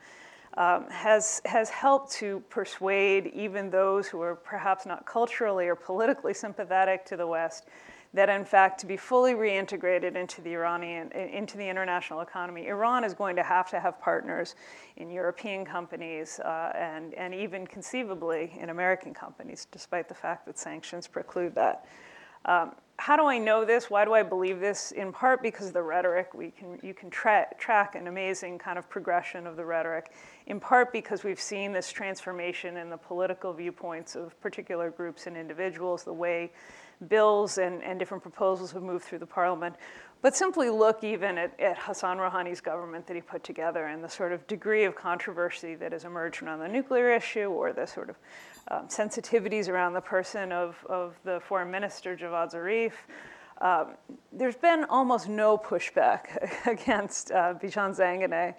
um, 0.58 0.88
has, 0.90 1.42
has 1.46 1.70
helped 1.70 2.12
to 2.14 2.44
persuade 2.50 3.28
even 3.34 3.70
those 3.70 4.08
who 4.08 4.22
are 4.22 4.36
perhaps 4.36 4.86
not 4.86 5.06
culturally 5.06 5.68
or 5.68 5.76
politically 5.76 6.34
sympathetic 6.34 7.06
to 7.06 7.18
the 7.18 7.26
West 7.26 7.66
that 8.14 8.30
in 8.30 8.46
fact 8.46 8.80
to 8.80 8.86
be 8.86 8.96
fully 8.96 9.34
reintegrated 9.34 10.16
into 10.16 10.40
the 10.42 10.54
Iranian 10.54 11.12
into 11.12 11.58
the 11.58 11.68
international 11.68 12.22
economy, 12.22 12.68
Iran 12.68 13.04
is 13.04 13.14
going 13.14 13.36
to 13.36 13.44
have 13.44 13.70
to 13.72 13.80
have 13.80 14.00
partners 14.00 14.56
in 14.98 15.10
European 15.10 15.66
companies 15.66 16.40
uh, 16.40 16.72
and 16.76 17.14
and 17.16 17.34
even 17.34 17.66
conceivably 17.66 18.56
in 18.60 18.70
American 18.70 19.14
companies, 19.14 19.68
despite 19.72 20.08
the 20.08 20.14
fact 20.14 20.46
that 20.46 20.60
sanctions 20.60 21.08
preclude 21.08 21.56
that. 21.56 21.86
Um, 22.46 22.74
how 22.98 23.16
do 23.18 23.26
I 23.26 23.38
know 23.38 23.66
this? 23.66 23.90
Why 23.90 24.06
do 24.06 24.14
I 24.14 24.22
believe 24.22 24.60
this? 24.60 24.92
In 24.92 25.12
part 25.12 25.42
because 25.42 25.68
of 25.68 25.74
the 25.74 25.82
rhetoric. 25.82 26.34
We 26.34 26.52
can, 26.52 26.80
you 26.84 26.94
can 26.94 27.10
tra- 27.10 27.48
track 27.58 27.96
an 27.96 28.08
amazing 28.08 28.60
kind 28.60 28.78
of 28.78 28.90
progression 28.90 29.48
of 29.48 29.56
the 29.56 29.66
rhetoric. 29.66 30.12
In 30.48 30.60
part 30.60 30.92
because 30.92 31.24
we've 31.24 31.40
seen 31.40 31.72
this 31.72 31.92
transformation 31.92 32.78
in 32.78 32.90
the 32.90 32.98
political 32.98 33.54
viewpoints 33.54 34.16
of 34.16 34.40
particular 34.42 34.90
groups 34.90 35.26
and 35.26 35.38
individuals, 35.38 36.04
the 36.04 36.14
way 36.14 36.52
bills 37.08 37.58
and, 37.58 37.82
and 37.84 37.98
different 37.98 38.22
proposals 38.22 38.72
have 38.72 38.84
moved 38.84 39.06
through 39.06 39.20
the 39.20 39.26
parliament. 39.26 39.76
But 40.22 40.36
simply 40.36 40.70
look 40.70 41.04
even 41.04 41.38
at, 41.38 41.58
at 41.60 41.78
Hassan 41.78 42.18
Rouhani's 42.18 42.62
government 42.62 43.08
that 43.08 43.16
he 43.16 43.22
put 43.22 43.44
together 43.44 43.88
and 43.88 44.04
the 44.04 44.10
sort 44.10 44.32
of 44.32 44.46
degree 44.48 44.86
of 44.86 44.96
controversy 44.96 45.76
that 45.76 45.92
has 45.92 46.06
emerged 46.06 46.42
around 46.42 46.60
the 46.60 46.68
nuclear 46.68 47.12
issue 47.12 47.48
or 47.48 47.74
the 47.74 47.86
sort 47.86 48.10
of 48.10 48.16
um, 48.70 48.88
sensitivities 48.88 49.68
around 49.68 49.94
the 49.94 50.02
person 50.02 50.52
of, 50.52 50.78
of 50.90 51.16
the 51.26 51.42
foreign 51.42 51.70
minister, 51.70 52.16
Javad 52.16 52.54
Zarif. 52.54 52.94
Um, 53.60 53.96
there's 54.32 54.56
been 54.56 54.86
almost 54.86 55.28
no 55.28 55.58
pushback 55.58 56.68
against 56.68 57.32
uh, 57.32 57.54
Bijan 57.62 57.96
Zanganeh 57.96 58.56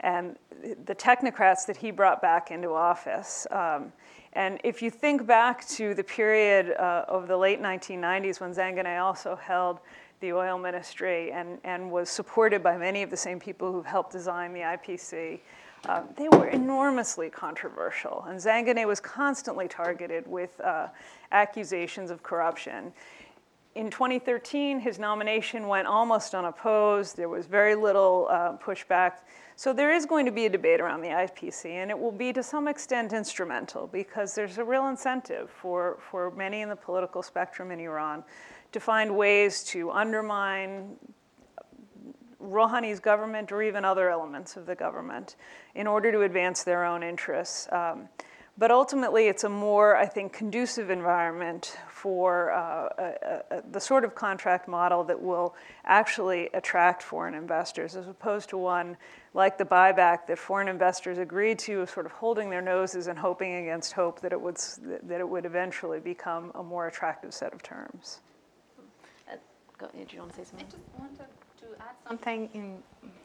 and 0.00 0.36
the 0.84 0.94
technocrats 0.94 1.66
that 1.66 1.76
he 1.76 1.90
brought 1.90 2.20
back 2.22 2.50
into 2.50 2.72
office. 2.72 3.46
Um, 3.50 3.92
and 4.34 4.60
if 4.64 4.82
you 4.82 4.90
think 4.90 5.26
back 5.26 5.66
to 5.68 5.94
the 5.94 6.02
period 6.02 6.72
uh, 6.72 7.04
of 7.06 7.28
the 7.28 7.36
late 7.36 7.62
1990s 7.62 8.40
when 8.40 8.52
Zanganeh 8.52 9.00
also 9.00 9.36
held 9.36 9.80
the 10.20 10.32
oil 10.32 10.58
ministry 10.58 11.30
and, 11.32 11.58
and 11.64 11.90
was 11.90 12.08
supported 12.08 12.62
by 12.62 12.76
many 12.76 13.02
of 13.02 13.10
the 13.10 13.16
same 13.16 13.38
people 13.38 13.70
who 13.70 13.82
helped 13.82 14.10
design 14.12 14.52
the 14.52 14.60
IPC, 14.60 15.40
um, 15.86 16.08
they 16.16 16.28
were 16.30 16.48
enormously 16.48 17.28
controversial. 17.28 18.24
And 18.26 18.38
Zanganeh 18.38 18.86
was 18.86 19.00
constantly 19.00 19.68
targeted 19.68 20.26
with 20.26 20.58
uh, 20.60 20.88
accusations 21.30 22.10
of 22.10 22.22
corruption. 22.22 22.92
In 23.74 23.90
2013, 23.90 24.78
his 24.78 25.00
nomination 25.00 25.66
went 25.66 25.88
almost 25.88 26.32
unopposed. 26.32 27.16
There 27.16 27.28
was 27.28 27.46
very 27.46 27.74
little 27.74 28.28
uh, 28.30 28.56
pushback. 28.56 29.14
So 29.56 29.72
there 29.72 29.92
is 29.92 30.06
going 30.06 30.26
to 30.26 30.32
be 30.32 30.46
a 30.46 30.50
debate 30.50 30.80
around 30.80 31.00
the 31.00 31.08
IPC, 31.08 31.70
and 31.70 31.90
it 31.90 31.98
will 31.98 32.12
be 32.12 32.32
to 32.32 32.42
some 32.42 32.68
extent 32.68 33.12
instrumental 33.12 33.88
because 33.88 34.36
there's 34.36 34.58
a 34.58 34.64
real 34.64 34.86
incentive 34.86 35.50
for, 35.50 35.98
for 36.08 36.30
many 36.30 36.60
in 36.60 36.68
the 36.68 36.76
political 36.76 37.20
spectrum 37.20 37.72
in 37.72 37.80
Iran 37.80 38.22
to 38.70 38.78
find 38.78 39.16
ways 39.16 39.64
to 39.64 39.90
undermine 39.90 40.96
Rouhani's 42.40 43.00
government 43.00 43.50
or 43.50 43.60
even 43.60 43.84
other 43.84 44.08
elements 44.08 44.56
of 44.56 44.66
the 44.66 44.76
government 44.76 45.34
in 45.74 45.88
order 45.88 46.12
to 46.12 46.22
advance 46.22 46.62
their 46.62 46.84
own 46.84 47.02
interests. 47.02 47.66
Um, 47.72 48.08
But 48.56 48.70
ultimately, 48.70 49.26
it's 49.26 49.42
a 49.42 49.48
more, 49.48 49.96
I 49.96 50.06
think, 50.06 50.32
conducive 50.32 50.88
environment 50.88 51.76
for 52.04 52.52
uh, 52.52 52.88
a, 52.98 53.56
a, 53.56 53.62
the 53.72 53.80
sort 53.80 54.04
of 54.04 54.14
contract 54.14 54.68
model 54.68 55.02
that 55.04 55.18
will 55.18 55.54
actually 55.86 56.50
attract 56.52 57.02
foreign 57.02 57.32
investors, 57.32 57.96
as 57.96 58.06
opposed 58.06 58.50
to 58.50 58.58
one 58.58 58.94
like 59.32 59.56
the 59.56 59.64
buyback 59.64 60.26
that 60.26 60.38
foreign 60.38 60.68
investors 60.68 61.16
agreed 61.16 61.58
to, 61.58 61.86
sort 61.86 62.04
of 62.04 62.12
holding 62.12 62.50
their 62.50 62.60
noses 62.60 63.06
and 63.06 63.18
hoping 63.18 63.54
against 63.54 63.94
hope 63.94 64.20
that 64.20 64.32
it 64.32 64.40
would, 64.42 64.58
that 65.02 65.18
it 65.18 65.26
would 65.26 65.46
eventually 65.46 65.98
become 65.98 66.52
a 66.56 66.62
more 66.62 66.88
attractive 66.88 67.32
set 67.32 67.54
of 67.54 67.62
terms. 67.62 68.20
Uh, 69.32 69.36
go, 69.78 69.88
do 69.94 70.04
you 70.10 70.18
want 70.18 70.30
to 70.32 70.36
say 70.36 70.44
something? 70.44 70.68
Add 71.80 71.96
something. 72.08 72.48
In, 72.54 72.82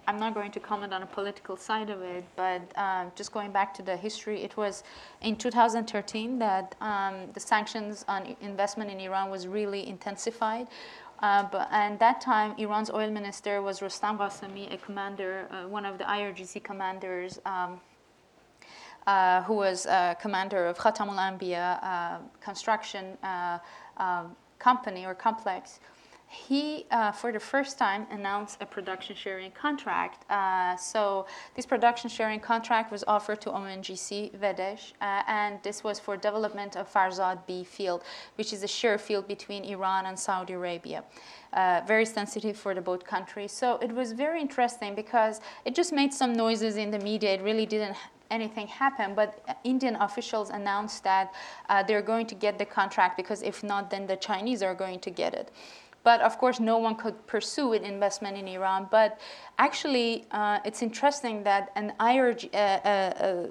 I'm 0.07 0.19
not 0.19 0.33
going 0.33 0.51
to 0.51 0.59
comment 0.59 0.93
on 0.93 1.01
the 1.01 1.07
political 1.07 1.55
side 1.55 1.89
of 1.89 2.01
it, 2.01 2.25
but 2.35 2.61
um, 2.77 3.11
just 3.15 3.31
going 3.31 3.51
back 3.51 3.73
to 3.75 3.83
the 3.83 3.95
history, 3.95 4.41
it 4.41 4.57
was 4.57 4.83
in 5.21 5.35
2013 5.35 6.39
that 6.39 6.75
um, 6.81 7.29
the 7.33 7.39
sanctions 7.39 8.05
on 8.07 8.35
investment 8.41 8.89
in 8.89 8.99
Iran 8.99 9.29
was 9.29 9.47
really 9.47 9.87
intensified. 9.87 10.67
Uh, 11.21 11.43
but, 11.51 11.67
and 11.71 11.99
that 11.99 12.21
time, 12.21 12.55
Iran's 12.57 12.89
oil 12.89 13.11
minister 13.11 13.61
was 13.61 13.81
Rostam 13.81 14.17
Ghasemi, 14.17 14.73
a 14.73 14.77
commander, 14.77 15.47
uh, 15.51 15.67
one 15.67 15.85
of 15.85 15.97
the 15.97 16.05
IRGC 16.05 16.63
commanders, 16.63 17.39
um, 17.45 17.79
uh, 19.05 19.41
who 19.43 19.55
was 19.55 19.87
commander 20.21 20.65
of 20.67 20.77
Khatam 20.77 21.07
al-Anbiya 21.07 21.83
uh, 21.83 22.17
construction 22.41 23.17
uh, 23.23 23.57
um, 23.97 24.35
company 24.59 25.05
or 25.05 25.13
complex 25.13 25.79
he, 26.29 26.85
uh, 26.91 27.11
for 27.11 27.31
the 27.31 27.39
first 27.39 27.79
time, 27.79 28.05
announced 28.11 28.57
a 28.61 28.65
production 28.65 29.15
sharing 29.15 29.49
contract. 29.51 30.29
Uh, 30.29 30.75
so 30.75 31.25
this 31.55 31.65
production 31.65 32.07
sharing 32.07 32.39
contract 32.39 32.91
was 32.91 33.03
offered 33.07 33.41
to 33.41 33.49
ONGC 33.49 34.37
Videsh, 34.37 34.93
uh, 35.01 35.23
and 35.27 35.57
this 35.63 35.83
was 35.83 35.99
for 35.99 36.15
development 36.15 36.77
of 36.77 36.91
Farzad 36.91 37.39
B 37.47 37.63
field, 37.63 38.03
which 38.35 38.53
is 38.53 38.61
a 38.61 38.67
share 38.67 38.99
field 38.99 39.27
between 39.27 39.63
Iran 39.63 40.05
and 40.05 40.17
Saudi 40.17 40.53
Arabia. 40.53 41.03
Uh, 41.51 41.81
very 41.87 42.05
sensitive 42.05 42.55
for 42.55 42.75
the 42.75 42.81
both 42.81 43.03
countries. 43.03 43.51
So 43.51 43.79
it 43.81 43.91
was 43.91 44.11
very 44.11 44.39
interesting 44.39 44.93
because 44.93 45.41
it 45.65 45.73
just 45.73 45.91
made 45.91 46.13
some 46.13 46.33
noises 46.33 46.77
in 46.77 46.91
the 46.91 46.99
media. 46.99 47.33
It 47.33 47.41
really 47.41 47.65
didn't 47.65 47.97
anything 48.29 48.67
happen, 48.67 49.15
but 49.15 49.57
Indian 49.63 49.95
officials 49.95 50.51
announced 50.51 51.03
that 51.03 51.33
uh, 51.69 51.81
they're 51.81 52.03
going 52.03 52.27
to 52.27 52.35
get 52.35 52.59
the 52.59 52.65
contract 52.65 53.17
because 53.17 53.41
if 53.41 53.63
not, 53.63 53.89
then 53.89 54.05
the 54.05 54.15
Chinese 54.15 54.61
are 54.61 54.75
going 54.75 54.99
to 54.99 55.09
get 55.09 55.33
it. 55.33 55.51
But 56.09 56.21
of 56.21 56.39
course, 56.39 56.59
no 56.59 56.77
one 56.79 56.95
could 56.95 57.17
pursue 57.27 57.73
an 57.73 57.83
investment 57.83 58.35
in 58.35 58.47
Iran. 58.47 58.87
But 58.89 59.19
actually, 59.59 60.25
uh, 60.31 60.57
it's 60.65 60.81
interesting 60.81 61.43
that 61.43 61.63
an 61.75 61.93
IRG, 61.99 62.49
uh, 62.51 62.57
uh, 62.57 62.89
uh, 63.27 63.47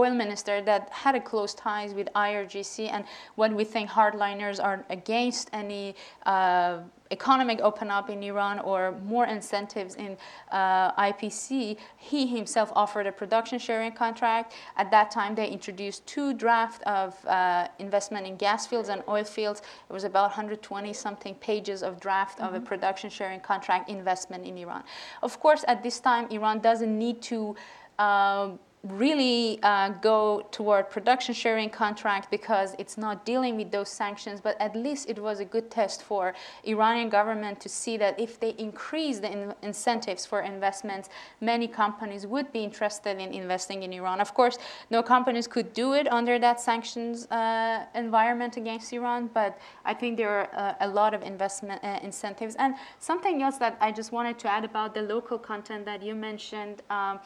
oil 0.00 0.14
minister 0.14 0.60
that 0.62 0.82
had 0.90 1.14
a 1.14 1.20
close 1.20 1.52
ties 1.54 1.90
with 1.98 2.08
IRGC 2.14 2.90
and 2.94 3.04
when 3.34 3.54
we 3.58 3.64
think 3.64 3.90
hardliners 3.90 4.58
are 4.62 4.84
against 4.90 5.50
any 5.52 5.94
uh, 6.26 6.78
economic 7.10 7.60
open 7.60 7.90
up 7.90 8.10
in 8.10 8.22
Iran 8.22 8.58
or 8.60 8.92
more 9.04 9.26
incentives 9.26 9.94
in 9.94 10.16
uh, 10.50 10.92
IPC, 10.92 11.76
he 11.96 12.26
himself 12.26 12.72
offered 12.74 13.06
a 13.06 13.12
production 13.12 13.58
sharing 13.58 13.92
contract. 13.92 14.54
At 14.76 14.90
that 14.90 15.10
time, 15.10 15.34
they 15.34 15.48
introduced 15.48 16.06
two 16.06 16.34
draft 16.34 16.82
of 16.82 17.14
uh, 17.26 17.68
investment 17.78 18.26
in 18.26 18.36
gas 18.36 18.66
fields 18.66 18.88
and 18.88 19.02
oil 19.08 19.24
fields. 19.24 19.62
It 19.88 19.92
was 19.92 20.04
about 20.04 20.30
120 20.30 20.92
something 20.92 21.34
pages 21.36 21.82
of 21.82 22.00
draft 22.00 22.38
mm-hmm. 22.38 22.46
of 22.46 22.54
a 22.54 22.56
mm-hmm. 22.58 22.66
production 22.66 23.10
sharing 23.10 23.40
contract 23.40 23.88
investment 23.88 24.44
in 24.44 24.58
Iran. 24.58 24.84
Of 25.22 25.40
course, 25.40 25.64
at 25.66 25.82
this 25.82 26.00
time, 26.00 26.28
Iran 26.30 26.60
doesn't 26.60 26.98
need 26.98 27.22
to. 27.22 27.56
Uh, 27.98 28.50
really 28.90 29.58
uh, 29.62 29.90
go 29.90 30.46
toward 30.50 30.90
production 30.90 31.34
sharing 31.34 31.70
contract 31.70 32.30
because 32.30 32.74
it's 32.78 32.96
not 32.96 33.24
dealing 33.24 33.56
with 33.56 33.70
those 33.70 33.88
sanctions 33.88 34.40
but 34.40 34.60
at 34.60 34.74
least 34.74 35.08
it 35.08 35.18
was 35.18 35.40
a 35.40 35.44
good 35.44 35.70
test 35.70 36.02
for 36.02 36.34
iranian 36.64 37.08
government 37.08 37.60
to 37.60 37.68
see 37.68 37.96
that 37.96 38.18
if 38.18 38.38
they 38.40 38.50
increase 38.58 39.18
the 39.18 39.30
in- 39.30 39.54
incentives 39.62 40.24
for 40.24 40.42
investments 40.42 41.08
many 41.40 41.66
companies 41.66 42.26
would 42.26 42.50
be 42.52 42.62
interested 42.62 43.18
in 43.18 43.32
investing 43.32 43.82
in 43.82 43.92
iran. 43.92 44.20
Of 44.20 44.34
course 44.34 44.58
no 44.90 45.02
companies 45.02 45.46
could 45.46 45.72
do 45.72 45.94
it 45.94 46.10
under 46.10 46.38
that 46.38 46.60
sanctions 46.60 47.26
uh, 47.30 47.84
environment 47.94 48.56
against 48.56 48.92
iran 48.92 49.28
but 49.32 49.58
i 49.84 49.94
think 49.94 50.16
there 50.16 50.30
are 50.30 50.48
uh, 50.54 50.86
a 50.86 50.88
lot 50.88 51.14
of 51.14 51.22
investment 51.22 51.82
uh, 51.84 51.98
incentives. 52.02 52.54
And 52.56 52.74
something 52.98 53.42
else 53.42 53.58
that 53.58 53.76
i 53.80 53.90
just 53.92 54.12
wanted 54.12 54.38
to 54.38 54.50
add 54.50 54.64
about 54.64 54.94
the 54.94 55.02
local 55.02 55.38
content 55.38 55.84
that 55.84 56.02
you 56.02 56.14
mentioned 56.14 56.82
um, 56.90 57.20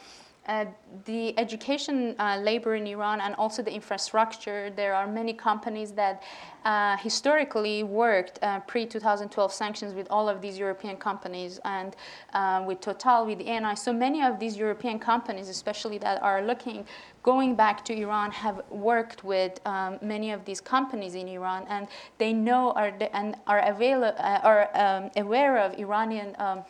uh, 0.45 0.65
the 1.05 1.37
education 1.39 2.15
uh, 2.19 2.37
labor 2.41 2.75
in 2.75 2.85
Iran 2.85 3.21
and 3.21 3.33
also 3.35 3.63
the 3.63 3.73
infrastructure. 3.73 4.69
There 4.69 4.93
are 4.93 5.07
many 5.07 5.33
companies 5.33 5.91
that 5.93 6.21
uh, 6.65 6.97
historically 6.97 7.83
worked 7.83 8.39
uh, 8.41 8.59
pre 8.61 8.85
2012 8.85 9.53
sanctions 9.53 9.93
with 9.93 10.07
all 10.09 10.27
of 10.27 10.41
these 10.41 10.57
European 10.57 10.97
companies 10.97 11.59
and 11.63 11.95
uh, 12.33 12.63
with 12.67 12.81
Total, 12.81 13.25
with 13.25 13.39
Eni. 13.39 13.77
So 13.77 13.93
many 13.93 14.21
of 14.21 14.39
these 14.39 14.57
European 14.57 14.99
companies, 14.99 15.47
especially 15.47 15.97
that 15.99 16.21
are 16.21 16.41
looking, 16.41 16.85
going 17.21 17.55
back 17.55 17.85
to 17.85 17.93
Iran, 17.93 18.31
have 18.31 18.61
worked 18.69 19.23
with 19.23 19.65
um, 19.65 19.97
many 20.01 20.31
of 20.31 20.43
these 20.43 20.59
companies 20.59 21.15
in 21.15 21.27
Iran 21.29 21.65
and 21.69 21.87
they 22.17 22.33
know 22.33 22.71
are 22.71 22.93
and 23.13 23.37
are, 23.47 23.59
avail- 23.59 24.13
are 24.19 24.69
um, 24.75 25.09
aware 25.15 25.57
of 25.57 25.77
Iranian. 25.79 26.35
Um, 26.37 26.63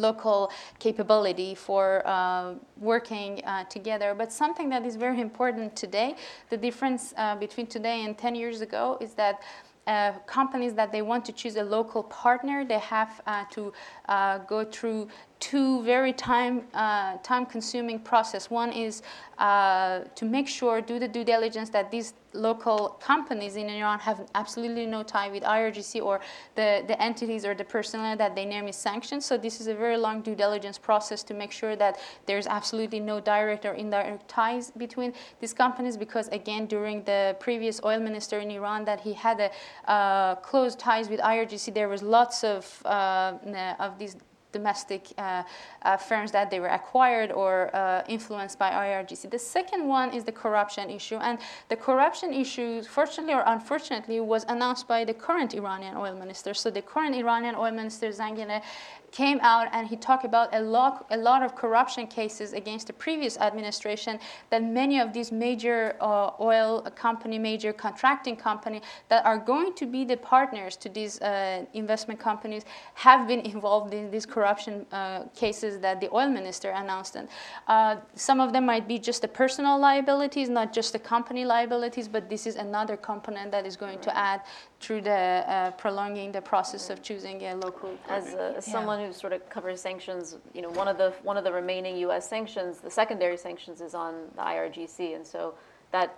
local 0.00 0.50
capability 0.78 1.54
for 1.54 2.02
uh, 2.06 2.54
working 2.78 3.42
uh, 3.44 3.64
together. 3.64 4.14
But 4.14 4.32
something 4.32 4.68
that 4.70 4.84
is 4.84 4.96
very 4.96 5.20
important 5.20 5.76
today, 5.76 6.16
the 6.48 6.56
difference 6.56 7.14
uh, 7.16 7.36
between 7.36 7.66
today 7.66 8.04
and 8.04 8.16
10 8.16 8.34
years 8.34 8.60
ago 8.60 8.98
is 9.00 9.14
that 9.14 9.42
uh, 9.86 10.12
companies 10.26 10.74
that 10.74 10.92
they 10.92 11.02
want 11.02 11.24
to 11.24 11.32
choose 11.32 11.56
a 11.56 11.64
local 11.64 12.02
partner, 12.04 12.64
they 12.64 12.78
have 12.78 13.20
uh, 13.26 13.44
to 13.50 13.72
uh, 14.08 14.38
go 14.38 14.64
through 14.64 15.08
two 15.40 15.82
very 15.82 16.12
time 16.12 16.62
uh, 16.74 17.16
time 17.22 17.46
consuming 17.46 17.98
process. 17.98 18.50
One 18.50 18.72
is 18.72 19.02
uh, 19.38 20.00
to 20.14 20.24
make 20.24 20.46
sure 20.46 20.80
do 20.80 20.98
the 20.98 21.08
due 21.08 21.24
diligence 21.24 21.70
that 21.70 21.90
these 21.90 22.12
local 22.32 22.90
companies 23.00 23.56
in 23.56 23.68
Iran 23.68 23.98
have 23.98 24.28
absolutely 24.34 24.86
no 24.86 25.02
tie 25.02 25.28
with 25.28 25.42
IRGC 25.42 26.02
or 26.02 26.20
the, 26.54 26.84
the 26.86 27.00
entities 27.02 27.44
or 27.44 27.54
the 27.54 27.64
personnel 27.64 28.16
that 28.16 28.34
they 28.34 28.44
name 28.44 28.68
is 28.68 28.76
sanctioned. 28.76 29.22
So 29.22 29.36
this 29.36 29.60
is 29.60 29.66
a 29.66 29.74
very 29.74 29.96
long 29.96 30.22
due 30.22 30.34
diligence 30.34 30.78
process 30.78 31.22
to 31.24 31.34
make 31.34 31.52
sure 31.52 31.76
that 31.76 31.98
there's 32.26 32.46
absolutely 32.46 33.00
no 33.00 33.20
direct 33.20 33.64
or 33.64 33.74
indirect 33.74 34.28
ties 34.28 34.70
between 34.70 35.12
these 35.40 35.52
companies 35.52 35.96
because 35.96 36.28
again 36.28 36.66
during 36.66 37.02
the 37.04 37.36
previous 37.40 37.80
oil 37.84 38.00
minister 38.00 38.38
in 38.38 38.50
Iran 38.50 38.84
that 38.84 39.00
he 39.00 39.12
had 39.12 39.40
a 39.40 39.90
uh, 39.90 40.34
close 40.36 40.74
ties 40.74 41.08
with 41.08 41.20
IRGC 41.20 41.74
there 41.74 41.88
was 41.88 42.02
lots 42.02 42.44
of 42.44 42.82
uh, 42.84 43.34
of 43.78 43.98
these 43.98 44.16
domestic 44.52 45.08
uh, 45.18 45.42
uh, 45.82 45.96
firms 45.96 46.32
that 46.32 46.50
they 46.50 46.60
were 46.60 46.68
acquired 46.68 47.32
or 47.32 47.74
uh, 47.74 48.02
influenced 48.08 48.58
by 48.58 48.70
IRGC. 48.70 49.30
The 49.30 49.38
second 49.38 49.86
one 49.86 50.12
is 50.12 50.24
the 50.24 50.32
corruption 50.32 50.90
issue, 50.90 51.16
and 51.16 51.38
the 51.68 51.76
corruption 51.76 52.32
issue, 52.32 52.82
fortunately 52.82 53.34
or 53.34 53.44
unfortunately, 53.46 54.20
was 54.20 54.44
announced 54.48 54.88
by 54.88 55.04
the 55.04 55.14
current 55.14 55.54
Iranian 55.54 55.96
oil 55.96 56.14
minister. 56.14 56.54
So 56.54 56.70
the 56.70 56.82
current 56.82 57.14
Iranian 57.14 57.54
oil 57.54 57.72
minister 57.72 58.08
Zanganeh 58.08 58.62
came 59.10 59.40
out 59.42 59.68
and 59.72 59.88
he 59.88 59.96
talked 59.96 60.24
about 60.24 60.54
a 60.54 60.60
lot, 60.60 61.06
a 61.10 61.16
lot 61.16 61.42
of 61.42 61.54
corruption 61.54 62.06
cases 62.06 62.52
against 62.52 62.86
the 62.86 62.92
previous 62.92 63.36
administration 63.38 64.18
that 64.50 64.62
many 64.62 65.00
of 65.00 65.12
these 65.12 65.32
major 65.32 65.96
uh, 66.00 66.30
oil 66.40 66.82
company, 66.94 67.38
major 67.38 67.72
contracting 67.72 68.36
company 68.36 68.80
that 69.08 69.24
are 69.24 69.38
going 69.38 69.74
to 69.74 69.86
be 69.86 70.04
the 70.04 70.16
partners 70.16 70.76
to 70.76 70.88
these 70.88 71.20
uh, 71.20 71.64
investment 71.74 72.20
companies 72.20 72.64
have 72.94 73.26
been 73.26 73.40
involved 73.40 73.94
in 73.94 74.10
these 74.10 74.26
corruption 74.40 74.86
uh, 74.90 75.24
cases 75.44 75.72
that 75.84 76.00
the 76.00 76.08
oil 76.18 76.30
minister 76.40 76.70
announced. 76.82 77.14
And 77.20 77.28
uh, 77.68 77.96
some 78.14 78.38
of 78.40 78.48
them 78.54 78.64
might 78.72 78.86
be 78.92 78.98
just 78.98 79.20
the 79.26 79.32
personal 79.42 79.78
liabilities, 79.88 80.48
not 80.48 80.68
just 80.78 80.90
the 80.96 81.02
company 81.14 81.44
liabilities, 81.44 82.06
but 82.08 82.22
this 82.34 82.46
is 82.50 82.56
another 82.56 82.96
component 82.96 83.48
that 83.56 83.64
is 83.70 83.76
going 83.84 83.98
to 84.06 84.10
add 84.28 84.40
through 84.82 85.02
the 85.02 85.20
uh, 85.20 85.70
prolonging 85.82 86.32
the 86.32 86.40
process 86.52 86.88
of 86.92 86.96
choosing 87.08 87.36
a 87.42 87.54
local. 87.66 87.90
As, 88.08 88.32
a, 88.32 88.54
as 88.56 88.64
someone 88.64 88.98
who 89.04 89.12
sort 89.12 89.34
of 89.34 89.40
covers 89.56 89.78
sanctions, 89.88 90.38
you 90.56 90.62
know, 90.62 90.72
one 90.82 90.88
of 90.88 90.96
the 90.96 91.10
one 91.30 91.36
of 91.40 91.44
the 91.48 91.54
remaining 91.62 91.94
U.S. 92.06 92.24
sanctions, 92.34 92.72
the 92.88 92.94
secondary 93.02 93.38
sanctions, 93.46 93.78
is 93.82 93.94
on 93.94 94.12
the 94.36 94.44
IRGC, 94.52 94.98
and 95.16 95.24
so 95.34 95.54
that 95.96 96.08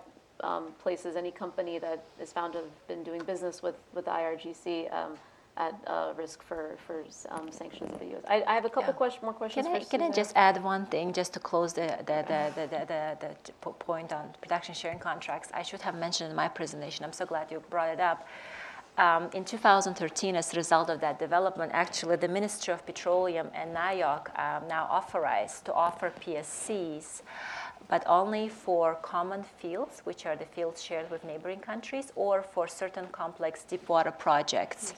um, 0.49 0.65
places 0.85 1.17
any 1.23 1.33
company 1.43 1.75
that 1.85 1.99
is 2.23 2.31
found 2.37 2.53
to 2.53 2.59
have 2.59 2.87
been 2.87 3.03
doing 3.09 3.21
business 3.33 3.55
with 3.65 3.77
with 3.95 4.05
the 4.05 4.11
IRGC. 4.21 4.67
Um, 4.99 5.13
at 5.57 5.79
uh, 5.87 6.13
risk 6.17 6.41
for, 6.43 6.77
for 6.85 7.03
um, 7.29 7.51
sanctions 7.51 7.91
of 7.93 7.99
the 7.99 8.07
U.S. 8.07 8.23
I, 8.27 8.43
I 8.47 8.55
have 8.55 8.65
a 8.65 8.69
couple 8.69 8.93
yeah. 8.93 8.97
question, 8.97 9.19
more 9.23 9.33
questions. 9.33 9.67
Can 9.67 9.75
I, 9.75 9.79
can 9.79 10.01
I 10.01 10.09
just 10.11 10.33
add 10.35 10.63
one 10.63 10.85
thing, 10.87 11.13
just 11.13 11.33
to 11.33 11.39
close 11.39 11.73
the, 11.73 11.87
the, 11.99 12.25
the, 12.27 12.51
the, 12.55 12.67
the, 12.67 13.17
the, 13.19 13.35
the 13.43 13.51
point 13.73 14.11
on 14.11 14.29
production 14.41 14.73
sharing 14.73 14.99
contracts? 14.99 15.49
I 15.53 15.61
should 15.61 15.81
have 15.81 15.95
mentioned 15.95 16.31
in 16.31 16.35
my 16.35 16.47
presentation. 16.47 17.05
I'm 17.05 17.13
so 17.13 17.25
glad 17.25 17.51
you 17.51 17.61
brought 17.69 17.89
it 17.89 17.99
up. 17.99 18.27
Um, 18.97 19.29
in 19.33 19.43
2013, 19.43 20.35
as 20.35 20.53
a 20.53 20.57
result 20.57 20.89
of 20.89 21.01
that 21.01 21.17
development, 21.17 21.71
actually 21.73 22.15
the 22.17 22.27
Ministry 22.27 22.73
of 22.73 22.85
Petroleum 22.85 23.49
and 23.55 23.75
NIOC 23.75 24.39
um, 24.39 24.67
now 24.67 24.85
authorized 24.85 25.65
to 25.65 25.73
offer 25.73 26.11
PSCs 26.21 27.21
but 27.89 28.03
only 28.07 28.47
for 28.47 28.95
common 29.01 29.43
fields, 29.43 30.01
which 30.03 30.25
are 30.25 30.35
the 30.35 30.45
fields 30.45 30.81
shared 30.81 31.09
with 31.11 31.23
neighboring 31.23 31.59
countries, 31.59 32.11
or 32.15 32.41
for 32.41 32.67
certain 32.67 33.05
complex 33.07 33.63
deep 33.63 33.87
water 33.89 34.11
projects. 34.11 34.93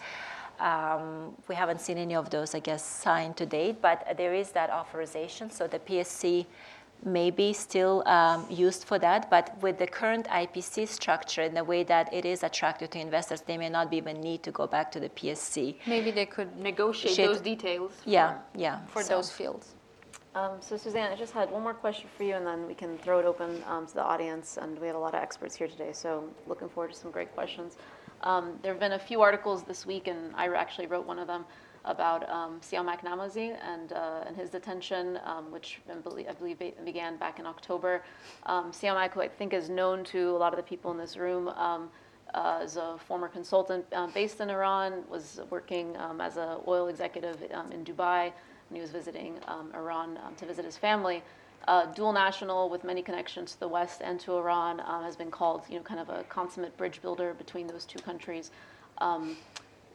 We 1.47 1.55
haven't 1.55 1.81
seen 1.81 1.97
any 1.97 2.15
of 2.15 2.29
those, 2.29 2.55
I 2.55 2.59
guess, 2.59 2.83
signed 2.83 3.37
to 3.37 3.45
date, 3.45 3.81
but 3.81 4.15
there 4.17 4.33
is 4.33 4.51
that 4.51 4.69
authorization. 4.69 5.49
So 5.49 5.67
the 5.67 5.79
PSC 5.79 6.45
may 7.03 7.29
be 7.29 7.53
still 7.53 8.03
um, 8.07 8.45
used 8.49 8.85
for 8.85 8.97
that, 8.99 9.29
but 9.29 9.55
with 9.61 9.77
the 9.77 9.87
current 9.87 10.27
IPC 10.27 10.87
structure 10.87 11.41
and 11.41 11.55
the 11.55 11.63
way 11.63 11.83
that 11.83 12.11
it 12.13 12.25
is 12.25 12.43
attractive 12.43 12.89
to 12.91 12.99
investors, 12.99 13.41
they 13.41 13.57
may 13.57 13.69
not 13.69 13.93
even 13.93 14.19
need 14.21 14.43
to 14.43 14.51
go 14.51 14.65
back 14.65 14.91
to 14.91 14.99
the 14.99 15.09
PSC. 15.09 15.75
Maybe 15.85 16.11
they 16.11 16.25
could 16.25 16.57
negotiate 16.57 17.15
Should- 17.15 17.29
those 17.29 17.41
details. 17.41 17.91
Yeah, 18.05 18.37
yeah. 18.55 18.85
For 18.87 19.03
so- 19.03 19.15
those 19.15 19.31
fields. 19.31 19.75
Um, 20.35 20.57
So 20.59 20.75
Suzanne, 20.75 21.13
I 21.13 21.15
just 21.15 21.31
had 21.31 21.49
one 21.49 21.63
more 21.63 21.73
question 21.73 22.09
for 22.17 22.23
you, 22.23 22.35
and 22.35 22.45
then 22.45 22.67
we 22.67 22.73
can 22.73 22.97
throw 22.97 23.19
it 23.19 23.25
open 23.25 23.63
um, 23.67 23.87
to 23.87 23.93
the 23.93 24.03
audience, 24.03 24.57
and 24.57 24.77
we 24.79 24.87
have 24.87 24.97
a 24.97 24.99
lot 24.99 25.13
of 25.15 25.21
experts 25.21 25.55
here 25.55 25.69
today, 25.69 25.93
so 25.93 26.25
looking 26.45 26.67
forward 26.67 26.91
to 26.91 26.97
some 26.97 27.09
great 27.09 27.33
questions. 27.33 27.77
Um, 28.25 28.59
There 28.61 28.73
have 28.73 28.79
been 28.79 28.93
a 28.93 28.99
few 28.99 29.21
articles 29.21 29.63
this 29.63 29.85
week, 29.85 30.07
and 30.07 30.33
I 30.35 30.47
actually 30.47 30.87
wrote 30.87 31.05
one 31.05 31.19
of 31.19 31.27
them, 31.27 31.45
about 31.85 32.27
um, 32.29 32.59
Namazi 32.59 33.55
and, 33.63 33.93
uh, 33.93 34.23
and 34.25 34.35
his 34.35 34.49
detention, 34.49 35.19
um, 35.23 35.51
which 35.51 35.81
I 35.89 35.93
believe, 36.33 36.59
began 36.83 37.17
back 37.17 37.39
in 37.39 37.45
October. 37.45 38.03
Um, 38.47 38.71
Siamak, 38.71 39.11
who 39.11 39.21
I 39.21 39.27
think 39.27 39.53
is 39.53 39.69
known 39.69 40.03
to 40.05 40.31
a 40.31 40.37
lot 40.37 40.51
of 40.51 40.57
the 40.57 40.63
people 40.63 40.91
in 40.91 40.97
this 40.97 41.15
room, 41.17 41.49
um, 41.49 41.89
uh, 42.33 42.61
is 42.63 42.75
a 42.75 42.97
former 43.07 43.27
consultant 43.27 43.85
uh, 43.93 44.07
based 44.07 44.41
in 44.41 44.49
Iran, 44.49 45.03
was 45.09 45.39
working 45.49 45.95
um, 45.97 46.19
as 46.19 46.37
an 46.37 46.57
oil 46.67 46.87
executive 46.87 47.37
um, 47.53 47.71
in 47.71 47.85
Dubai, 47.85 48.23
and 48.25 48.73
he 48.73 48.81
was 48.81 48.89
visiting 48.91 49.37
um, 49.47 49.71
Iran 49.75 50.17
um, 50.25 50.35
to 50.35 50.45
visit 50.45 50.65
his 50.65 50.77
family. 50.77 51.23
Uh, 51.67 51.85
dual 51.93 52.13
national 52.13 52.69
with 52.69 52.83
many 52.83 53.01
connections 53.01 53.53
to 53.53 53.59
the 53.59 53.67
West 53.67 54.01
and 54.03 54.19
to 54.19 54.37
Iran 54.37 54.81
um, 54.85 55.03
has 55.03 55.15
been 55.15 55.31
called, 55.31 55.63
you 55.67 55.77
know, 55.77 55.81
kind 55.83 55.99
of 55.99 56.09
a 56.09 56.23
consummate 56.25 56.77
bridge 56.77 57.01
builder 57.01 57.33
between 57.33 57.65
those 57.65 57.85
two 57.85 57.99
countries. 57.99 58.51
Um, 58.99 59.35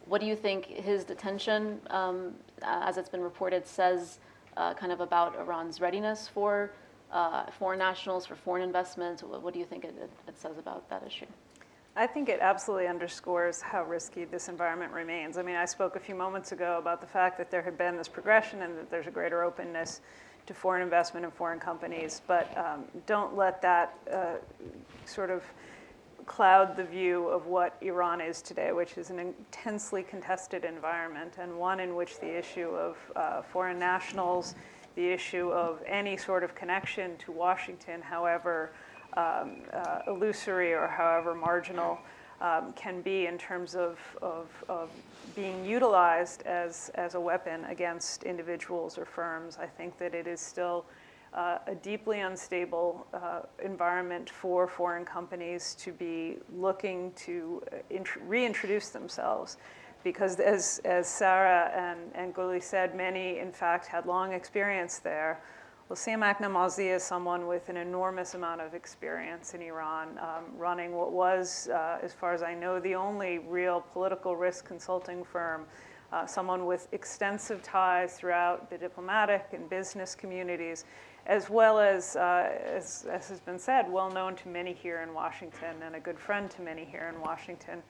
what 0.06 0.20
do 0.20 0.26
you 0.26 0.34
think 0.34 0.66
his 0.66 1.04
detention, 1.04 1.80
um, 1.90 2.34
as 2.62 2.96
it's 2.96 3.08
been 3.08 3.20
reported, 3.20 3.66
says 3.66 4.18
uh, 4.56 4.74
kind 4.74 4.90
of 4.90 5.00
about 5.00 5.36
Iran's 5.38 5.80
readiness 5.80 6.26
for 6.26 6.72
uh, 7.12 7.44
foreign 7.50 7.78
nationals, 7.78 8.26
for 8.26 8.34
foreign 8.34 8.64
investments? 8.64 9.22
What, 9.22 9.42
what 9.42 9.54
do 9.54 9.61
you 9.61 9.66
think 9.66 9.84
it, 9.84 9.94
it, 10.02 10.11
it 10.26 10.38
says 10.38 10.58
about 10.58 10.88
that 10.90 11.04
issue? 11.06 11.26
I 11.96 12.06
think 12.06 12.28
it 12.28 12.38
absolutely 12.40 12.86
underscores 12.86 13.61
how 13.61 13.84
risky 13.84 14.24
this 14.24 14.48
environment 14.48 14.92
remains. 14.92 15.36
I 15.36 15.42
mean, 15.42 15.56
I 15.56 15.64
spoke 15.64 15.96
a 15.96 16.00
few 16.00 16.14
moments 16.14 16.52
ago 16.52 16.78
about 16.78 17.00
the 17.00 17.06
fact 17.06 17.36
that 17.38 17.50
there 17.50 17.62
had 17.62 17.76
been 17.76 17.96
this 17.96 18.08
progression 18.08 18.62
and 18.62 18.78
that 18.78 18.90
there's 18.90 19.08
a 19.08 19.11
greater 19.11 19.42
openness 19.42 20.00
to 20.47 20.55
foreign 20.55 20.82
investment 20.82 21.24
and 21.24 21.34
foreign 21.34 21.61
companies, 21.61 22.22
but 22.26 22.57
um, 22.57 22.84
don't 23.07 23.36
let 23.36 23.62
that 23.62 23.95
uh, 24.12 24.34
sort 25.05 25.30
of 25.30 25.43
cloud 26.26 26.76
the 26.76 26.84
view 26.84 27.26
of 27.28 27.47
what 27.47 27.76
Iran 27.80 28.20
is 28.20 28.41
today, 28.41 28.72
which 28.72 28.97
is 28.97 29.11
an 29.11 29.18
intensely 29.18 30.03
contested 30.03 30.64
environment 30.64 31.34
and 31.41 31.59
one 31.59 31.80
in 31.80 31.97
which 31.97 32.20
the 32.20 32.38
issue 32.38 32.68
of 32.68 32.97
uh, 33.16 33.43
foreign 33.43 33.78
nationals, 33.78 34.55
the 34.95 35.09
issue 35.09 35.51
of 35.51 35.82
any 35.86 36.16
sort 36.16 36.45
of 36.45 36.55
connection 36.55 37.16
to 37.18 37.32
Washington, 37.32 38.01
however 38.01 38.70
um, 39.16 39.57
uh, 39.72 40.03
illusory 40.07 40.72
or 40.72 40.86
however 40.86 41.34
marginal, 41.34 41.99
um, 42.41 42.72
can 42.74 43.01
be 43.01 43.26
in 43.26 43.36
terms 43.36 43.74
of, 43.74 43.99
of, 44.22 44.49
of 44.68 44.88
being 45.34 45.64
utilized 45.64 46.42
as, 46.42 46.90
as 46.94 47.14
a 47.14 47.20
weapon 47.20 47.64
against 47.66 48.24
individuals 48.24 48.98
or 48.98 49.04
firms. 49.04 49.58
I 49.60 49.66
think 49.66 49.98
that 49.98 50.14
it 50.14 50.26
is 50.26 50.40
still 50.40 50.84
uh, 51.32 51.58
a 51.66 51.74
deeply 51.74 52.20
unstable 52.20 53.06
uh, 53.14 53.40
environment 53.62 54.28
for 54.28 54.66
foreign 54.66 55.04
companies 55.04 55.76
to 55.76 55.92
be 55.92 56.38
looking 56.56 57.12
to 57.12 57.62
uh, 57.72 57.76
int- 57.90 58.16
reintroduce 58.26 58.88
themselves. 58.88 59.56
Because 60.02 60.40
as, 60.40 60.80
as 60.84 61.06
Sara 61.06 61.70
and, 61.74 62.00
and 62.14 62.34
Guli 62.34 62.62
said, 62.62 62.96
many 62.96 63.38
in 63.38 63.52
fact 63.52 63.86
had 63.86 64.06
long 64.06 64.32
experience 64.32 64.98
there. 64.98 65.40
Well, 65.91 65.97
Siamak 65.97 66.36
Namazi 66.36 66.95
is 66.95 67.03
someone 67.03 67.49
with 67.49 67.68
an 67.68 67.76
enormous 67.76 68.34
amount 68.34 68.61
of 68.61 68.74
experience 68.74 69.55
in 69.55 69.62
Iran, 69.62 70.16
um, 70.20 70.45
running 70.57 70.93
what 70.93 71.11
was, 71.11 71.68
uh, 71.68 71.99
as 72.01 72.12
far 72.12 72.32
as 72.32 72.45
I 72.45 72.55
know, 72.55 72.78
the 72.78 72.95
only 72.95 73.41
real 73.41 73.80
political 73.93 74.36
risk 74.36 74.64
consulting 74.64 75.24
firm. 75.24 75.66
Uh, 76.12 76.26
someone 76.26 76.64
with 76.64 76.86
extensive 76.93 77.61
ties 77.64 78.14
throughout 78.14 78.70
the 78.70 78.78
diplomatic 78.78 79.49
and 79.53 79.68
business 79.68 80.14
communities, 80.14 80.84
as 81.26 81.51
well 81.51 81.80
as, 81.80 82.14
uh, 82.14 82.57
as, 82.64 83.05
as 83.11 83.28
has 83.28 83.41
been 83.41 83.59
said, 83.59 83.91
well 83.91 84.12
known 84.12 84.36
to 84.36 84.49
many 84.49 84.72
here 84.72 85.01
in 85.01 85.12
Washington 85.12 85.74
and 85.84 85.97
a 85.97 86.01
good 86.01 86.20
friend 86.20 86.49
to 86.53 86.62
many 86.62 86.84
here 86.84 87.12
in 87.12 87.20
Washington. 87.20 87.82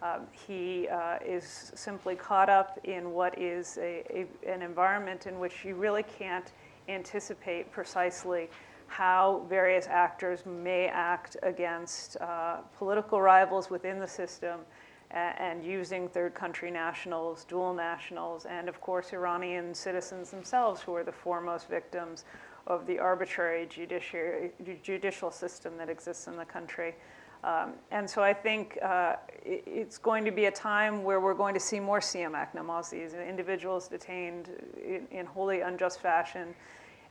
Um, 0.00 0.28
he 0.30 0.86
uh, 0.86 1.18
is 1.26 1.72
simply 1.74 2.14
caught 2.14 2.48
up 2.48 2.78
in 2.84 3.10
what 3.10 3.36
is 3.36 3.78
a, 3.78 4.04
a, 4.08 4.48
an 4.48 4.62
environment 4.62 5.26
in 5.26 5.40
which 5.40 5.64
you 5.64 5.74
really 5.74 6.04
can't 6.04 6.52
anticipate 6.88 7.70
precisely 7.70 8.48
how 8.86 9.44
various 9.48 9.86
actors 9.86 10.44
may 10.46 10.86
act 10.86 11.36
against 11.42 12.16
uh, 12.16 12.58
political 12.78 13.20
rivals 13.20 13.70
within 13.70 13.98
the 13.98 14.08
system 14.08 14.60
and 15.10 15.64
using 15.64 16.08
third 16.08 16.34
country 16.34 16.70
nationals, 16.70 17.44
dual 17.44 17.72
nationals, 17.72 18.44
and 18.44 18.68
of 18.68 18.80
course 18.80 19.12
Iranian 19.12 19.74
citizens 19.74 20.30
themselves 20.30 20.82
who 20.82 20.94
are 20.94 21.04
the 21.04 21.12
foremost 21.12 21.68
victims 21.68 22.24
of 22.66 22.86
the 22.86 22.98
arbitrary 22.98 23.66
judiciary, 23.66 24.50
judicial 24.82 25.30
system 25.30 25.76
that 25.78 25.88
exists 25.88 26.26
in 26.26 26.36
the 26.36 26.44
country. 26.44 26.94
Um, 27.44 27.74
and 27.90 28.08
so 28.08 28.22
I 28.22 28.34
think 28.34 28.78
uh, 28.82 29.14
it, 29.44 29.62
it's 29.66 29.96
going 29.96 30.24
to 30.24 30.30
be 30.30 30.46
a 30.46 30.50
time 30.50 31.04
where 31.04 31.20
we're 31.20 31.34
going 31.34 31.54
to 31.54 31.60
see 31.60 31.80
more 31.80 32.00
Siamak 32.00 32.52
Namazis, 32.54 33.14
individuals 33.26 33.88
detained 33.88 34.50
in, 34.76 35.06
in 35.10 35.24
wholly 35.24 35.60
unjust 35.60 36.00
fashion. 36.00 36.54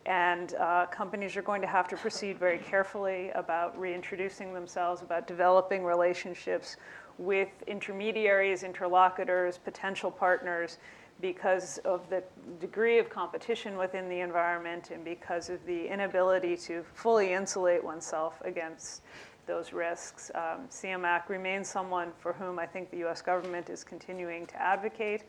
And 0.08 0.55
uh, 0.55 0.86
companies 0.86 1.36
are 1.36 1.41
going 1.41 1.62
to 1.62 1.68
have 1.68 1.88
to 1.89 1.97
proceed 1.97 2.39
very 2.39 2.60
carefully 2.60 3.30
about 3.32 3.78
reintroducing 3.78 4.53
themselves, 4.53 5.01
about 5.01 5.28
developing 5.28 5.84
relationships 5.84 6.78
with 7.18 7.49
intermediaries, 7.68 8.64
interlocutors, 8.64 9.58
potential 9.58 10.10
partners, 10.10 10.78
because 11.20 11.80
of 11.80 12.10
the 12.10 12.24
degree 12.60 12.99
of 12.99 13.10
competition 13.10 13.76
within 13.76 14.08
the 14.08 14.20
environment 14.20 14.91
and 14.91 15.03
because 15.03 15.49
of 15.49 15.64
the 15.66 15.88
inability 15.91 16.55
to 16.55 16.84
fully 16.93 17.34
insulate 17.34 17.84
oneself 17.84 18.41
against 18.45 19.01
those 19.45 19.74
risks. 19.74 20.32
Um, 20.36 20.68
Siamak 20.70 21.28
remains 21.28 21.68
someone 21.68 22.12
for 22.20 22.34
whom 22.34 22.60
I 22.60 22.66
think 22.66 22.91
the 22.91 23.03
US 23.08 23.22
government 23.22 23.70
is 23.70 23.84
continuing 23.84 24.45
to 24.47 24.62
advocate. 24.62 25.24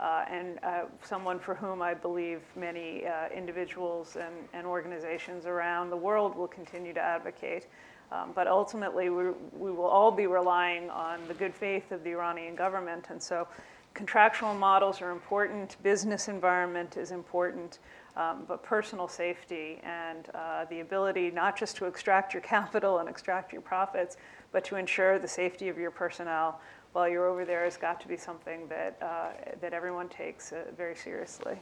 Uh, 0.00 0.24
and 0.30 0.58
uh, 0.62 0.84
someone 1.02 1.38
for 1.38 1.54
whom 1.54 1.82
I 1.82 1.92
believe 1.92 2.40
many 2.56 3.04
uh, 3.04 3.28
individuals 3.36 4.16
and, 4.16 4.34
and, 4.54 4.66
organizations 4.66 5.44
around 5.44 5.90
the 5.90 5.96
world 5.96 6.34
will 6.34 6.48
continue 6.48 6.94
to 6.94 7.00
advocate. 7.00 7.66
Um, 8.10 8.32
but 8.34 8.48
ultimately, 8.48 9.10
we, 9.10 9.24
we 9.52 9.70
will 9.70 9.84
all 9.84 10.10
be 10.10 10.26
relying 10.26 10.88
on 10.88 11.20
the 11.28 11.34
good 11.34 11.54
faith 11.54 11.92
of 11.92 12.02
the 12.02 12.12
Iranian 12.12 12.54
government. 12.54 13.08
And 13.10 13.22
so, 13.22 13.46
contractual 13.92 14.54
models 14.54 15.02
are 15.02 15.10
important, 15.10 15.76
business 15.82 16.28
environment 16.28 16.96
is 16.96 17.10
important, 17.10 17.78
um, 18.16 18.44
but 18.48 18.62
personal 18.62 19.06
safety 19.06 19.80
and 19.82 20.30
uh, 20.34 20.64
the 20.70 20.80
ability 20.80 21.30
not 21.30 21.58
just 21.58 21.76
to 21.76 21.84
extract 21.84 22.32
your 22.32 22.42
capital 22.56 23.00
and 23.00 23.08
extract 23.08 23.52
your 23.52 23.62
profits, 23.62 24.16
but 24.50 24.64
to 24.64 24.76
ensure 24.76 25.18
the 25.18 25.28
safety 25.28 25.68
of 25.68 25.76
your 25.76 25.90
personnel 25.90 26.58
while 26.92 27.08
you're 27.08 27.26
over 27.26 27.44
there 27.44 27.64
has 27.64 27.76
got 27.76 28.00
to 28.00 28.08
be 28.08 28.16
something 28.16 28.66
that, 28.68 28.96
uh, 29.00 29.30
that 29.60 29.72
everyone 29.72 30.08
takes 30.08 30.52
uh, 30.52 30.64
very 30.76 30.96
seriously. 30.96 31.56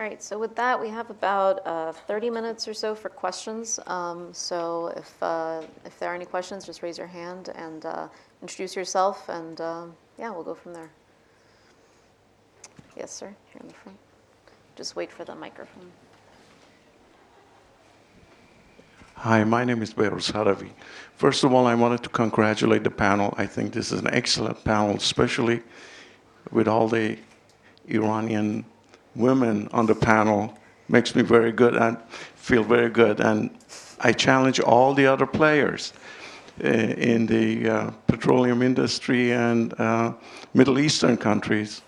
All 0.00 0.06
right, 0.06 0.22
so 0.22 0.38
with 0.38 0.54
that, 0.54 0.80
we 0.80 0.88
have 0.90 1.10
about 1.10 1.66
uh, 1.66 1.92
30 1.92 2.30
minutes 2.30 2.68
or 2.68 2.74
so 2.74 2.94
for 2.94 3.08
questions. 3.08 3.80
Um, 3.88 4.32
so 4.32 4.92
if, 4.96 5.22
uh, 5.22 5.62
if 5.84 5.98
there 5.98 6.12
are 6.12 6.14
any 6.14 6.24
questions, 6.24 6.64
just 6.64 6.82
raise 6.82 6.98
your 6.98 7.08
hand 7.08 7.50
and 7.56 7.84
uh, 7.84 8.08
introduce 8.40 8.76
yourself, 8.76 9.28
and 9.28 9.60
um, 9.60 9.96
yeah, 10.16 10.30
we'll 10.30 10.44
go 10.44 10.54
from 10.54 10.72
there. 10.72 10.90
Yes, 12.96 13.12
sir, 13.12 13.34
here 13.52 13.60
in 13.60 13.66
the 13.66 13.74
front. 13.74 13.98
Just 14.76 14.94
wait 14.94 15.10
for 15.10 15.24
the 15.24 15.34
microphone. 15.34 15.90
Hi, 19.22 19.42
my 19.42 19.64
name 19.64 19.82
is 19.82 19.92
Behruz 19.92 20.30
Haravi. 20.30 20.70
First 21.16 21.42
of 21.42 21.52
all, 21.52 21.66
I 21.66 21.74
wanted 21.74 22.04
to 22.04 22.08
congratulate 22.08 22.84
the 22.84 22.90
panel. 22.90 23.34
I 23.36 23.46
think 23.46 23.72
this 23.72 23.90
is 23.90 23.98
an 23.98 24.06
excellent 24.14 24.62
panel, 24.62 24.94
especially 24.94 25.60
with 26.52 26.68
all 26.68 26.86
the 26.86 27.18
Iranian 27.88 28.64
women 29.16 29.68
on 29.72 29.86
the 29.86 29.94
panel. 29.96 30.56
Makes 30.88 31.16
me 31.16 31.22
very 31.22 31.50
good 31.50 31.74
and 31.74 31.98
feel 32.36 32.62
very 32.62 32.90
good. 32.90 33.18
And 33.18 33.50
I 33.98 34.12
challenge 34.12 34.60
all 34.60 34.94
the 34.94 35.08
other 35.08 35.26
players 35.26 35.92
uh, 36.62 36.68
in 36.68 37.26
the 37.26 37.68
uh, 37.68 37.90
petroleum 38.06 38.62
industry 38.62 39.32
and 39.32 39.74
uh, 39.80 40.12
Middle 40.54 40.78
Eastern 40.78 41.16
countries 41.16 41.82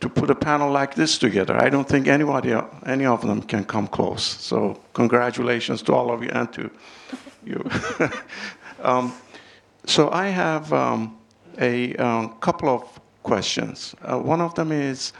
to 0.00 0.08
put 0.08 0.30
a 0.30 0.34
panel 0.34 0.70
like 0.70 0.94
this 0.94 1.18
together. 1.18 1.56
I 1.56 1.70
don't 1.70 1.88
think 1.88 2.06
anybody, 2.06 2.54
any 2.84 3.06
of 3.06 3.22
them 3.22 3.42
can 3.42 3.64
come 3.64 3.86
close. 3.86 4.22
So 4.22 4.80
congratulations 4.92 5.82
to 5.82 5.94
all 5.94 6.10
of 6.10 6.22
you 6.22 6.30
and 6.30 6.52
to 6.52 6.70
you. 7.44 7.70
um, 8.82 9.14
so 9.86 10.10
I 10.10 10.28
have 10.28 10.72
um, 10.72 11.18
a 11.58 11.94
um, 11.96 12.34
couple 12.40 12.68
of 12.68 13.00
questions. 13.22 13.94
Uh, 14.02 14.18
one 14.18 14.40
of 14.40 14.54
them 14.54 14.70
is, 14.72 15.12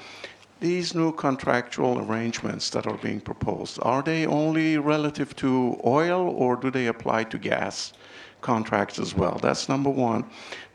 these 0.61 0.95
new 0.95 1.12
contractual 1.12 1.99
arrangements 1.99 2.70
that 2.70 2.87
are 2.87 2.97
being 2.97 3.20
proposed, 3.20 3.79
are 3.83 4.03
they 4.03 4.27
only 4.27 4.79
relative 4.79 5.37
to 5.37 5.79
oil 5.85 6.31
or 6.31 6.57
do 6.57 6.70
they 6.70 6.87
apply 6.87 7.24
to 7.24 7.39
gas 7.39 7.93
contracts 8.41 8.99
as 8.99 9.14
well? 9.14 9.39
That's 9.43 9.68
number 9.68 9.91
one. 9.91 10.24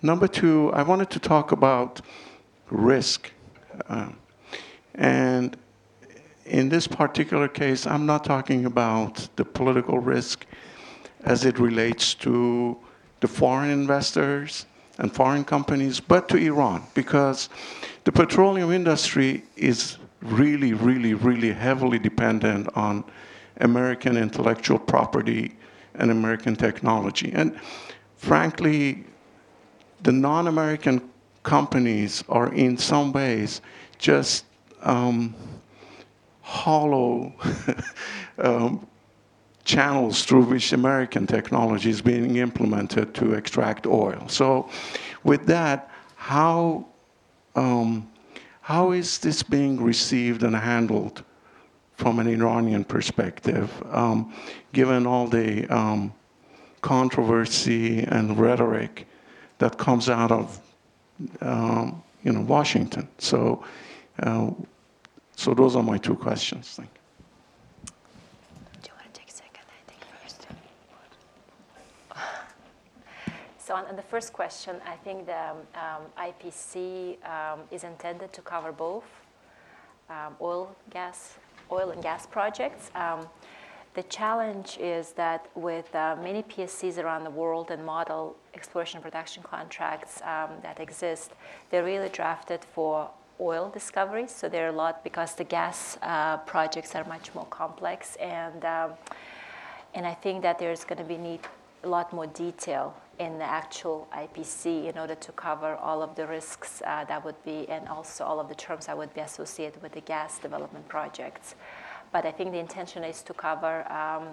Number 0.01 0.27
two, 0.27 0.71
I 0.73 0.83
wanted 0.83 1.09
to 1.11 1.19
talk 1.19 1.51
about 1.51 2.01
risk. 2.69 3.31
Uh, 3.89 4.09
and 4.95 5.57
in 6.45 6.69
this 6.69 6.87
particular 6.87 7.47
case, 7.47 7.87
I'm 7.87 8.05
not 8.05 8.23
talking 8.23 8.65
about 8.65 9.29
the 9.35 9.45
political 9.45 9.99
risk 9.99 10.45
as 11.23 11.45
it 11.45 11.59
relates 11.59 12.13
to 12.15 12.77
the 13.19 13.27
foreign 13.27 13.69
investors 13.69 14.65
and 14.97 15.13
foreign 15.13 15.43
companies, 15.43 15.99
but 15.99 16.27
to 16.29 16.37
Iran, 16.37 16.83
because 16.93 17.49
the 18.03 18.11
petroleum 18.11 18.71
industry 18.71 19.43
is 19.55 19.97
really, 20.21 20.73
really, 20.73 21.13
really 21.13 21.51
heavily 21.51 21.99
dependent 21.99 22.67
on 22.75 23.03
American 23.57 24.17
intellectual 24.17 24.79
property 24.79 25.55
and 25.95 26.11
American 26.11 26.55
technology. 26.55 27.31
And 27.33 27.59
frankly, 28.17 29.05
the 30.03 30.11
non 30.11 30.47
American 30.47 31.10
companies 31.43 32.23
are 32.29 32.53
in 32.53 32.77
some 32.77 33.11
ways 33.11 33.61
just 33.97 34.45
um, 34.83 35.35
hollow 36.41 37.33
um, 38.39 38.87
channels 39.63 40.23
through 40.23 40.43
which 40.43 40.73
American 40.73 41.27
technology 41.27 41.89
is 41.89 42.01
being 42.01 42.37
implemented 42.37 43.13
to 43.13 43.33
extract 43.33 43.85
oil. 43.85 44.23
So, 44.27 44.69
with 45.23 45.45
that, 45.47 45.89
how 46.15 46.87
um, 47.55 48.09
how 48.61 48.91
is 48.91 49.19
this 49.19 49.43
being 49.43 49.81
received 49.81 50.43
and 50.43 50.55
handled 50.55 51.23
from 51.95 52.19
an 52.19 52.27
Iranian 52.27 52.83
perspective, 52.83 53.71
um, 53.91 54.33
given 54.73 55.05
all 55.05 55.27
the 55.27 55.67
um, 55.67 56.13
controversy 56.81 57.99
and 58.03 58.39
rhetoric 58.39 59.07
that 59.59 59.77
comes 59.77 60.09
out 60.09 60.31
of 60.31 60.59
um, 61.41 62.03
you 62.23 62.31
know 62.31 62.41
Washington? 62.41 63.07
So, 63.17 63.63
uh, 64.21 64.51
so 65.35 65.53
those 65.53 65.75
are 65.75 65.83
my 65.83 65.97
two 65.97 66.15
questions. 66.15 66.69
Thank 66.75 66.89
you. 66.89 67.91
Do 68.81 68.89
you 68.89 68.93
want 68.95 69.13
to 69.13 69.19
take 69.19 69.29
a 69.29 69.33
second? 69.33 69.63
I 69.67 69.81
think 69.89 70.01
first. 70.21 70.47
So 73.57 73.75
on, 73.75 73.85
on 73.85 73.95
the 73.95 74.01
first 74.01 74.33
question, 74.33 74.75
I 74.85 74.95
think 74.97 75.27
the 75.27 75.51
um, 75.75 76.03
IPC 76.17 77.17
um, 77.25 77.61
is 77.71 77.83
intended 77.83 78.33
to 78.33 78.41
cover 78.41 78.71
both 78.71 79.05
um, 80.09 80.35
oil, 80.41 80.75
gas, 80.89 81.37
oil 81.71 81.91
and 81.91 82.03
gas 82.03 82.25
projects. 82.25 82.91
Um, 82.95 83.27
the 83.93 84.03
challenge 84.03 84.77
is 84.79 85.11
that 85.13 85.47
with 85.55 85.93
uh, 85.95 86.15
many 86.21 86.43
PSCs 86.43 86.97
around 86.97 87.23
the 87.23 87.29
world 87.29 87.71
and 87.71 87.85
model 87.85 88.35
exploration 88.53 89.01
production 89.01 89.43
contracts 89.43 90.21
um, 90.21 90.49
that 90.61 90.79
exist, 90.79 91.31
they're 91.69 91.83
really 91.83 92.09
drafted 92.09 92.63
for 92.63 93.09
oil 93.39 93.69
discoveries. 93.69 94.31
So 94.31 94.49
there 94.49 94.65
are 94.65 94.69
a 94.69 94.75
lot 94.75 95.03
because 95.03 95.35
the 95.35 95.43
gas 95.43 95.97
uh, 96.01 96.37
projects 96.37 96.95
are 96.95 97.03
much 97.05 97.33
more 97.33 97.45
complex, 97.45 98.15
and 98.17 98.63
um, 98.65 98.91
and 99.93 100.05
I 100.05 100.13
think 100.13 100.41
that 100.43 100.57
there's 100.59 100.83
going 100.83 100.99
to 100.99 101.03
be 101.03 101.17
need 101.17 101.41
a 101.83 101.87
lot 101.87 102.13
more 102.13 102.27
detail 102.27 102.95
in 103.19 103.37
the 103.37 103.43
actual 103.43 104.07
IPC 104.13 104.89
in 104.89 104.97
order 104.97 105.15
to 105.15 105.31
cover 105.33 105.75
all 105.75 106.01
of 106.01 106.15
the 106.15 106.25
risks 106.25 106.81
uh, 106.85 107.03
that 107.05 107.23
would 107.25 107.43
be, 107.43 107.67
and 107.69 107.87
also 107.87 108.23
all 108.23 108.39
of 108.39 108.47
the 108.47 108.55
terms 108.55 108.85
that 108.85 108.97
would 108.97 109.13
be 109.13 109.21
associated 109.21 109.81
with 109.81 109.91
the 109.91 110.01
gas 110.01 110.39
development 110.39 110.87
projects. 110.87 111.55
But 112.11 112.25
I 112.25 112.31
think 112.31 112.51
the 112.51 112.59
intention 112.59 113.03
is 113.03 113.21
to 113.23 113.33
cover 113.33 113.89
um, 113.91 114.27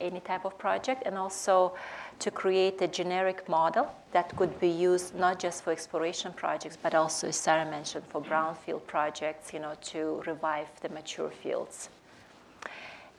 any 0.00 0.20
type 0.20 0.44
of 0.44 0.56
project 0.58 1.02
and 1.06 1.16
also 1.18 1.74
to 2.18 2.30
create 2.30 2.80
a 2.80 2.88
generic 2.88 3.48
model 3.48 3.92
that 4.12 4.34
could 4.36 4.58
be 4.60 4.68
used 4.68 5.14
not 5.14 5.38
just 5.38 5.62
for 5.62 5.72
exploration 5.72 6.32
projects, 6.32 6.76
but 6.82 6.94
also, 6.94 7.28
as 7.28 7.36
Sara 7.36 7.64
mentioned, 7.70 8.04
for 8.08 8.20
brownfield 8.22 8.86
projects, 8.86 9.52
you 9.52 9.58
know, 9.58 9.74
to 9.82 10.22
revive 10.26 10.68
the 10.80 10.88
mature 10.88 11.30
fields. 11.30 11.90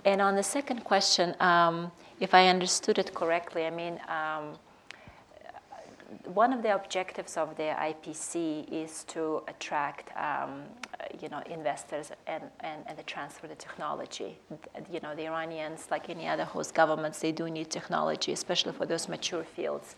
And 0.05 0.21
on 0.21 0.35
the 0.35 0.43
second 0.43 0.83
question, 0.83 1.35
um, 1.39 1.91
if 2.19 2.33
I 2.33 2.47
understood 2.47 2.97
it 2.97 3.13
correctly, 3.13 3.65
I 3.65 3.69
mean, 3.69 3.99
um, 4.07 4.57
one 6.33 6.53
of 6.53 6.63
the 6.63 6.73
objectives 6.73 7.37
of 7.37 7.55
the 7.57 7.63
IPC 7.63 8.71
is 8.71 9.03
to 9.05 9.41
attract, 9.47 10.09
um, 10.17 10.63
you 11.21 11.29
know, 11.29 11.41
investors 11.49 12.11
and, 12.27 12.43
and, 12.61 12.83
and 12.87 13.07
transfer 13.07 13.47
the 13.47 13.55
technology. 13.55 14.37
You 14.91 14.99
know, 15.01 15.15
the 15.15 15.27
Iranians, 15.27 15.87
like 15.91 16.09
any 16.09 16.27
other 16.27 16.45
host 16.45 16.73
governments, 16.73 17.19
they 17.19 17.31
do 17.31 17.49
need 17.49 17.69
technology, 17.69 18.31
especially 18.31 18.73
for 18.73 18.85
those 18.85 19.09
mature 19.09 19.43
fields. 19.43 19.95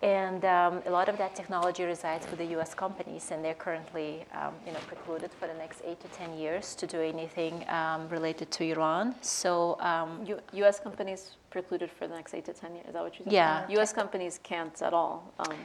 And 0.00 0.44
um, 0.44 0.80
a 0.86 0.90
lot 0.90 1.08
of 1.08 1.18
that 1.18 1.34
technology 1.34 1.82
resides 1.82 2.24
with 2.30 2.38
the 2.38 2.46
U.S. 2.56 2.72
companies, 2.72 3.32
and 3.32 3.44
they're 3.44 3.54
currently, 3.54 4.24
um, 4.32 4.54
you 4.64 4.72
know, 4.72 4.78
precluded 4.86 5.32
for 5.32 5.48
the 5.48 5.54
next 5.54 5.82
eight 5.84 5.98
to 6.00 6.08
ten 6.08 6.38
years 6.38 6.76
to 6.76 6.86
do 6.86 7.00
anything 7.00 7.68
um, 7.68 8.08
related 8.08 8.48
to 8.52 8.64
Iran. 8.64 9.16
So, 9.22 9.76
um, 9.80 10.24
U- 10.24 10.40
U.S. 10.52 10.78
companies 10.78 11.32
precluded 11.58 11.90
for 11.98 12.04
the 12.10 12.14
next 12.20 12.30
eight 12.36 12.46
to 12.50 12.54
ten 12.62 12.70
years. 12.76 12.86
Is 12.88 12.94
that 12.94 13.02
what 13.06 13.14
you 13.18 13.24
said? 13.24 13.32
Yeah. 13.40 13.76
U.S. 13.76 13.92
companies 14.00 14.34
can't 14.50 14.76
at 14.88 14.94
all. 15.00 15.16
Um, 15.42 15.56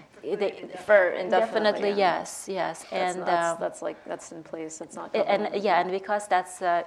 they, 0.42 0.52
for 0.88 1.02
indefinitely. 1.24 1.30
definitely 1.30 1.90
yeah. 2.04 2.20
yes, 2.20 2.30
yes, 2.62 2.76
That's, 2.80 2.94
and 3.02 3.16
that's, 3.30 3.50
um, 3.54 3.58
that's 3.64 3.82
like 3.88 4.00
that's 4.12 4.28
in 4.36 4.42
place. 4.52 4.74
It's 4.86 4.96
not. 5.00 5.08
and 5.16 5.44
covered. 5.46 5.64
yeah, 5.68 5.82
and 5.82 5.90
because 6.00 6.24
that's 6.36 6.56
uh, 6.62 6.84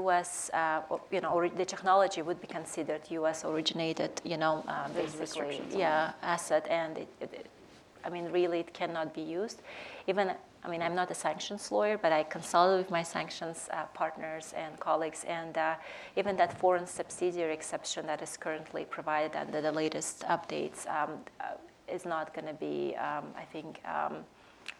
U.S. 0.00 0.50
Uh, 0.52 0.80
you 1.14 1.20
know, 1.22 1.30
ori- 1.38 1.56
the 1.62 1.68
technology 1.74 2.20
would 2.28 2.40
be 2.46 2.48
considered 2.58 3.02
U.S. 3.20 3.38
originated, 3.44 4.12
you 4.32 4.38
know, 4.42 4.54
There's 4.66 5.14
basically, 5.14 5.20
restrictions 5.20 5.74
on 5.74 5.80
yeah, 5.80 6.12
asset, 6.34 6.64
and 6.80 6.92
it, 7.04 7.08
it, 7.24 7.30
it- 7.40 7.46
I 8.04 8.10
mean, 8.10 8.26
really, 8.32 8.60
it 8.60 8.72
cannot 8.72 9.14
be 9.14 9.22
used. 9.22 9.62
Even, 10.06 10.32
I 10.64 10.68
mean, 10.68 10.82
I'm 10.82 10.94
not 10.94 11.10
a 11.10 11.14
sanctions 11.14 11.70
lawyer, 11.70 11.98
but 11.98 12.12
I 12.12 12.22
consulted 12.24 12.78
with 12.78 12.90
my 12.90 13.02
sanctions 13.02 13.68
uh, 13.72 13.84
partners 13.94 14.54
and 14.56 14.78
colleagues, 14.80 15.24
and 15.24 15.56
uh, 15.56 15.74
even 16.16 16.36
that 16.36 16.58
foreign 16.58 16.86
subsidiary 16.86 17.52
exception 17.52 18.06
that 18.06 18.22
is 18.22 18.36
currently 18.36 18.84
provided 18.84 19.36
under 19.36 19.60
the 19.60 19.72
latest 19.72 20.24
updates 20.28 20.86
um, 20.88 21.20
uh, 21.40 21.52
is 21.92 22.04
not 22.04 22.34
going 22.34 22.46
to 22.46 22.54
be, 22.54 22.94
um, 22.96 23.26
I 23.36 23.44
think. 23.44 23.80
Um, 23.84 24.24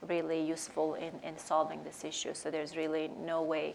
really 0.07 0.41
useful 0.41 0.95
in, 0.95 1.13
in 1.23 1.37
solving 1.39 1.83
this 1.83 2.05
issue. 2.05 2.35
So 2.35 2.51
there's 2.51 2.77
really 2.77 3.11
no 3.25 3.43
way 3.43 3.75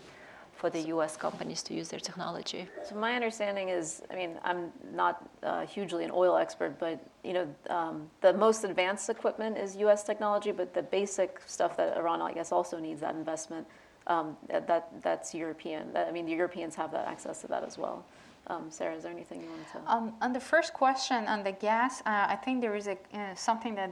for 0.63 0.69
the 0.69 0.83
US 0.95 1.17
companies 1.17 1.61
to 1.63 1.73
use 1.73 1.89
their 1.89 1.99
technology. 1.99 2.69
So 2.87 2.95
my 2.95 3.15
understanding 3.15 3.67
is, 3.67 4.01
I 4.09 4.15
mean, 4.15 4.31
I'm 4.45 4.71
not 4.93 5.15
uh, 5.43 5.65
hugely 5.65 6.05
an 6.05 6.11
oil 6.13 6.37
expert, 6.37 6.79
but 6.79 7.05
you 7.21 7.33
know, 7.33 7.45
um, 7.69 8.09
the 8.21 8.31
most 8.31 8.63
advanced 8.63 9.09
equipment 9.09 9.57
is 9.57 9.75
U.S. 9.87 10.03
technology, 10.03 10.53
but 10.53 10.73
the 10.73 10.83
basic 10.99 11.41
stuff 11.47 11.75
that 11.75 11.97
Iran, 11.97 12.21
I 12.21 12.31
guess, 12.31 12.53
also 12.53 12.79
needs 12.79 13.01
that 13.01 13.13
investment. 13.13 13.67
Um, 14.07 14.37
that, 14.47 14.65
that 14.67 14.83
that's 15.01 15.35
European. 15.35 15.91
That, 15.91 16.07
I 16.07 16.11
mean, 16.15 16.25
the 16.25 16.37
Europeans 16.43 16.75
have 16.75 16.91
that 16.93 17.07
access 17.13 17.41
to 17.41 17.47
that 17.47 17.63
as 17.69 17.77
well. 17.77 18.05
Um, 18.47 18.63
Sara, 18.69 18.95
is 18.95 19.03
there 19.03 19.11
anything 19.11 19.41
you 19.41 19.49
want 19.49 19.67
to? 19.73 19.93
Um, 19.93 20.13
on 20.21 20.31
the 20.31 20.45
first 20.53 20.73
question 20.73 21.27
on 21.27 21.43
the 21.43 21.55
gas, 21.69 22.01
uh, 22.01 22.35
I 22.35 22.37
think 22.43 22.61
there 22.61 22.75
is 22.81 22.87
a 22.87 22.97
uh, 23.13 23.35
something 23.35 23.75
that 23.75 23.91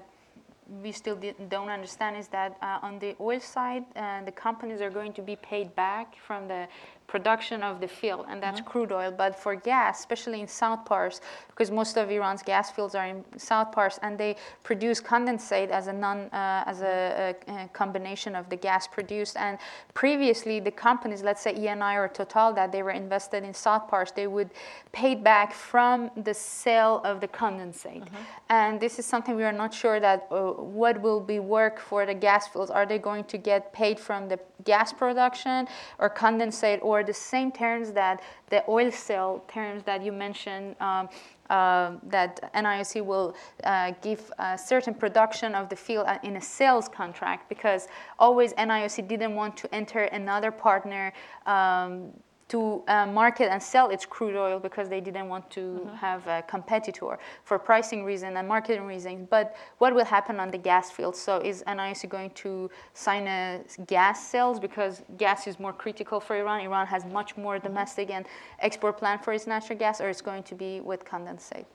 we 0.83 0.91
still 0.91 1.19
don't 1.49 1.69
understand 1.69 2.15
is 2.15 2.27
that 2.29 2.57
uh, 2.61 2.79
on 2.81 2.99
the 2.99 3.15
oil 3.19 3.39
side, 3.39 3.83
uh, 3.95 4.23
the 4.23 4.31
companies 4.31 4.79
are 4.79 4.89
going 4.89 5.13
to 5.13 5.21
be 5.21 5.35
paid 5.35 5.75
back 5.75 6.15
from 6.25 6.47
the 6.47 6.67
production 7.11 7.61
of 7.61 7.81
the 7.81 7.87
field, 7.87 8.25
and 8.29 8.41
that's 8.41 8.61
crude 8.61 8.91
oil. 8.93 9.11
But 9.11 9.37
for 9.37 9.53
gas, 9.53 9.99
especially 9.99 10.39
in 10.39 10.47
South 10.47 10.85
Pars, 10.85 11.19
because 11.49 11.69
most 11.69 11.97
of 11.97 12.09
Iran's 12.09 12.41
gas 12.41 12.71
fields 12.71 12.95
are 12.95 13.05
in 13.05 13.25
South 13.37 13.73
Pars, 13.73 13.99
and 14.01 14.17
they 14.17 14.37
produce 14.63 15.01
condensate 15.01 15.69
as 15.69 15.87
a 15.87 15.93
non 15.93 16.17
uh, 16.41 16.63
as 16.71 16.81
a, 16.81 17.35
a, 17.49 17.67
combination 17.73 18.33
of 18.33 18.49
the 18.49 18.55
gas 18.55 18.87
produced. 18.87 19.35
And 19.35 19.57
previously, 19.93 20.61
the 20.61 20.71
companies, 20.71 21.21
let's 21.21 21.41
say 21.41 21.53
ENI 21.53 21.95
or 21.97 22.07
Total, 22.07 22.53
that 22.53 22.71
they 22.71 22.81
were 22.81 22.95
invested 23.05 23.43
in 23.43 23.53
South 23.53 23.89
Pars, 23.89 24.13
they 24.13 24.27
would 24.27 24.49
pay 24.93 25.13
back 25.13 25.53
from 25.53 26.09
the 26.15 26.33
sale 26.33 27.01
of 27.03 27.19
the 27.19 27.27
condensate. 27.27 28.07
And 28.49 28.79
this 28.79 28.99
is 28.99 29.05
something 29.05 29.35
we 29.35 29.43
are 29.43 29.51
not 29.63 29.73
sure 29.73 29.99
that 29.99 30.27
uh, 30.31 30.51
what 30.79 31.01
will 31.01 31.19
be 31.19 31.39
work 31.39 31.77
for 31.79 32.05
the 32.05 32.13
gas 32.13 32.47
fields? 32.47 32.71
Are 32.71 32.85
they 32.85 32.99
going 32.99 33.25
to 33.25 33.37
get 33.37 33.73
paid 33.73 33.99
from 33.99 34.29
the 34.29 34.39
gas 34.63 34.93
production 34.93 35.67
or 35.99 36.09
condensate 36.09 36.79
or 36.81 37.00
the 37.03 37.13
same 37.13 37.51
terms 37.51 37.91
that 37.91 38.21
the 38.49 38.63
oil 38.67 38.91
sale 38.91 39.43
terms 39.47 39.83
that 39.83 40.03
you 40.03 40.11
mentioned 40.11 40.75
um, 40.79 41.09
uh, 41.49 41.93
that 42.03 42.53
NIOC 42.53 43.05
will 43.05 43.35
uh, 43.65 43.91
give 44.01 44.31
a 44.39 44.57
certain 44.57 44.93
production 44.93 45.53
of 45.53 45.67
the 45.69 45.75
field 45.75 46.05
uh, 46.07 46.17
in 46.23 46.37
a 46.37 46.41
sales 46.41 46.87
contract 46.87 47.49
because 47.49 47.87
always 48.19 48.53
NIOC 48.53 49.07
didn't 49.07 49.35
want 49.35 49.57
to 49.57 49.73
enter 49.75 50.03
another 50.03 50.51
partner 50.51 51.11
um, 51.45 52.11
to 52.51 52.83
uh, 52.87 53.05
market 53.05 53.49
and 53.49 53.61
sell 53.63 53.89
its 53.89 54.05
crude 54.05 54.35
oil 54.35 54.59
because 54.59 54.89
they 54.89 54.99
didn't 54.99 55.29
want 55.29 55.49
to 55.51 55.61
mm-hmm. 55.61 55.95
have 55.95 56.27
a 56.27 56.43
competitor 56.47 57.17
for 57.43 57.57
pricing 57.57 58.03
reason 58.03 58.35
and 58.37 58.47
marketing 58.47 58.85
reasons. 58.85 59.27
But 59.29 59.55
what 59.77 59.95
will 59.95 60.05
happen 60.05 60.39
on 60.39 60.51
the 60.51 60.57
gas 60.57 60.91
field? 60.91 61.15
So 61.15 61.37
is 61.39 61.63
NIOC 61.65 62.09
going 62.09 62.31
to 62.45 62.69
sign 62.93 63.27
a 63.27 63.61
gas 63.87 64.27
sales 64.27 64.59
because 64.59 65.01
gas 65.17 65.47
is 65.47 65.59
more 65.59 65.73
critical 65.73 66.19
for 66.19 66.35
Iran? 66.35 66.59
Iran 66.61 66.85
has 66.87 67.05
much 67.05 67.37
more 67.37 67.55
mm-hmm. 67.55 67.67
domestic 67.67 68.09
and 68.09 68.25
export 68.59 68.97
plan 68.97 69.17
for 69.19 69.31
its 69.31 69.47
natural 69.47 69.79
gas, 69.79 70.01
or 70.01 70.09
it's 70.09 70.21
going 70.21 70.43
to 70.43 70.55
be 70.55 70.81
with 70.81 71.05
condensate? 71.05 71.65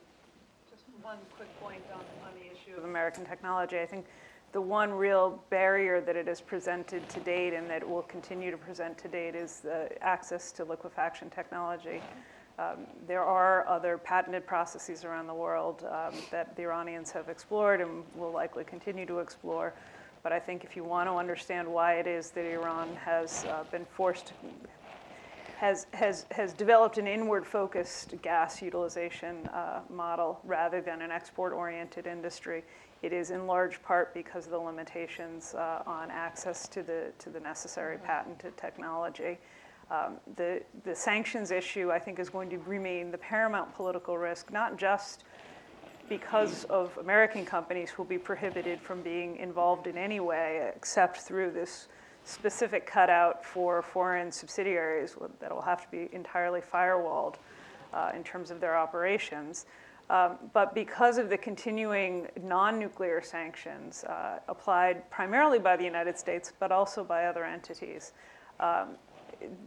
Just 0.70 0.84
one 1.02 1.18
quick 1.36 1.48
point 1.60 1.82
on, 1.94 2.00
on 2.26 2.32
the 2.38 2.46
issue 2.54 2.76
of 2.76 2.84
American 2.84 3.24
technology. 3.24 3.78
I 3.78 3.86
think 3.86 4.04
the 4.52 4.60
one 4.60 4.90
real 4.92 5.42
barrier 5.50 6.00
that 6.00 6.16
it 6.16 6.26
has 6.26 6.40
presented 6.40 7.08
to 7.08 7.20
date 7.20 7.52
and 7.52 7.68
that 7.68 7.86
will 7.86 8.02
continue 8.02 8.50
to 8.50 8.56
present 8.56 8.96
to 8.98 9.08
date 9.08 9.34
is 9.34 9.60
the 9.60 9.90
access 10.02 10.52
to 10.52 10.64
liquefaction 10.64 11.28
technology. 11.30 12.00
Um, 12.58 12.86
there 13.06 13.22
are 13.22 13.68
other 13.68 13.98
patented 13.98 14.46
processes 14.46 15.04
around 15.04 15.26
the 15.26 15.34
world 15.34 15.84
um, 15.90 16.14
that 16.30 16.56
the 16.56 16.62
Iranians 16.62 17.10
have 17.10 17.28
explored 17.28 17.82
and 17.82 18.02
will 18.14 18.32
likely 18.32 18.64
continue 18.64 19.04
to 19.04 19.18
explore. 19.18 19.74
But 20.22 20.32
I 20.32 20.40
think 20.40 20.64
if 20.64 20.74
you 20.74 20.82
want 20.82 21.08
to 21.08 21.14
understand 21.14 21.68
why 21.68 21.94
it 21.94 22.06
is 22.06 22.30
that 22.30 22.50
Iran 22.50 22.96
has 22.96 23.44
uh, 23.44 23.64
been 23.70 23.84
forced, 23.84 24.32
has, 25.58 25.86
has, 25.92 26.24
has 26.30 26.54
developed 26.54 26.96
an 26.96 27.06
inward 27.06 27.46
focused 27.46 28.14
gas 28.22 28.62
utilization 28.62 29.46
uh, 29.48 29.80
model 29.90 30.40
rather 30.42 30.80
than 30.80 31.02
an 31.02 31.10
export 31.10 31.52
oriented 31.52 32.06
industry, 32.06 32.64
it 33.06 33.12
is 33.12 33.30
in 33.30 33.46
large 33.46 33.80
part 33.84 34.12
because 34.12 34.46
of 34.46 34.50
the 34.50 34.58
limitations 34.58 35.54
uh, 35.54 35.84
on 35.86 36.10
access 36.10 36.66
to 36.66 36.82
the, 36.82 37.12
to 37.20 37.30
the 37.30 37.38
necessary 37.38 37.98
patented 37.98 38.56
technology. 38.56 39.38
Um, 39.92 40.16
the, 40.34 40.60
the 40.82 40.92
sanctions 40.92 41.52
issue, 41.52 41.92
I 41.92 42.00
think, 42.00 42.18
is 42.18 42.28
going 42.28 42.50
to 42.50 42.58
remain 42.58 43.12
the 43.12 43.18
paramount 43.18 43.72
political 43.76 44.18
risk, 44.18 44.52
not 44.52 44.76
just 44.76 45.22
because 46.08 46.64
of 46.64 46.98
American 46.98 47.46
companies 47.46 47.90
who 47.90 48.02
will 48.02 48.08
be 48.08 48.18
prohibited 48.18 48.80
from 48.80 49.02
being 49.02 49.36
involved 49.36 49.86
in 49.86 49.96
any 49.96 50.18
way 50.18 50.72
except 50.74 51.18
through 51.18 51.52
this 51.52 51.86
specific 52.24 52.86
cutout 52.86 53.44
for 53.44 53.82
foreign 53.82 54.32
subsidiaries 54.32 55.16
that 55.38 55.54
will 55.54 55.62
have 55.62 55.80
to 55.84 55.90
be 55.92 56.08
entirely 56.12 56.60
firewalled 56.60 57.36
uh, 57.94 58.10
in 58.16 58.24
terms 58.24 58.50
of 58.50 58.60
their 58.60 58.76
operations. 58.76 59.66
Um, 60.08 60.36
but 60.52 60.74
because 60.74 61.18
of 61.18 61.28
the 61.28 61.36
continuing 61.36 62.28
non 62.42 62.78
nuclear 62.78 63.20
sanctions 63.20 64.04
uh, 64.04 64.38
applied 64.48 65.08
primarily 65.10 65.58
by 65.58 65.76
the 65.76 65.84
United 65.84 66.16
States, 66.16 66.52
but 66.60 66.70
also 66.70 67.02
by 67.02 67.26
other 67.26 67.44
entities, 67.44 68.12
um, 68.60 68.90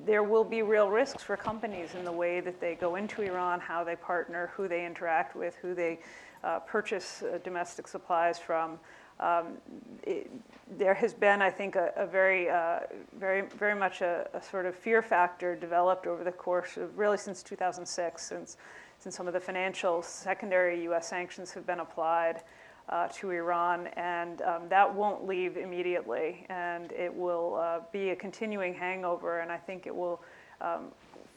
there 0.06 0.24
will 0.24 0.46
be 0.46 0.62
real 0.62 0.90
risks 0.90 1.22
for 1.22 1.36
companies 1.36 1.94
in 1.94 2.04
the 2.06 2.12
way 2.12 2.40
that 2.40 2.60
they 2.60 2.76
go 2.76 2.96
into 2.96 3.22
Iran, 3.22 3.60
how 3.60 3.84
they 3.84 3.96
partner, 3.96 4.52
who 4.56 4.68
they 4.68 4.86
interact 4.86 5.36
with, 5.36 5.56
who 5.56 5.76
they 5.76 6.00
uh, 6.44 6.60
purchase 6.60 7.22
uh, 7.22 7.40
domestic 7.44 7.88
supplies 7.88 8.40
from. 8.40 8.80
Um, 9.20 9.58
it, 10.04 10.32
there 10.78 10.94
has 10.94 11.14
been, 11.14 11.42
I 11.42 11.50
think, 11.50 11.76
a, 11.76 11.92
a 11.98 12.08
very, 12.08 12.50
uh, 12.50 12.80
very, 13.20 13.42
very 13.58 13.76
much 13.76 14.00
a, 14.00 14.30
a, 14.34 14.42
sort 14.42 14.66
of 14.66 14.76
fear 14.76 15.02
factor 15.02 15.58
developed 15.58 16.08
over 16.08 16.24
the 16.24 16.32
course 16.32 16.78
of 16.78 16.98
really 16.98 17.18
since 17.18 17.44
2006, 17.44 18.26
since 18.26 18.56
since 19.00 19.16
some 19.16 19.28
of 19.28 19.34
the 19.34 19.39
financial 19.39 20.02
secondary 20.02 20.84
U.S. 20.84 21.08
sanctions 21.08 21.52
have 21.54 21.66
been 21.66 21.80
applied 21.80 22.41
uh, 22.89 23.08
to 23.08 23.32
Iran, 23.32 23.88
and 23.95 24.41
um, 24.41 24.64
that 24.70 24.93
won't 24.93 25.26
leave 25.26 25.58
immediately, 25.58 26.45
and 26.50 26.91
it 26.91 27.14
will 27.14 27.56
uh, 27.56 27.80
be 27.91 28.10
a 28.10 28.16
continuing 28.16 28.74
hangover, 28.74 29.39
and 29.39 29.52
I 29.52 29.58
think 29.58 29.86
it 29.86 29.95
will 29.95 30.22
um, 30.60 30.86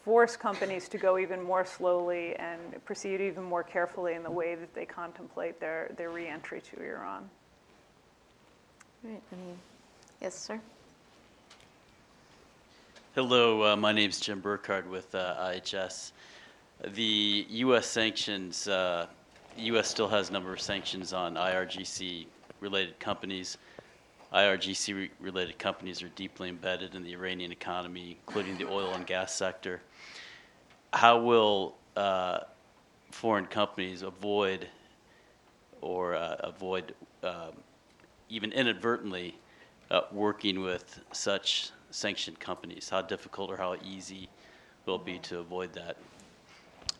force 0.03 0.37
companies 0.37 0.89
to 0.89 0.99
go 0.99 1.19
even 1.19 1.43
more 1.43 1.65
slowly 1.65 2.35
and 2.37 2.61
proceed 2.85 3.21
even 3.21 3.45
more 3.45 3.63
carefully 3.63 4.15
in 4.15 4.23
the 4.23 4.31
way 4.31 4.55
that 4.55 4.75
they 4.75 4.85
contemplate 4.85 5.61
their, 5.61 5.93
their 5.97 6.11
reentry 6.11 6.61
to 6.61 6.83
Iran. 6.83 7.29
Right. 9.05 9.23
Yes, 10.21 10.35
sir. 10.35 10.61
Hello, 13.15 13.73
uh, 13.73 13.77
my 13.77 13.93
name 13.93 14.09
is 14.09 14.19
Jim 14.21 14.41
Burkhard 14.41 14.89
with 14.89 15.15
uh, 15.15 15.37
IHS 15.39 16.13
the 16.91 17.47
U.S. 17.49 17.87
sanctions, 17.87 18.67
uh, 18.67 19.07
U.S. 19.57 19.89
still 19.89 20.09
has 20.09 20.31
a 20.31 20.33
number 20.33 20.53
of 20.53 20.61
sanctions 20.61 21.13
on 21.13 21.35
IRGC 21.35 22.27
related 22.61 22.99
companies. 22.99 23.59
IRGC 24.33 25.11
related 25.21 25.59
companies 25.59 26.03
are 26.03 26.09
deeply 26.11 26.49
embedded 26.49 26.95
in 26.95 27.03
the 27.03 27.13
Iranian 27.13 27.53
economy, 27.53 28.19
including 28.27 28.57
the 28.59 28.69
oil 28.69 28.93
and 28.95 29.07
gas 29.07 29.35
sector. 29.35 29.81
How 30.93 31.21
will 31.21 31.77
uh, 31.97 32.41
foreign 33.11 33.47
companies 33.47 34.03
avoid 34.03 34.69
or 35.81 36.15
uh, 36.15 36.37
avoid 36.41 36.95
um, 37.23 37.53
even 38.29 38.53
inadvertently 38.53 39.39
uh, 39.91 40.03
working 40.11 40.63
with 40.63 41.01
such 41.13 41.71
sanctioned 41.91 42.41
companies? 42.41 42.89
How 42.89 43.03
difficult 43.03 43.51
or 43.51 43.57
how 43.57 43.77
easy 43.85 44.29
will 44.87 44.97
it 44.97 45.05
be 45.05 45.19
to 45.21 45.39
avoid 45.39 45.73
that? 45.75 45.97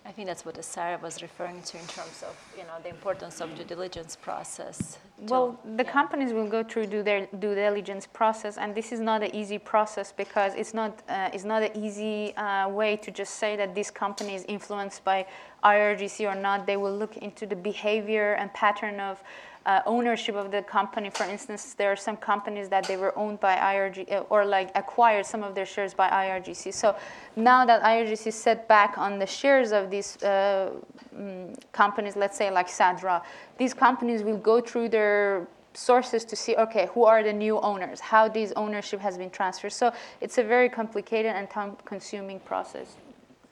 I 0.05 0.11
think 0.11 0.27
that's 0.27 0.45
what 0.45 0.63
Sara 0.65 0.99
was 1.01 1.23
referring 1.23 1.63
to 1.63 1.79
in 1.79 1.87
terms 1.87 2.25
of 2.29 2.37
you 2.57 2.65
know 2.65 2.75
the 2.83 2.89
importance 2.89 3.41
of 3.41 3.55
due 3.55 3.65
diligence 3.65 4.17
process. 4.17 4.99
To, 5.27 5.33
well, 5.33 5.61
the 5.77 5.85
yeah. 5.85 5.93
companies 5.93 6.33
will 6.33 6.49
go 6.49 6.65
through 6.65 6.87
do 6.87 7.03
their 7.03 7.27
due 7.39 7.55
diligence 7.55 8.07
process, 8.07 8.59
and 8.59 8.75
this 8.75 8.91
is 8.91 8.99
not 8.99 9.23
an 9.23 9.35
easy 9.35 9.59
process 9.59 10.11
because 10.11 10.55
it's 10.55 10.75
not 10.75 11.03
uh, 11.09 11.31
it's 11.33 11.45
not 11.45 11.63
an 11.63 11.77
easy 11.77 12.35
uh, 12.37 12.69
way 12.69 12.97
to 12.97 13.11
just 13.11 13.35
say 13.37 13.55
that 13.57 13.75
this 13.75 13.91
company 13.91 14.35
is 14.35 14.45
influenced 14.49 15.05
by 15.05 15.25
IRGC 15.63 16.31
or 16.31 16.35
not. 16.35 16.67
They 16.67 16.77
will 16.77 16.97
look 16.97 17.17
into 17.19 17.47
the 17.47 17.57
behavior 17.57 18.35
and 18.35 18.53
pattern 18.55 18.99
of 18.99 19.23
uh, 19.67 19.81
ownership 19.87 20.35
of 20.35 20.51
the 20.51 20.63
company. 20.63 21.11
For 21.11 21.25
instance, 21.25 21.75
there 21.75 21.93
are 21.93 21.97
some 21.97 22.17
companies 22.17 22.69
that 22.69 22.87
they 22.87 22.97
were 22.97 23.17
owned 23.19 23.41
by 23.41 23.57
IRG 23.57 24.13
uh, 24.13 24.25
or 24.31 24.45
like 24.45 24.71
acquired 24.75 25.27
some 25.27 25.43
of 25.43 25.55
their 25.55 25.67
shares 25.67 25.95
by 25.95 26.09
IRGC. 26.09 26.73
So 26.75 26.97
now 27.37 27.65
that 27.65 27.83
IRGC 27.83 28.33
set 28.33 28.69
back 28.69 28.99
on 28.99 29.19
the 29.19 29.27
shares 29.27 29.73
of 29.73 29.91
these 29.91 30.23
uh, 30.23 30.71
um, 31.17 31.53
companies, 31.73 32.17
let's 32.17 32.37
say 32.37 32.51
like 32.51 32.69
Sadra, 32.69 33.23
these 33.59 33.75
companies 33.75 34.23
will 34.23 34.39
go 34.39 34.61
through 34.61 34.89
their 34.89 35.47
sources 35.75 36.23
to 36.23 36.37
see 36.37 36.55
okay 36.57 36.87
who 36.93 37.05
are 37.05 37.23
the 37.23 37.33
new 37.33 37.59
owners 37.61 37.99
how 37.99 38.29
this 38.29 38.53
ownership 38.57 39.01
has 39.01 39.17
been 39.17 39.31
transferred 39.31 39.73
so 39.73 39.91
it's 40.21 40.37
a 40.37 40.43
very 40.43 40.69
complicated 40.69 41.35
and 41.35 41.49
time 41.49 41.75
consuming 41.87 42.39
process 42.41 42.97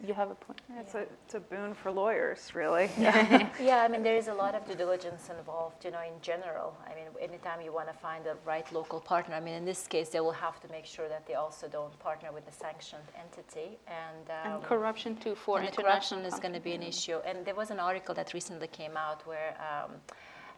you 0.06 0.14
have 0.14 0.30
a 0.30 0.34
point. 0.34 0.60
It's 0.78 0.94
a, 0.94 1.06
it's 1.24 1.34
a 1.34 1.40
boon 1.40 1.74
for 1.74 1.90
lawyers, 1.90 2.54
really. 2.54 2.90
yeah, 2.98 3.82
I 3.84 3.88
mean, 3.88 4.02
there 4.02 4.16
is 4.16 4.28
a 4.28 4.34
lot 4.34 4.54
of 4.54 4.66
due 4.66 4.74
diligence 4.74 5.28
involved, 5.36 5.84
you 5.84 5.90
know, 5.90 6.00
in 6.00 6.20
general. 6.22 6.76
I 6.86 6.94
mean, 6.94 7.06
anytime 7.20 7.60
you 7.60 7.72
want 7.72 7.88
to 7.88 7.94
find 7.94 8.24
the 8.24 8.36
right 8.44 8.70
local 8.72 9.00
partner, 9.00 9.34
I 9.34 9.40
mean, 9.40 9.54
in 9.54 9.64
this 9.64 9.86
case, 9.86 10.08
they 10.08 10.20
will 10.20 10.38
have 10.46 10.60
to 10.60 10.68
make 10.68 10.86
sure 10.86 11.08
that 11.08 11.26
they 11.26 11.34
also 11.34 11.68
don't 11.68 11.96
partner 11.98 12.32
with 12.32 12.48
a 12.48 12.52
sanctioned 12.52 13.08
entity. 13.18 13.78
And, 13.86 14.30
um, 14.30 14.52
and 14.54 14.62
corruption, 14.62 15.16
too, 15.16 15.34
for 15.34 15.60
and 15.60 15.74
corruption 15.76 16.20
is 16.20 16.38
going 16.38 16.54
to 16.54 16.60
be 16.60 16.72
an 16.72 16.82
issue. 16.82 17.18
And 17.26 17.44
there 17.44 17.54
was 17.54 17.70
an 17.70 17.80
article 17.80 18.14
that 18.14 18.32
recently 18.32 18.68
came 18.68 18.96
out 18.96 19.26
where 19.26 19.50
um, 19.58 19.90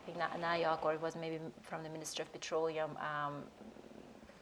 I 0.02 0.06
think 0.06 0.18
NIOC, 0.18 0.84
or 0.84 0.94
it 0.94 1.02
was 1.02 1.16
maybe 1.16 1.38
from 1.62 1.82
the 1.82 1.88
Ministry 1.88 2.22
of 2.22 2.32
Petroleum, 2.32 2.90
um, 2.98 3.44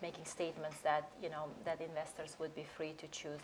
making 0.03 0.25
statements 0.25 0.79
that 0.81 1.11
you 1.23 1.29
know 1.29 1.45
that 1.65 1.81
investors 1.81 2.37
would 2.39 2.55
be 2.55 2.65
free 2.65 2.93
to 2.99 3.07
choose 3.09 3.41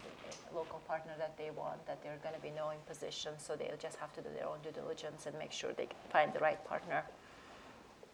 the 0.51 0.57
local 0.57 0.79
partner 0.81 1.13
that 1.19 1.37
they 1.37 1.51
want, 1.51 1.85
that 1.87 2.03
going 2.03 2.35
to 2.35 2.41
be 2.41 2.51
no 2.51 2.71
imposition, 2.71 3.33
so 3.39 3.57
they'll 3.57 3.77
just 3.79 3.97
have 3.97 4.13
to 4.15 4.23
do 4.23 4.29
their 4.35 4.47
own 4.47 4.59
due 4.63 4.71
diligence 4.71 5.27
and 5.27 5.39
make 5.39 5.53
sure 5.53 5.73
they 5.73 5.89
find 6.11 6.33
the 6.33 6.39
right 6.39 6.65
partner. 6.67 7.05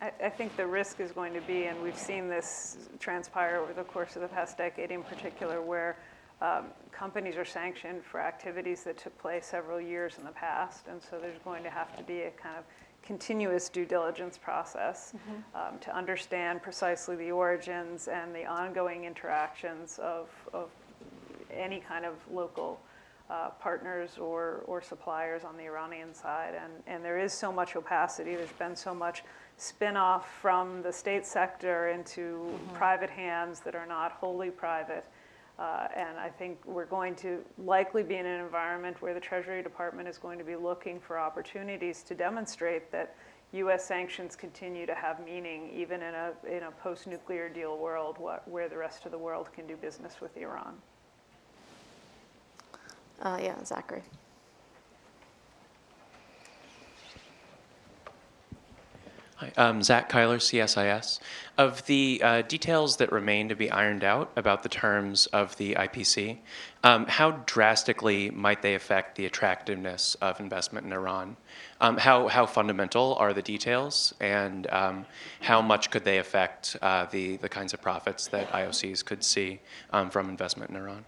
I, 0.00 0.12
I 0.24 0.28
think 0.28 0.56
the 0.56 0.66
risk 0.66 1.00
is 1.00 1.12
going 1.12 1.32
to 1.34 1.40
be, 1.42 1.64
and 1.64 1.80
we've 1.82 1.98
seen 1.98 2.28
this 2.28 2.76
transpire 2.98 3.56
over 3.58 3.72
the 3.72 3.84
course 3.84 4.16
of 4.16 4.22
the 4.22 4.28
past 4.28 4.58
decade 4.58 4.90
in 4.90 5.02
particular, 5.02 5.62
where 5.62 5.96
um, 6.40 6.66
companies 6.90 7.36
are 7.36 7.44
sanctioned 7.44 8.04
for 8.04 8.20
activities 8.20 8.82
that 8.82 8.98
took 8.98 9.16
place 9.18 9.46
several 9.46 9.80
years 9.80 10.18
in 10.18 10.24
the 10.24 10.32
past, 10.32 10.86
and 10.88 11.00
so 11.00 11.18
there's 11.20 11.38
going 11.44 11.62
to 11.62 11.70
have 11.70 11.96
to 11.96 12.02
be 12.02 12.22
a 12.22 12.30
kind 12.30 12.58
of 12.58 12.64
continuous 13.02 13.68
due 13.68 13.84
diligence 13.84 14.38
process 14.38 15.12
mm-hmm. 15.16 15.74
um, 15.74 15.78
to 15.80 15.94
understand 15.94 16.62
precisely 16.62 17.16
the 17.16 17.30
origins 17.30 18.08
and 18.08 18.34
the 18.34 18.44
ongoing 18.44 19.04
interactions 19.04 19.98
of, 20.02 20.28
of 20.52 20.70
any 21.50 21.80
kind 21.80 22.04
of 22.04 22.14
local 22.30 22.80
uh, 23.30 23.50
partners 23.60 24.18
or, 24.18 24.62
or 24.66 24.82
suppliers 24.82 25.42
on 25.44 25.56
the 25.56 25.64
Iranian 25.64 26.14
side. 26.14 26.54
And, 26.54 26.72
and 26.86 27.04
there 27.04 27.18
is 27.18 27.32
so 27.32 27.52
much 27.52 27.76
opacity, 27.76 28.34
there's 28.34 28.52
been 28.52 28.76
so 28.76 28.94
much 28.94 29.24
spin-off 29.56 30.30
from 30.40 30.82
the 30.82 30.92
state 30.92 31.24
sector 31.26 31.88
into 31.88 32.58
private 32.74 33.10
hands 33.10 33.60
that 33.60 33.74
are 33.74 33.86
not 33.86 34.12
wholly 34.12 34.50
private. 34.50 35.04
Uh, 35.58 35.86
and 35.94 36.18
I 36.18 36.28
think 36.28 36.58
we're 36.64 36.86
going 36.86 37.14
to 37.16 37.44
likely 37.58 38.02
be 38.02 38.16
in 38.16 38.26
an 38.26 38.40
environment 38.40 39.00
where 39.00 39.14
the 39.14 39.20
Treasury 39.20 39.62
Department 39.62 40.08
is 40.08 40.18
going 40.18 40.38
to 40.38 40.44
be 40.44 40.56
looking 40.56 40.98
for 40.98 41.18
opportunities 41.18 42.02
to 42.04 42.14
demonstrate 42.14 42.90
that 42.90 43.14
U.S. 43.52 43.84
sanctions 43.84 44.34
continue 44.34 44.86
to 44.86 44.94
have 44.94 45.22
meaning, 45.24 45.70
even 45.74 46.02
in 46.02 46.14
a, 46.14 46.32
in 46.50 46.62
a 46.62 46.70
post-nuclear 46.70 47.50
deal 47.50 47.76
world 47.76 48.16
what, 48.18 48.48
where 48.48 48.68
the 48.68 48.78
rest 48.78 49.04
of 49.04 49.12
the 49.12 49.18
world 49.18 49.52
can 49.52 49.66
do 49.66 49.76
business 49.76 50.20
with 50.20 50.34
Iran. 50.38 50.74
Uh, 53.20 53.38
yeah, 53.40 53.62
Zachary. 53.62 54.02
Hi, 59.42 59.50
um, 59.56 59.82
Zach 59.82 60.08
Kyler, 60.08 60.36
CSIS. 60.36 61.18
Of 61.58 61.84
the 61.86 62.20
uh, 62.22 62.42
details 62.42 62.98
that 62.98 63.10
remain 63.10 63.48
to 63.48 63.56
be 63.56 63.68
ironed 63.72 64.04
out 64.04 64.30
about 64.36 64.62
the 64.62 64.68
terms 64.68 65.26
of 65.26 65.56
the 65.56 65.74
IPC, 65.74 66.38
um, 66.84 67.06
how 67.06 67.32
drastically 67.44 68.30
might 68.30 68.62
they 68.62 68.76
affect 68.76 69.16
the 69.16 69.26
attractiveness 69.26 70.14
of 70.20 70.38
investment 70.38 70.86
in 70.86 70.92
Iran? 70.92 71.36
Um, 71.80 71.96
how, 71.96 72.28
how 72.28 72.46
fundamental 72.46 73.16
are 73.16 73.32
the 73.32 73.42
details, 73.42 74.14
and 74.20 74.70
um, 74.70 75.06
how 75.40 75.60
much 75.60 75.90
could 75.90 76.04
they 76.04 76.18
affect 76.18 76.76
uh, 76.80 77.06
the, 77.06 77.36
the 77.38 77.48
kinds 77.48 77.74
of 77.74 77.82
profits 77.82 78.28
that 78.28 78.48
IOCs 78.52 79.04
could 79.04 79.24
see 79.24 79.58
um, 79.92 80.08
from 80.08 80.28
investment 80.28 80.70
in 80.70 80.76
Iran? 80.76 81.04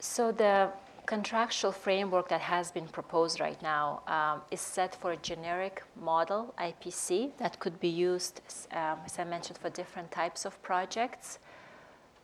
So 0.00 0.32
the 0.32 0.70
contractual 1.06 1.72
framework 1.72 2.28
that 2.28 2.40
has 2.40 2.70
been 2.70 2.86
proposed 2.88 3.40
right 3.40 3.60
now 3.62 4.02
um, 4.06 4.42
is 4.50 4.60
set 4.60 4.94
for 4.94 5.12
a 5.12 5.16
generic 5.16 5.82
model, 6.00 6.54
IPC, 6.58 7.36
that 7.38 7.58
could 7.58 7.78
be 7.80 7.88
used, 7.88 8.40
um, 8.72 8.98
as 9.04 9.18
I 9.18 9.24
mentioned, 9.24 9.58
for 9.58 9.70
different 9.70 10.10
types 10.10 10.44
of 10.44 10.60
projects. 10.62 11.38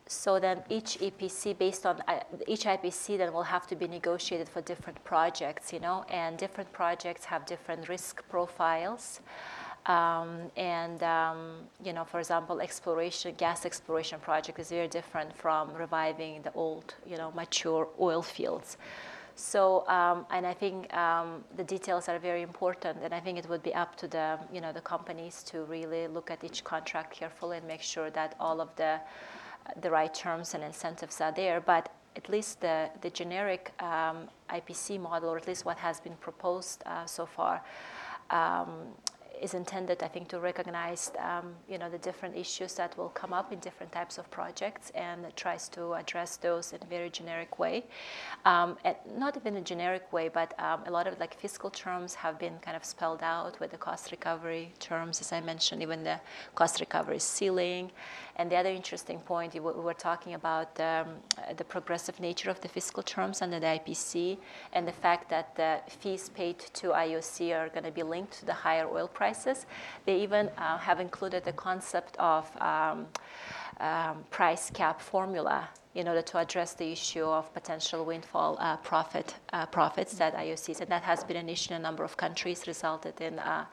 So 0.07 0.39
then 0.39 0.63
each 0.69 0.99
EPC, 0.99 1.57
based 1.57 1.85
on 1.85 2.01
uh, 2.07 2.19
each 2.47 2.63
IPC, 2.63 3.17
then 3.17 3.33
will 3.33 3.43
have 3.43 3.67
to 3.67 3.75
be 3.75 3.87
negotiated 3.87 4.47
for 4.47 4.61
different 4.61 5.03
projects, 5.03 5.73
you 5.73 5.79
know, 5.79 6.05
and 6.09 6.37
different 6.37 6.71
projects 6.71 7.25
have 7.25 7.45
different 7.45 7.89
risk 7.89 8.23
profiles. 8.29 9.19
Um, 9.87 10.51
and 10.57 11.01
um, 11.01 11.37
you 11.83 11.93
know, 11.93 12.03
for 12.03 12.19
example, 12.19 12.59
exploration, 12.59 13.33
gas 13.37 13.65
exploration 13.65 14.19
project 14.19 14.59
is 14.59 14.69
very 14.69 14.89
different 14.89 15.33
from 15.33 15.73
reviving 15.73 16.41
the 16.41 16.51
old, 16.53 16.95
you 17.05 17.17
know, 17.17 17.31
mature 17.31 17.87
oil 17.99 18.21
fields. 18.21 18.77
So, 19.37 19.87
um, 19.87 20.25
and 20.31 20.47
I 20.47 20.53
think 20.53 20.91
um, 20.95 21.43
the 21.55 21.63
details 21.63 22.09
are 22.09 22.17
very 22.17 22.41
important, 22.41 22.97
and 23.03 23.13
I 23.13 23.19
think 23.19 23.37
it 23.37 23.47
would 23.47 23.61
be 23.61 23.73
up 23.73 23.95
to 23.97 24.07
the, 24.07 24.39
you 24.51 24.61
know, 24.61 24.73
the 24.73 24.81
companies 24.81 25.43
to 25.43 25.63
really 25.65 26.07
look 26.07 26.31
at 26.31 26.43
each 26.43 26.63
contract 26.63 27.13
carefully 27.13 27.57
and 27.57 27.67
make 27.67 27.83
sure 27.83 28.09
that 28.09 28.35
all 28.39 28.59
of 28.59 28.75
the, 28.77 28.99
the 29.81 29.91
right 29.91 30.11
terms 30.11 30.55
and 30.55 30.63
incentives 30.63 31.21
are 31.21 31.31
there. 31.31 31.61
But 31.61 31.93
at 32.15 32.29
least 32.29 32.61
the, 32.61 32.89
the 33.01 33.11
generic 33.11 33.71
um, 33.79 34.27
IPC 34.49 34.99
model, 34.99 35.29
or 35.29 35.37
at 35.37 35.47
least 35.47 35.65
what 35.65 35.77
has 35.77 35.99
been 35.99 36.15
proposed 36.15 36.81
uh, 36.87 37.05
so 37.05 37.27
far, 37.27 37.61
um, 38.31 38.69
is 39.41 39.53
intended, 39.53 40.01
I 40.03 40.07
think, 40.07 40.27
to 40.29 40.39
recognize, 40.39 41.11
um, 41.19 41.53
you 41.69 41.77
know, 41.77 41.89
the 41.89 41.97
different 41.97 42.35
issues 42.35 42.73
that 42.75 42.97
will 42.97 43.09
come 43.09 43.33
up 43.33 43.51
in 43.51 43.59
different 43.59 43.91
types 43.91 44.17
of 44.17 44.29
projects, 44.31 44.91
and 44.95 45.25
it 45.25 45.35
tries 45.35 45.69
to 45.69 45.93
address 45.93 46.37
those 46.37 46.73
in 46.73 46.79
a 46.81 46.85
very 46.85 47.09
generic 47.09 47.59
way, 47.59 47.85
um, 48.45 48.77
and 48.83 48.95
not 49.17 49.37
even 49.37 49.55
a 49.57 49.61
generic 49.61 50.11
way, 50.11 50.29
but 50.29 50.53
um, 50.59 50.81
a 50.85 50.91
lot 50.91 51.07
of 51.07 51.19
like 51.19 51.33
fiscal 51.39 51.69
terms 51.69 52.15
have 52.15 52.39
been 52.39 52.57
kind 52.59 52.75
of 52.75 52.83
spelled 52.83 53.21
out 53.21 53.59
with 53.59 53.71
the 53.71 53.77
cost 53.77 54.11
recovery 54.11 54.73
terms, 54.79 55.21
as 55.21 55.31
I 55.31 55.41
mentioned, 55.41 55.81
even 55.81 56.03
the 56.03 56.19
cost 56.55 56.79
recovery 56.79 57.19
ceiling, 57.19 57.91
and 58.37 58.51
the 58.51 58.55
other 58.55 58.69
interesting 58.69 59.19
point 59.19 59.53
we 59.53 59.59
were 59.59 59.93
talking 59.93 60.33
about 60.35 60.79
um, 60.79 61.07
the 61.57 61.63
progressive 61.63 62.19
nature 62.19 62.49
of 62.49 62.61
the 62.61 62.67
fiscal 62.67 63.03
terms 63.03 63.41
under 63.41 63.59
the 63.59 63.67
IPC, 63.67 64.37
and 64.73 64.87
the 64.87 64.91
fact 64.91 65.29
that 65.29 65.55
the 65.55 65.79
fees 65.87 66.29
paid 66.29 66.59
to 66.59 66.89
IOC 66.89 67.55
are 67.57 67.69
going 67.69 67.83
to 67.83 67.91
be 67.91 68.03
linked 68.03 68.33
to 68.39 68.45
the 68.45 68.53
higher 68.53 68.87
oil 68.87 69.07
price 69.07 69.26
They 70.05 70.21
even 70.21 70.49
uh, 70.57 70.77
have 70.77 70.99
included 70.99 71.43
the 71.43 71.53
concept 71.53 72.17
of 72.17 72.49
um, 72.61 73.07
price 74.29 74.69
cap 74.71 75.01
formula 75.01 75.69
in 75.97 76.07
order 76.07 76.21
to 76.21 76.37
address 76.37 76.75
the 76.75 76.91
issue 76.91 77.23
of 77.23 77.51
potential 77.55 78.05
windfall 78.05 78.55
uh, 78.59 78.77
profit 78.77 79.33
uh, 79.51 79.65
profits 79.65 80.13
that 80.13 80.35
IOCs, 80.35 80.79
and 80.79 80.91
that 80.91 81.01
has 81.01 81.23
been 81.23 81.37
an 81.37 81.49
issue 81.49 81.73
in 81.73 81.77
a 81.77 81.81
number 81.81 82.03
of 82.03 82.15
countries, 82.15 82.67
resulted 82.67 83.19
in 83.19 83.39
uh, 83.39 83.65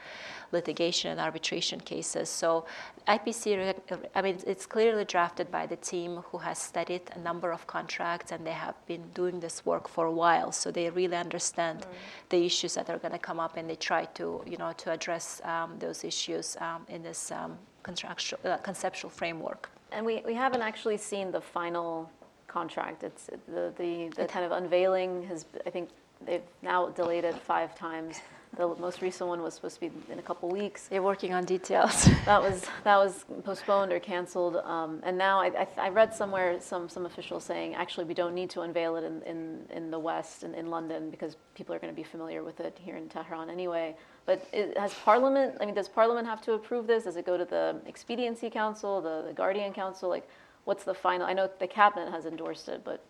litigation 0.51 1.11
and 1.11 1.21
arbitration 1.21 1.79
cases. 1.81 2.31
So 2.31 2.65
IPC, 3.07 3.75
I 4.15 4.23
mean, 4.23 4.39
it's 4.47 4.65
clearly 4.65 5.05
drafted 5.05 5.51
by 5.51 5.67
the 5.67 5.77
team 5.77 6.23
who 6.31 6.39
has 6.39 6.59
studied 6.59 7.03
a 7.15 7.19
number 7.19 7.53
of 7.53 7.67
contracts, 7.67 8.33
and 8.33 8.47
they 8.47 8.53
have 8.53 8.75
been 8.87 9.05
doing 9.13 9.39
this 9.39 9.67
work 9.67 9.87
for 9.87 10.07
a 10.07 10.13
while. 10.13 10.51
So 10.51 10.71
they 10.71 10.89
really 10.89 11.17
understand 11.17 11.81
mm. 11.81 11.87
the 12.31 12.47
issues 12.47 12.73
that 12.77 12.89
are 12.89 12.99
going 12.99 13.13
to 13.13 13.19
come 13.19 13.39
up, 13.39 13.59
and 13.59 13.69
they 13.69 13.77
try 13.77 14.07
to, 14.15 14.43
you 14.47 14.57
know, 14.57 14.73
to 14.79 14.93
address 14.93 15.43
um, 15.45 15.79
those 15.79 16.05
issues 16.05 16.57
um, 16.63 16.87
in 16.89 17.03
this 17.03 17.31
um, 17.31 17.59
uh, 17.85 18.57
conceptual 18.63 19.11
framework. 19.11 19.69
And 19.95 20.05
we, 20.05 20.23
we 20.27 20.35
haven't 20.35 20.63
actually 20.63 20.97
seen 20.97 21.31
the 21.31 21.41
final 21.41 22.11
contract. 22.49 23.03
It's 23.05 23.31
the, 23.47 23.73
the, 23.77 24.13
the 24.17 24.27
kind 24.27 24.45
of 24.45 24.53
unveiling 24.53 25.23
has, 25.25 25.47
I 25.67 25.71
think 25.71 25.89
they've 26.27 26.43
now 26.63 26.89
delayed 26.89 27.25
it 27.25 27.37
five 27.37 27.75
times. 27.77 28.21
The 28.57 28.69
most 28.77 29.03
recent 29.03 29.29
one 29.29 29.43
was 29.43 29.55
supposed 29.55 29.75
to 29.77 29.81
be 29.81 29.91
in 30.13 30.19
a 30.21 30.23
couple 30.23 30.49
weeks. 30.49 30.87
They're 30.87 31.03
working 31.03 31.33
on 31.35 31.45
details. 31.45 32.05
that 32.25 32.41
was 32.41 32.65
that 32.85 32.97
was 32.97 33.25
postponed 33.43 33.93
or 33.93 33.99
canceled. 33.99 34.57
Um, 34.57 35.01
and 35.03 35.19
now 35.19 35.41
I, 35.41 35.47
I, 35.47 35.87
I, 35.87 35.89
read 35.89 36.15
somewhere 36.15 36.61
some 36.61 36.89
some 36.89 37.05
officials 37.05 37.43
saying 37.43 37.75
actually 37.75 38.05
we 38.05 38.15
don't 38.15 38.33
need 38.33 38.51
to 38.51 38.61
unveil 38.61 38.95
it 38.95 39.03
in, 39.03 39.23
in, 39.23 39.67
in 39.71 39.91
the 39.91 39.99
West 39.99 40.45
and 40.45 40.55
in, 40.55 40.67
in 40.67 40.71
London 40.71 41.11
because 41.11 41.37
people 41.57 41.75
are 41.75 41.81
going 41.81 41.93
to 41.93 41.97
be 41.97 42.05
familiar 42.05 42.45
with 42.45 42.61
it 42.61 42.79
here 42.81 42.97
in 42.97 43.09
Tehran 43.09 43.51
anyway. 43.51 43.97
But 44.27 44.47
has 44.77 44.95
Parliament, 44.95 45.57
I 45.61 45.67
mean, 45.67 45.75
does 45.75 45.89
Parliament 45.89 46.27
have 46.27 46.41
to 46.43 46.53
approve 46.53 46.87
this? 46.87 47.05
Does 47.05 47.17
it 47.17 47.27
go 47.27 47.37
to 47.37 47.45
the 47.45 47.81
Expediency 47.87 48.49
Council, 48.49 49.01
the, 49.03 49.25
the 49.27 49.35
Guardian 49.35 49.73
Council? 49.73 50.09
Like, 50.09 50.27
what's 50.65 50.85
the 50.85 50.95
final? 50.95 51.27
I 51.27 51.35
know 51.35 51.51
the 51.59 51.67
Cabinet 51.67 52.11
has 52.11 52.25
endorsed 52.25 52.69
it, 52.69 52.83
but 52.85 53.05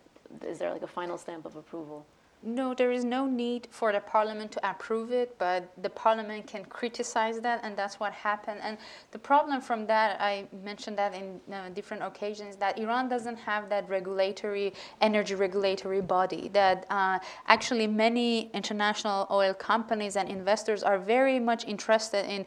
is 0.45 0.59
there 0.59 0.71
like 0.71 0.81
a 0.81 0.87
final 0.87 1.17
stamp 1.17 1.45
of 1.45 1.55
approval? 1.55 2.05
No, 2.43 2.75
there 2.75 2.91
is 2.91 3.03
no 3.03 3.25
need 3.25 3.67
for 3.71 3.91
the 3.91 3.99
parliament 3.99 4.51
to 4.51 4.69
approve 4.69 5.11
it, 5.11 5.35
but 5.39 5.71
the 5.81 5.89
parliament 5.89 6.45
can 6.45 6.63
criticize 6.65 7.39
that, 7.39 7.61
and 7.63 7.75
that's 7.75 7.99
what 7.99 8.13
happened. 8.13 8.59
And 8.61 8.77
the 9.11 9.17
problem 9.17 9.61
from 9.61 9.87
that, 9.87 10.21
I 10.21 10.45
mentioned 10.63 10.95
that 10.99 11.15
in 11.15 11.41
uh, 11.51 11.69
different 11.69 12.03
occasions, 12.03 12.55
that 12.57 12.77
Iran 12.77 13.09
doesn't 13.09 13.37
have 13.37 13.67
that 13.69 13.89
regulatory, 13.89 14.73
energy 15.01 15.33
regulatory 15.33 16.01
body. 16.01 16.49
That 16.53 16.85
uh, 16.91 17.17
actually 17.47 17.87
many 17.87 18.51
international 18.53 19.25
oil 19.31 19.55
companies 19.55 20.15
and 20.15 20.29
investors 20.29 20.83
are 20.83 20.99
very 20.99 21.39
much 21.39 21.65
interested 21.65 22.27
in 22.29 22.45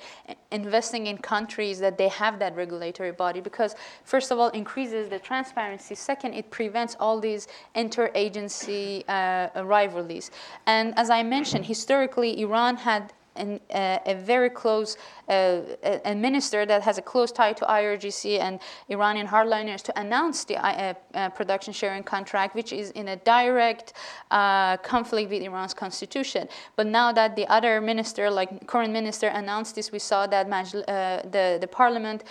investing 0.52 1.08
in 1.08 1.18
countries 1.18 1.78
that 1.80 1.98
they 1.98 2.08
have 2.08 2.38
that 2.38 2.54
regulatory 2.54 3.12
body 3.12 3.40
because, 3.40 3.74
first 4.04 4.30
of 4.30 4.38
all, 4.38 4.48
increases 4.50 5.08
the 5.08 5.18
transparency. 5.18 5.94
Second, 5.94 6.34
it 6.34 6.50
prevents 6.50 6.96
all 7.00 7.18
these 7.20 7.48
interagency 7.74 9.04
uh, 9.08 9.64
rivalries. 9.78 10.26
And 10.74 10.86
as 11.02 11.08
I 11.18 11.22
mentioned, 11.36 11.64
historically, 11.74 12.30
Iran 12.46 12.74
had 12.88 13.02
an, 13.38 13.60
uh, 13.72 13.98
a 14.06 14.14
very 14.14 14.50
close 14.50 14.96
uh, 15.28 15.60
a 16.04 16.14
minister 16.14 16.64
that 16.64 16.82
has 16.82 16.96
a 16.96 17.02
close 17.02 17.30
tie 17.30 17.52
to 17.52 17.64
IRGC 17.64 18.40
and 18.40 18.60
Iranian 18.88 19.26
hardliners 19.26 19.82
to 19.82 20.00
announce 20.00 20.44
the 20.44 20.56
uh, 20.56 20.94
uh, 21.14 21.28
production 21.30 21.72
sharing 21.72 22.02
contract, 22.02 22.54
which 22.54 22.72
is 22.72 22.90
in 22.92 23.08
a 23.08 23.16
direct 23.16 23.92
uh, 24.30 24.78
conflict 24.78 25.30
with 25.30 25.42
Iran's 25.42 25.74
constitution. 25.74 26.48
But 26.76 26.86
now 26.86 27.12
that 27.12 27.36
the 27.36 27.46
other 27.48 27.80
minister, 27.80 28.30
like 28.30 28.66
current 28.66 28.92
minister, 28.92 29.28
announced 29.28 29.74
this, 29.74 29.92
we 29.92 29.98
saw 29.98 30.26
that 30.26 30.46
uh, 30.46 31.22
the, 31.30 31.58
the 31.60 31.68
parliament 31.68 32.24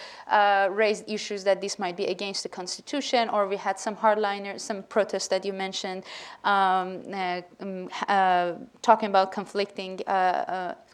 raised 0.72 1.08
issues 1.08 1.44
that 1.44 1.62
this 1.62 1.78
might 1.78 1.96
be 1.96 2.06
against 2.06 2.44
the 2.44 2.50
constitution, 2.50 3.30
or 3.30 3.48
we 3.48 3.58
had 3.58 3.80
some 3.80 3.96
hardliners, 3.96 4.62
some 4.62 4.82
protests 4.84 5.28
that 5.28 5.46
you 5.46 5.54
mentioned, 5.54 6.04
um, 6.44 7.04
um 8.08 8.68
talking 8.82 9.10
about 9.10 9.32
conflicting 9.32 10.00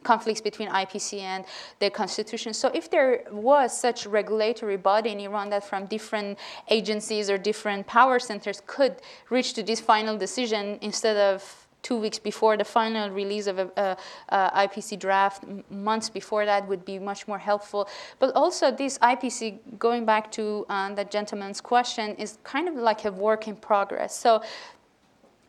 conflicts 0.03 0.41
between 0.41 0.69
IPC 0.69 1.19
and 1.21 1.45
the 1.79 1.89
constitution. 1.89 2.53
So 2.53 2.69
if 2.73 2.89
there 2.89 3.23
was 3.31 3.77
such 3.77 4.05
regulatory 4.05 4.77
body 4.77 5.11
in 5.11 5.19
Iran 5.19 5.49
that 5.49 5.63
from 5.63 5.85
different 5.85 6.39
agencies 6.69 7.29
or 7.29 7.37
different 7.37 7.87
power 7.87 8.19
centers 8.19 8.61
could 8.65 8.97
reach 9.29 9.53
to 9.53 9.63
this 9.63 9.79
final 9.79 10.17
decision 10.17 10.77
instead 10.81 11.17
of 11.17 11.63
two 11.83 11.97
weeks 11.97 12.17
before 12.17 12.57
the 12.57 12.63
final 12.63 13.09
release 13.09 13.45
of 13.45 13.59
a, 13.59 13.69
a, 13.77 13.97
a 14.29 14.67
IPC 14.67 14.97
draft, 14.97 15.43
months 15.69 16.09
before 16.09 16.45
that 16.45 16.67
would 16.67 16.83
be 16.85 16.97
much 16.97 17.27
more 17.27 17.37
helpful. 17.37 17.87
But 18.19 18.33
also, 18.35 18.71
this 18.71 18.97
IPC, 18.99 19.59
going 19.77 20.05
back 20.05 20.31
to 20.31 20.65
uh, 20.69 20.95
that 20.95 21.11
gentleman's 21.11 21.61
question, 21.61 22.15
is 22.15 22.39
kind 22.43 22.67
of 22.67 22.75
like 22.75 23.05
a 23.05 23.11
work 23.11 23.47
in 23.47 23.55
progress. 23.57 24.17
So 24.17 24.41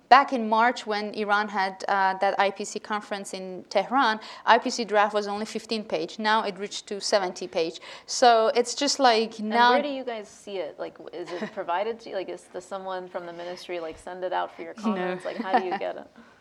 back 0.09 0.33
in 0.33 0.49
March 0.49 0.87
when 0.87 1.13
Iran 1.15 1.49
had 1.49 1.85
uh, 1.89 2.15
that 2.19 2.39
IPC 2.39 2.83
conference 2.83 3.35
in 3.35 3.65
Tehran, 3.71 4.21
IPC 4.47 4.87
draft 4.87 5.15
was 5.15 5.27
only 5.27 5.47
15 5.47 5.85
page. 5.85 6.19
Now 6.19 6.43
it 6.45 6.59
reached 6.59 6.87
to 6.89 7.01
70 7.01 7.49
page. 7.49 7.81
So 8.07 8.49
it's 8.55 8.75
just 8.75 8.99
like 8.99 9.39
And 9.39 9.51
now. 9.51 9.73
where 9.73 9.83
do 9.83 9.89
you 9.89 10.05
guys 10.05 10.29
see 10.29 10.59
it? 10.59 10.77
Like, 10.79 10.97
is 11.13 11.31
it 11.33 11.53
provided 11.53 12.01
to 12.01 12.11
you? 12.11 12.17
Like, 12.17 12.29
is 12.29 12.43
does 12.53 12.65
someone 12.65 13.09
from 13.09 13.27
the 13.27 13.33
ministry 13.33 13.81
like 13.81 13.99
send 13.99 14.25
it 14.25 14.33
out 14.33 14.55
for 14.55 14.63
your 14.63 14.75
comments? 14.85 15.25
Like, 15.25 15.37
how 15.37 15.59
do 15.59 15.65
you 15.65 15.79
get 15.79 15.97
it? 15.97 16.07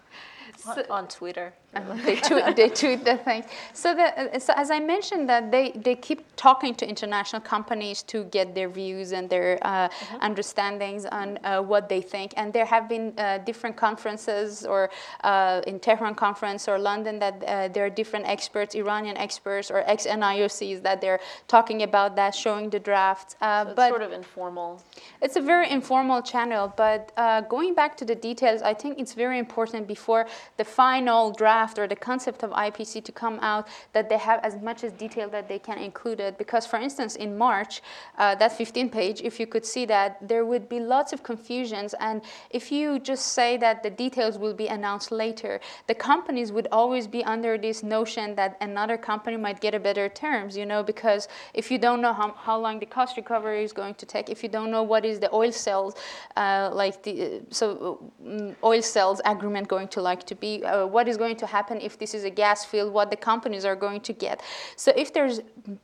on, 0.66 0.84
on 0.90 1.08
Twitter. 1.08 1.54
they 2.06 2.16
tweet 2.18 2.56
they 2.56 2.70
tweet 2.70 3.04
the 3.04 3.18
things. 3.18 3.46
So, 3.74 3.96
the, 3.96 4.40
so 4.40 4.54
as 4.56 4.70
I 4.70 4.80
mentioned, 4.80 5.28
that 5.30 5.52
they, 5.52 5.72
they 5.72 5.96
keep 5.96 6.24
talking 6.36 6.76
to 6.76 6.88
international 6.88 7.42
companies 7.42 8.04
to 8.04 8.26
get 8.26 8.54
their 8.54 8.70
views 8.70 9.12
and 9.12 9.28
their 9.28 9.58
uh, 9.64 9.90
understandings 10.22 11.06
on 11.06 11.40
uh, 11.44 11.62
what 11.62 11.90
they 11.90 12.02
think. 12.02 12.34
And 12.38 12.54
there 12.54 12.66
have 12.66 12.88
been 12.88 13.14
uh, 13.18 13.40
different 13.40 13.76
conferences, 13.76 14.66
or 14.66 14.92
uh, 15.24 15.62
in 15.66 15.80
Tehran 15.80 16.14
conference 16.14 16.68
or 16.68 16.78
London, 16.78 17.18
that 17.20 17.44
uh, 17.44 17.68
there 17.70 17.86
are 17.86 17.90
different 17.90 18.28
experts, 18.28 18.76
Iranian 18.76 19.18
experts 19.18 19.72
or 19.72 19.80
ex 19.88 20.06
NIOCs, 20.06 20.84
that 20.84 21.02
they're 21.02 21.20
talking 21.48 21.82
about 21.82 22.16
that, 22.16 22.36
showing 22.36 22.70
the 22.70 22.80
drafts. 22.80 23.36
Uh, 23.42 23.64
So 23.64 23.70
it's 23.70 23.76
but 23.76 23.90
sort 23.90 24.02
of 24.04 24.12
informal. 24.12 24.82
it's 25.22 25.38
a 25.38 25.42
very 25.42 25.70
informal 25.72 26.22
channel, 26.22 26.72
but 26.78 27.12
uh, 27.18 27.42
going 27.42 27.74
back 27.74 27.98
to 27.98 28.06
the 28.06 28.16
details, 28.16 28.62
I 28.62 28.74
think 28.76 29.00
it's 29.00 29.14
very 29.14 29.40
important 29.40 29.88
before 29.88 30.28
the 30.58 30.64
final 30.64 31.32
draft 31.32 31.80
or 31.80 31.88
the 31.88 31.96
concept 31.96 32.44
of 32.44 32.52
IPC 32.52 33.04
to 33.04 33.12
come 33.12 33.40
out 33.42 33.68
that 33.94 34.10
they 34.10 34.18
have 34.18 34.40
as 34.44 34.62
much 34.62 34.84
as 34.84 34.92
detail 34.94 35.30
that 35.30 35.48
they 35.48 35.60
can 35.60 35.78
include 35.78 36.20
it. 36.20 36.38
Because, 36.38 36.66
for 36.66 36.78
instance, 36.78 37.16
in 37.16 37.38
March, 37.38 37.82
uh, 38.18 38.36
that 38.36 38.52
15 38.52 38.90
page, 38.90 39.22
if 39.22 39.40
you 39.40 39.48
could 39.48 39.66
see 39.66 39.86
that, 39.86 40.28
there 40.28 40.46
would 40.46 40.70
be 40.70 40.80
lots 40.80 41.14
of 41.14 41.24
confusions. 41.24 41.94
And 42.00 42.22
if 42.50 42.72
you 42.72 43.00
just 43.00 43.30
say 43.34 43.58
that 43.58 43.84
the 43.84 43.90
details 43.90 44.38
will 44.38 44.54
be 44.54 44.68
announced 44.68 45.12
later, 45.12 45.60
the 45.88 45.96
companies 45.96 46.52
would 46.52 46.68
always 46.72 47.08
be 47.08 47.24
under 47.24 47.58
this 47.58 47.84
notion 47.84 48.36
that 48.36 48.58
another 48.62 48.98
company 48.98 49.38
might 49.38 49.60
get 49.60 49.74
a 49.74 49.80
better 49.80 50.10
terms, 50.10 50.58
you 50.58 50.66
know, 50.66 50.84
because 50.84 51.28
if 51.54 51.72
you 51.72 51.78
don't 51.78 52.02
know 52.02 52.14
how, 52.14 52.34
how 52.34 52.58
long 52.58 52.80
the 52.80 52.86
cost 52.86 53.18
recovery 53.18 53.64
is 53.64 53.74
going 53.74 53.96
to 53.96 54.06
take, 54.06 54.30
if 54.30 54.44
you 54.44 54.50
don't 54.50 54.72
know 54.72 54.84
what 54.84 55.06
is 55.06 55.20
the 55.20 55.34
oil 55.34 55.52
cells, 55.52 55.96
uh, 56.36 56.70
like 56.74 57.04
the, 57.04 57.42
so 57.50 58.12
um, 58.26 58.56
oil 58.64 58.82
cells 58.82 59.22
agreement 59.26 59.68
going 59.68 59.88
to 59.90 60.02
like 60.02 60.23
to 60.26 60.36
be, 60.36 60.64
uh, 60.64 60.86
what 60.86 61.08
is 61.08 61.18
going 61.18 61.36
to 61.38 61.46
happen 61.46 61.80
if 61.82 61.98
this 61.98 62.14
is 62.14 62.24
a 62.24 62.30
gas 62.30 62.66
field, 62.66 62.94
what 62.94 63.10
the 63.10 63.16
companies 63.16 63.66
are 63.66 63.76
going 63.76 64.02
to 64.02 64.14
get. 64.14 64.42
So 64.76 64.92
if 64.96 65.14
there's 65.14 65.42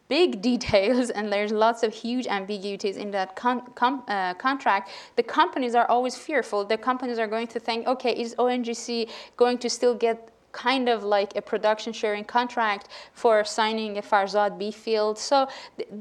big 0.07 0.41
details 0.49 1.09
and 1.09 1.31
there's 1.31 1.51
lots 1.51 1.83
of 1.83 1.93
huge 1.93 2.27
ambiguities 2.27 2.97
in 2.97 3.11
that 3.11 3.35
con- 3.35 3.63
com- 3.75 4.03
uh, 4.07 4.33
contract, 4.35 4.89
the 5.15 5.23
companies 5.23 5.75
are 5.75 5.87
always 5.87 6.15
fearful. 6.15 6.65
The 6.65 6.77
companies 6.77 7.19
are 7.19 7.27
going 7.27 7.47
to 7.47 7.59
think, 7.59 7.87
okay, 7.87 8.13
is 8.19 8.35
ONGC 8.35 9.09
going 9.37 9.57
to 9.59 9.69
still 9.69 9.95
get 9.95 10.31
kind 10.51 10.89
of 10.89 11.03
like 11.03 11.35
a 11.35 11.41
production 11.41 11.93
sharing 11.93 12.23
contract 12.23 12.89
for 13.13 13.43
signing 13.43 13.97
a 13.97 14.01
Farzad 14.01 14.57
B 14.57 14.71
field. 14.71 15.17
So 15.17 15.47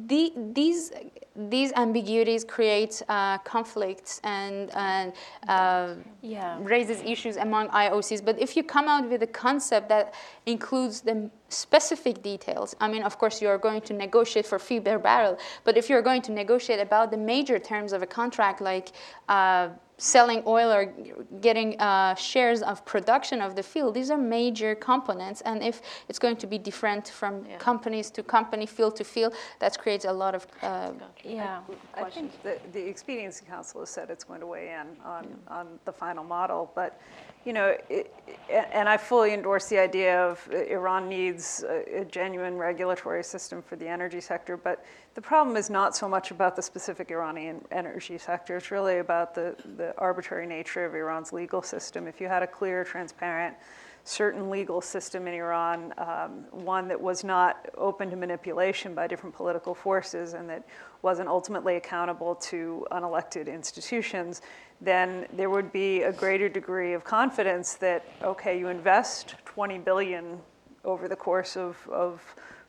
the, 0.06 0.32
these 0.52 0.92
these 1.38 1.72
ambiguities 1.74 2.44
create 2.44 3.00
uh, 3.08 3.38
conflicts 3.38 4.20
and, 4.24 4.70
and 4.74 5.12
uh, 5.46 5.94
Yeah. 6.20 6.58
raises 6.60 7.00
issues 7.02 7.36
among 7.36 7.68
IOCs. 7.68 8.24
But 8.24 8.40
if 8.40 8.56
you 8.56 8.64
come 8.64 8.88
out 8.88 9.08
with 9.08 9.22
a 9.22 9.26
concept 9.28 9.88
that 9.88 10.14
includes 10.46 11.02
the 11.02 11.30
specific 11.48 12.24
details, 12.24 12.74
I 12.80 12.88
mean, 12.88 13.04
of 13.04 13.18
course, 13.18 13.40
you 13.40 13.48
are 13.48 13.58
going 13.58 13.82
to 13.82 13.94
negotiate 13.94 14.46
for 14.46 14.58
fee 14.58 14.80
per 14.80 14.98
barrel. 14.98 15.38
But 15.62 15.76
if 15.76 15.88
you're 15.88 16.02
going 16.02 16.22
to 16.22 16.32
negotiate 16.32 16.80
about 16.80 17.12
the 17.12 17.16
major 17.16 17.60
terms 17.60 17.92
of 17.92 18.02
a 18.02 18.06
contract, 18.06 18.60
like 18.60 18.88
uh, 19.28 19.68
selling 19.98 20.42
oil 20.46 20.72
or 20.72 20.86
getting 21.40 21.78
uh, 21.80 22.14
shares 22.14 22.62
of 22.62 22.84
production 22.84 23.40
of 23.42 23.54
the 23.56 23.62
field, 23.62 23.94
these 23.94 24.10
are 24.10 24.16
major 24.16 24.74
components. 24.74 25.40
And 25.42 25.62
if 25.62 25.82
it's 26.08 26.18
going 26.18 26.36
to 26.36 26.46
be 26.46 26.56
different 26.56 27.08
from 27.08 27.44
companies 27.58 28.10
to 28.12 28.22
company, 28.22 28.64
field 28.64 28.96
to 28.96 29.04
field, 29.04 29.34
that 29.58 29.76
creates 29.76 30.04
a 30.04 30.12
lot 30.12 30.34
of 30.34 30.46
uh, 30.62 30.92
Yeah. 31.24 31.60
I 31.94 32.08
think 32.08 32.30
the, 32.42 32.58
the 32.72 32.88
Expediency 32.88 33.44
Council 33.44 33.80
has 33.80 33.90
said 33.90 34.08
it's 34.08 34.24
going 34.24 34.40
to 34.40 34.46
weigh 34.46 34.70
in 34.80 34.86
on, 35.04 35.26
on 35.48 35.66
the 35.84 35.92
final 35.92 36.24
model, 36.24 36.70
but, 36.74 37.00
you 37.48 37.54
know, 37.54 37.74
it, 37.88 38.14
and 38.50 38.86
I 38.90 38.98
fully 38.98 39.32
endorse 39.32 39.70
the 39.70 39.78
idea 39.78 40.22
of 40.22 40.46
uh, 40.52 40.58
Iran 40.64 41.08
needs 41.08 41.64
a, 41.66 42.02
a 42.02 42.04
genuine 42.04 42.58
regulatory 42.58 43.24
system 43.24 43.62
for 43.62 43.76
the 43.76 43.88
energy 43.88 44.20
sector, 44.20 44.58
but 44.58 44.84
the 45.14 45.22
problem 45.22 45.56
is 45.56 45.70
not 45.70 45.96
so 45.96 46.06
much 46.06 46.30
about 46.30 46.56
the 46.56 46.60
specific 46.60 47.10
Iranian 47.10 47.64
energy 47.70 48.18
sector, 48.18 48.58
it's 48.58 48.70
really 48.70 48.98
about 48.98 49.34
the, 49.34 49.56
the 49.78 49.96
arbitrary 49.96 50.46
nature 50.46 50.84
of 50.84 50.94
Iran's 50.94 51.32
legal 51.32 51.62
system. 51.62 52.06
If 52.06 52.20
you 52.20 52.28
had 52.28 52.42
a 52.42 52.46
clear, 52.46 52.84
transparent, 52.84 53.56
certain 54.08 54.48
legal 54.48 54.80
system 54.80 55.26
in 55.26 55.34
Iran, 55.34 55.92
um, 55.98 56.46
one 56.50 56.88
that 56.88 56.98
was 56.98 57.24
not 57.24 57.68
open 57.76 58.08
to 58.08 58.16
manipulation 58.16 58.94
by 58.94 59.06
different 59.06 59.34
political 59.34 59.74
forces 59.74 60.32
and 60.32 60.48
that 60.48 60.66
wasn't 61.02 61.28
ultimately 61.28 61.76
accountable 61.76 62.34
to 62.34 62.86
unelected 62.90 63.52
institutions, 63.52 64.40
then 64.80 65.26
there 65.34 65.50
would 65.50 65.70
be 65.72 66.02
a 66.02 66.12
greater 66.12 66.48
degree 66.48 66.94
of 66.94 67.04
confidence 67.04 67.74
that, 67.74 68.06
okay, 68.22 68.58
you 68.58 68.68
invest 68.68 69.34
20 69.44 69.78
billion 69.78 70.38
over 70.84 71.06
the 71.06 71.16
course 71.16 71.54
of, 71.54 71.76
of 71.92 72.22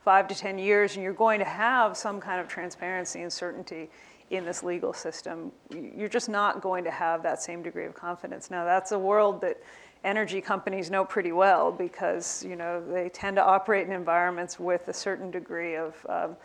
five 0.03 0.27
to 0.27 0.35
10 0.35 0.59
years 0.59 0.95
and 0.95 1.03
you're 1.03 1.13
going 1.13 1.39
to 1.39 1.45
have 1.45 1.95
some 1.95 2.19
kind 2.19 2.41
of 2.41 2.49
transparency 2.49 3.21
and 3.21 3.31
certainty 3.31 3.89
in 4.29 4.45
this 4.45 4.61
legal 4.61 4.93
system. 4.93 5.51
You're 5.71 6.09
just 6.09 6.29
not 6.29 6.61
going 6.61 6.83
to 6.83 6.91
have 6.91 7.23
that 7.23 7.41
same 7.41 7.63
degree 7.63 7.85
of 7.85 7.95
confidence. 7.95 8.51
Now, 8.51 8.63
that's 8.63 8.91
a 8.91 8.99
world 8.99 9.41
that 9.41 9.57
energy 10.03 10.41
companies 10.41 10.89
know 10.89 11.03
pretty 11.03 11.31
well 11.31 11.71
because 11.71 12.43
you 12.47 12.55
know 12.55 12.83
they 12.91 13.09
tend 13.09 13.35
to 13.35 13.43
operate 13.43 13.87
in 13.87 13.93
environments 13.93 14.59
with 14.59 14.87
a 14.87 14.93
certain 14.93 15.29
degree 15.31 15.75
of 15.75 16.05
um, 16.07 16.35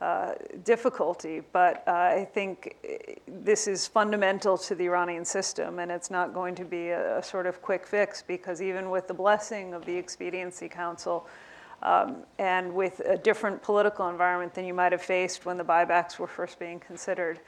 uh, 0.00 0.34
difficulty. 0.64 1.42
But 1.52 1.82
uh, 1.88 1.92
I 1.92 2.28
think 2.32 2.76
this 3.26 3.66
is 3.66 3.86
fundamental 3.86 4.56
to 4.58 4.74
the 4.74 4.84
Iranian 4.84 5.24
system, 5.24 5.78
and 5.78 5.90
it's 5.90 6.10
not 6.10 6.34
going 6.34 6.54
to 6.56 6.64
be 6.64 6.90
a, 6.90 7.18
a 7.18 7.22
sort 7.22 7.46
of 7.46 7.62
quick 7.62 7.86
fix 7.86 8.22
because 8.22 8.62
even 8.62 8.90
with 8.90 9.08
the 9.08 9.14
blessing 9.14 9.74
of 9.74 9.84
the 9.84 9.96
Expediency 9.96 10.68
Council. 10.68 11.26
Um, 11.80 12.24
and 12.40 12.74
with 12.74 12.98
a 13.06 13.16
different 13.16 13.62
political 13.62 14.08
environment 14.08 14.52
than 14.52 14.64
you 14.64 14.74
might 14.74 14.90
have 14.90 15.00
faced 15.00 15.46
when 15.46 15.56
the 15.56 15.64
buybacks 15.64 16.18
were 16.18 16.26
first 16.26 16.58
being 16.58 16.80
considered, 16.80 17.38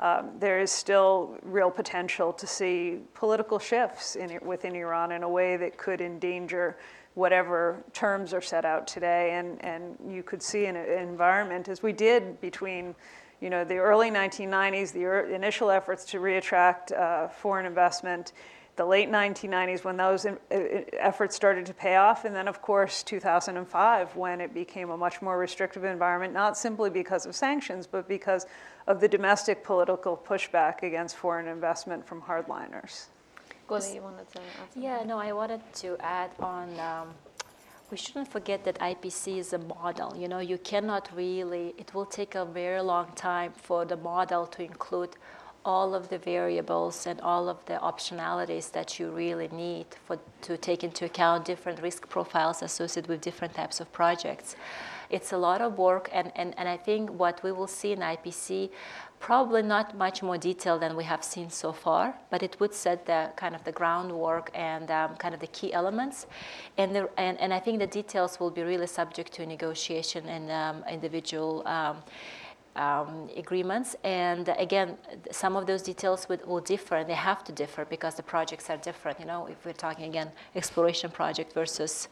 um, 0.00 0.30
there 0.38 0.58
is 0.58 0.70
still 0.70 1.36
real 1.42 1.70
potential 1.70 2.32
to 2.32 2.46
see 2.46 3.00
political 3.14 3.58
shifts 3.58 4.16
in, 4.16 4.38
within 4.42 4.74
Iran 4.74 5.12
in 5.12 5.22
a 5.22 5.28
way 5.28 5.58
that 5.58 5.76
could 5.76 6.00
endanger 6.00 6.78
whatever 7.14 7.84
terms 7.92 8.32
are 8.32 8.40
set 8.40 8.64
out 8.64 8.86
today. 8.86 9.32
And, 9.32 9.62
and 9.62 9.96
you 10.08 10.22
could 10.22 10.42
see 10.42 10.64
an, 10.66 10.76
an 10.76 11.08
environment, 11.08 11.68
as 11.68 11.82
we 11.82 11.92
did 11.92 12.40
between 12.40 12.94
you 13.40 13.50
know, 13.50 13.62
the 13.64 13.76
early 13.76 14.10
1990s, 14.10 14.92
the 14.92 15.04
er, 15.04 15.20
initial 15.30 15.70
efforts 15.70 16.04
to 16.06 16.18
reattract 16.18 16.92
uh, 16.92 17.28
foreign 17.28 17.66
investment, 17.66 18.32
the 18.80 18.86
late 18.86 19.10
1990s 19.10 19.84
when 19.84 19.98
those 19.98 20.24
in, 20.24 20.38
uh, 20.50 20.56
efforts 20.98 21.36
started 21.36 21.66
to 21.66 21.74
pay 21.74 21.96
off, 21.96 22.24
and 22.24 22.34
then, 22.34 22.48
of 22.48 22.62
course, 22.62 23.02
2005 23.02 24.16
when 24.16 24.40
it 24.40 24.54
became 24.54 24.88
a 24.88 24.96
much 24.96 25.20
more 25.20 25.36
restrictive 25.36 25.84
environment, 25.84 26.32
not 26.32 26.56
simply 26.56 26.88
because 26.88 27.26
of 27.26 27.36
sanctions, 27.36 27.86
but 27.86 28.08
because 28.08 28.46
of 28.86 28.98
the 28.98 29.06
domestic 29.06 29.62
political 29.62 30.16
pushback 30.16 30.82
against 30.82 31.14
foreign 31.16 31.46
investment 31.46 32.06
from 32.06 32.22
hardliners. 32.22 33.08
Goli, 33.68 33.96
you 33.96 34.00
wanted 34.00 34.26
to 34.32 34.38
add? 34.38 34.68
Yeah, 34.74 35.02
no, 35.04 35.18
I 35.18 35.32
wanted 35.32 35.60
to 35.82 35.98
add 36.00 36.30
on. 36.40 36.66
Um, 36.80 37.08
we 37.90 37.98
shouldn't 37.98 38.28
forget 38.28 38.64
that 38.64 38.78
IPC 38.78 39.36
is 39.36 39.52
a 39.52 39.58
model. 39.58 40.16
You 40.16 40.28
know, 40.28 40.38
you 40.38 40.56
cannot 40.56 41.10
really. 41.14 41.74
It 41.76 41.92
will 41.92 42.06
take 42.06 42.34
a 42.34 42.46
very 42.46 42.80
long 42.80 43.12
time 43.14 43.52
for 43.52 43.84
the 43.84 43.98
model 43.98 44.46
to 44.46 44.62
include 44.62 45.16
all 45.64 45.94
of 45.94 46.08
the 46.08 46.18
variables 46.18 47.06
and 47.06 47.20
all 47.20 47.48
of 47.48 47.64
the 47.66 47.74
optionalities 47.74 48.72
that 48.72 48.98
you 48.98 49.10
really 49.10 49.48
need 49.48 49.86
for 50.06 50.18
to 50.42 50.56
take 50.56 50.82
into 50.82 51.04
account 51.04 51.44
different 51.44 51.80
risk 51.82 52.08
profiles 52.08 52.62
associated 52.62 53.08
with 53.08 53.20
different 53.20 53.54
types 53.54 53.80
of 53.80 53.92
projects. 53.92 54.56
It's 55.10 55.32
a 55.32 55.38
lot 55.38 55.60
of 55.60 55.76
work, 55.76 56.08
and, 56.12 56.30
and, 56.36 56.54
and 56.56 56.68
I 56.68 56.76
think 56.76 57.10
what 57.10 57.42
we 57.42 57.50
will 57.50 57.66
see 57.66 57.92
in 57.92 57.98
IPC 57.98 58.70
probably 59.20 59.60
not 59.60 59.96
much 59.96 60.22
more 60.22 60.38
detail 60.38 60.78
than 60.78 60.96
we 60.96 61.04
have 61.04 61.22
seen 61.22 61.50
so 61.50 61.72
far, 61.72 62.14
but 62.30 62.42
it 62.42 62.58
would 62.58 62.72
set 62.72 63.04
the 63.04 63.30
kind 63.36 63.54
of 63.54 63.62
the 63.64 63.72
groundwork 63.72 64.50
and 64.54 64.90
um, 64.90 65.14
kind 65.16 65.34
of 65.34 65.40
the 65.40 65.46
key 65.48 65.72
elements. 65.74 66.26
And, 66.78 66.96
the, 66.96 67.10
and, 67.18 67.38
and 67.38 67.52
I 67.52 67.60
think 67.60 67.80
the 67.80 67.86
details 67.86 68.40
will 68.40 68.50
be 68.50 68.62
really 68.62 68.86
subject 68.86 69.32
to 69.34 69.44
negotiation 69.44 70.26
and 70.26 70.50
um, 70.50 70.84
individual 70.90 71.66
um, 71.68 71.98
um, 72.76 73.28
agreements. 73.36 73.96
And 74.04 74.48
again, 74.58 74.96
some 75.30 75.56
of 75.56 75.66
those 75.66 75.82
details 75.82 76.28
would, 76.28 76.46
will 76.46 76.60
differ, 76.60 76.96
and 76.96 77.08
they 77.08 77.14
have 77.14 77.44
to 77.44 77.52
differ 77.52 77.84
because 77.84 78.14
the 78.14 78.22
projects 78.22 78.70
are 78.70 78.76
different. 78.76 79.18
You 79.20 79.26
know, 79.26 79.46
if 79.46 79.64
we're 79.64 79.72
talking 79.72 80.04
again 80.04 80.30
exploration 80.54 81.10
project 81.10 81.52
versus, 81.52 82.08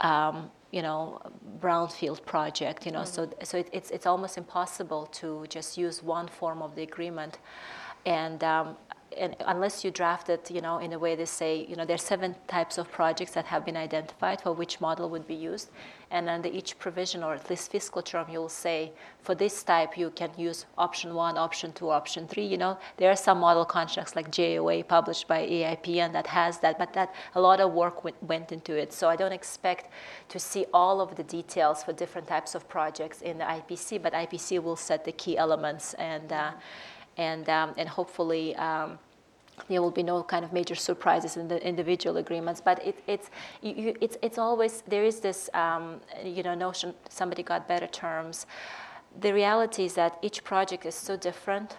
um, 0.00 0.50
you 0.70 0.82
know, 0.82 1.20
brownfield 1.60 2.24
project. 2.24 2.86
You 2.86 2.92
know, 2.92 3.04
so 3.04 3.30
so 3.42 3.58
it, 3.58 3.68
it's 3.72 3.90
it's 3.90 4.06
almost 4.06 4.36
impossible 4.36 5.06
to 5.06 5.46
just 5.48 5.78
use 5.78 6.02
one 6.02 6.28
form 6.28 6.62
of 6.62 6.74
the 6.74 6.82
agreement, 6.82 7.38
and. 8.04 8.42
Um, 8.42 8.76
and 9.16 9.36
unless 9.46 9.84
you 9.84 9.92
draft 9.92 10.28
it, 10.28 10.50
you 10.50 10.60
know, 10.60 10.78
in 10.78 10.92
a 10.92 10.98
way 10.98 11.14
they 11.14 11.24
say, 11.24 11.66
you 11.68 11.76
know, 11.76 11.84
there 11.84 11.94
are 11.94 11.98
seven 11.98 12.34
types 12.48 12.78
of 12.78 12.90
projects 12.90 13.32
that 13.32 13.44
have 13.44 13.64
been 13.64 13.76
identified 13.76 14.40
for 14.40 14.52
which 14.52 14.80
model 14.80 15.08
would 15.08 15.26
be 15.26 15.34
used, 15.34 15.70
and 16.14 16.28
under 16.28 16.48
each 16.48 16.78
provision 16.78 17.24
or 17.24 17.34
at 17.34 17.50
least 17.50 17.72
fiscal 17.72 18.00
term, 18.00 18.26
you'll 18.30 18.48
say 18.48 18.92
for 19.20 19.34
this 19.34 19.64
type 19.64 19.98
you 19.98 20.10
can 20.10 20.30
use 20.36 20.64
option 20.78 21.12
one, 21.12 21.36
option 21.36 21.72
two, 21.72 21.90
option 21.90 22.28
three. 22.28 22.46
You 22.46 22.56
know, 22.56 22.78
there 22.98 23.10
are 23.10 23.16
some 23.16 23.38
model 23.40 23.64
contracts 23.64 24.14
like 24.14 24.30
JOA 24.30 24.84
published 24.86 25.26
by 25.26 25.44
AIPN 25.44 26.12
that 26.12 26.28
has 26.28 26.58
that, 26.60 26.78
but 26.78 26.92
that 26.92 27.12
a 27.34 27.40
lot 27.40 27.60
of 27.60 27.72
work 27.72 28.04
went, 28.04 28.22
went 28.22 28.52
into 28.52 28.76
it. 28.76 28.92
So 28.92 29.08
I 29.08 29.16
don't 29.16 29.32
expect 29.32 29.90
to 30.28 30.38
see 30.38 30.66
all 30.72 31.00
of 31.00 31.16
the 31.16 31.24
details 31.24 31.82
for 31.82 31.92
different 31.92 32.28
types 32.28 32.54
of 32.54 32.68
projects 32.68 33.20
in 33.20 33.38
the 33.38 33.44
IPC, 33.44 34.00
but 34.00 34.12
IPC 34.12 34.62
will 34.62 34.76
set 34.76 35.04
the 35.04 35.12
key 35.12 35.36
elements 35.36 35.94
and. 35.94 36.32
Uh, 36.32 36.52
and, 37.16 37.48
um, 37.48 37.74
and 37.76 37.88
hopefully 37.88 38.56
um, 38.56 38.98
there 39.68 39.80
will 39.80 39.90
be 39.90 40.02
no 40.02 40.22
kind 40.22 40.44
of 40.44 40.52
major 40.52 40.74
surprises 40.74 41.36
in 41.36 41.48
the 41.48 41.64
individual 41.66 42.16
agreements. 42.16 42.60
But 42.60 42.84
it, 42.86 42.98
it's, 43.06 43.30
you, 43.62 43.94
it's, 44.00 44.16
it's 44.22 44.38
always, 44.38 44.82
there 44.86 45.04
is 45.04 45.20
this 45.20 45.48
um, 45.54 46.00
you 46.24 46.42
know, 46.42 46.54
notion 46.54 46.94
somebody 47.08 47.42
got 47.42 47.68
better 47.68 47.86
terms. 47.86 48.46
The 49.20 49.32
reality 49.32 49.84
is 49.84 49.94
that 49.94 50.18
each 50.22 50.42
project 50.44 50.86
is 50.86 50.94
so 50.94 51.16
different 51.16 51.76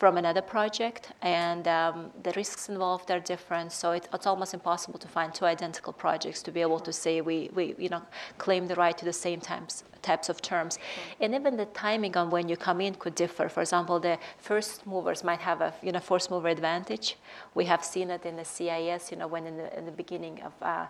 from 0.00 0.16
another 0.16 0.40
project, 0.40 1.12
and 1.20 1.68
um, 1.68 2.10
the 2.22 2.32
risks 2.34 2.70
involved 2.70 3.10
are 3.10 3.20
different. 3.20 3.70
So 3.70 3.92
it, 3.92 4.08
it's 4.14 4.26
almost 4.26 4.54
impossible 4.54 4.98
to 4.98 5.06
find 5.06 5.34
two 5.34 5.44
identical 5.44 5.92
projects 5.92 6.42
to 6.44 6.50
be 6.50 6.62
able 6.62 6.80
to 6.80 6.92
say 6.92 7.20
we, 7.20 7.50
we 7.54 7.74
you 7.78 7.90
know, 7.90 8.00
claim 8.38 8.66
the 8.66 8.76
right 8.76 8.96
to 8.96 9.04
the 9.04 9.12
same 9.12 9.40
types, 9.42 9.84
types 10.00 10.30
of 10.30 10.40
terms. 10.40 10.78
And 11.20 11.34
even 11.34 11.58
the 11.58 11.66
timing 11.66 12.16
on 12.16 12.30
when 12.30 12.48
you 12.48 12.56
come 12.56 12.80
in 12.80 12.94
could 12.94 13.14
differ. 13.14 13.50
For 13.50 13.60
example, 13.60 14.00
the 14.00 14.18
first 14.38 14.86
movers 14.86 15.22
might 15.22 15.40
have 15.40 15.60
a 15.60 15.74
you 15.82 15.92
know, 15.92 16.00
first 16.00 16.30
mover 16.30 16.48
advantage. 16.48 17.16
We 17.54 17.66
have 17.66 17.84
seen 17.84 18.08
it 18.10 18.24
in 18.24 18.36
the 18.36 18.44
CIS, 18.46 19.10
you 19.10 19.18
know, 19.18 19.26
when 19.26 19.46
in 19.46 19.58
the, 19.58 19.78
in 19.78 19.84
the 19.84 19.92
beginning 19.92 20.40
of, 20.40 20.54
uh, 20.62 20.86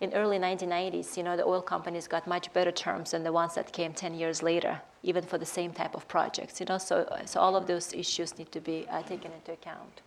in 0.00 0.12
early 0.14 0.38
1990s, 0.38 1.16
you 1.16 1.22
know, 1.22 1.36
the 1.36 1.44
oil 1.44 1.62
companies 1.62 2.08
got 2.08 2.26
much 2.26 2.52
better 2.52 2.72
terms 2.72 3.12
than 3.12 3.22
the 3.22 3.32
ones 3.32 3.54
that 3.54 3.72
came 3.72 3.92
10 3.92 4.14
years 4.14 4.42
later, 4.42 4.80
even 5.02 5.22
for 5.24 5.38
the 5.38 5.46
same 5.46 5.72
type 5.72 5.94
of 5.94 6.06
projects, 6.08 6.60
you 6.60 6.66
know. 6.66 6.78
So, 6.78 7.08
so 7.24 7.40
all 7.40 7.56
of 7.56 7.66
those 7.66 7.92
issues 7.92 8.36
need 8.38 8.50
to 8.52 8.60
be 8.60 8.86
uh, 8.90 9.02
taken 9.02 9.32
into 9.32 9.52
account. 9.52 10.02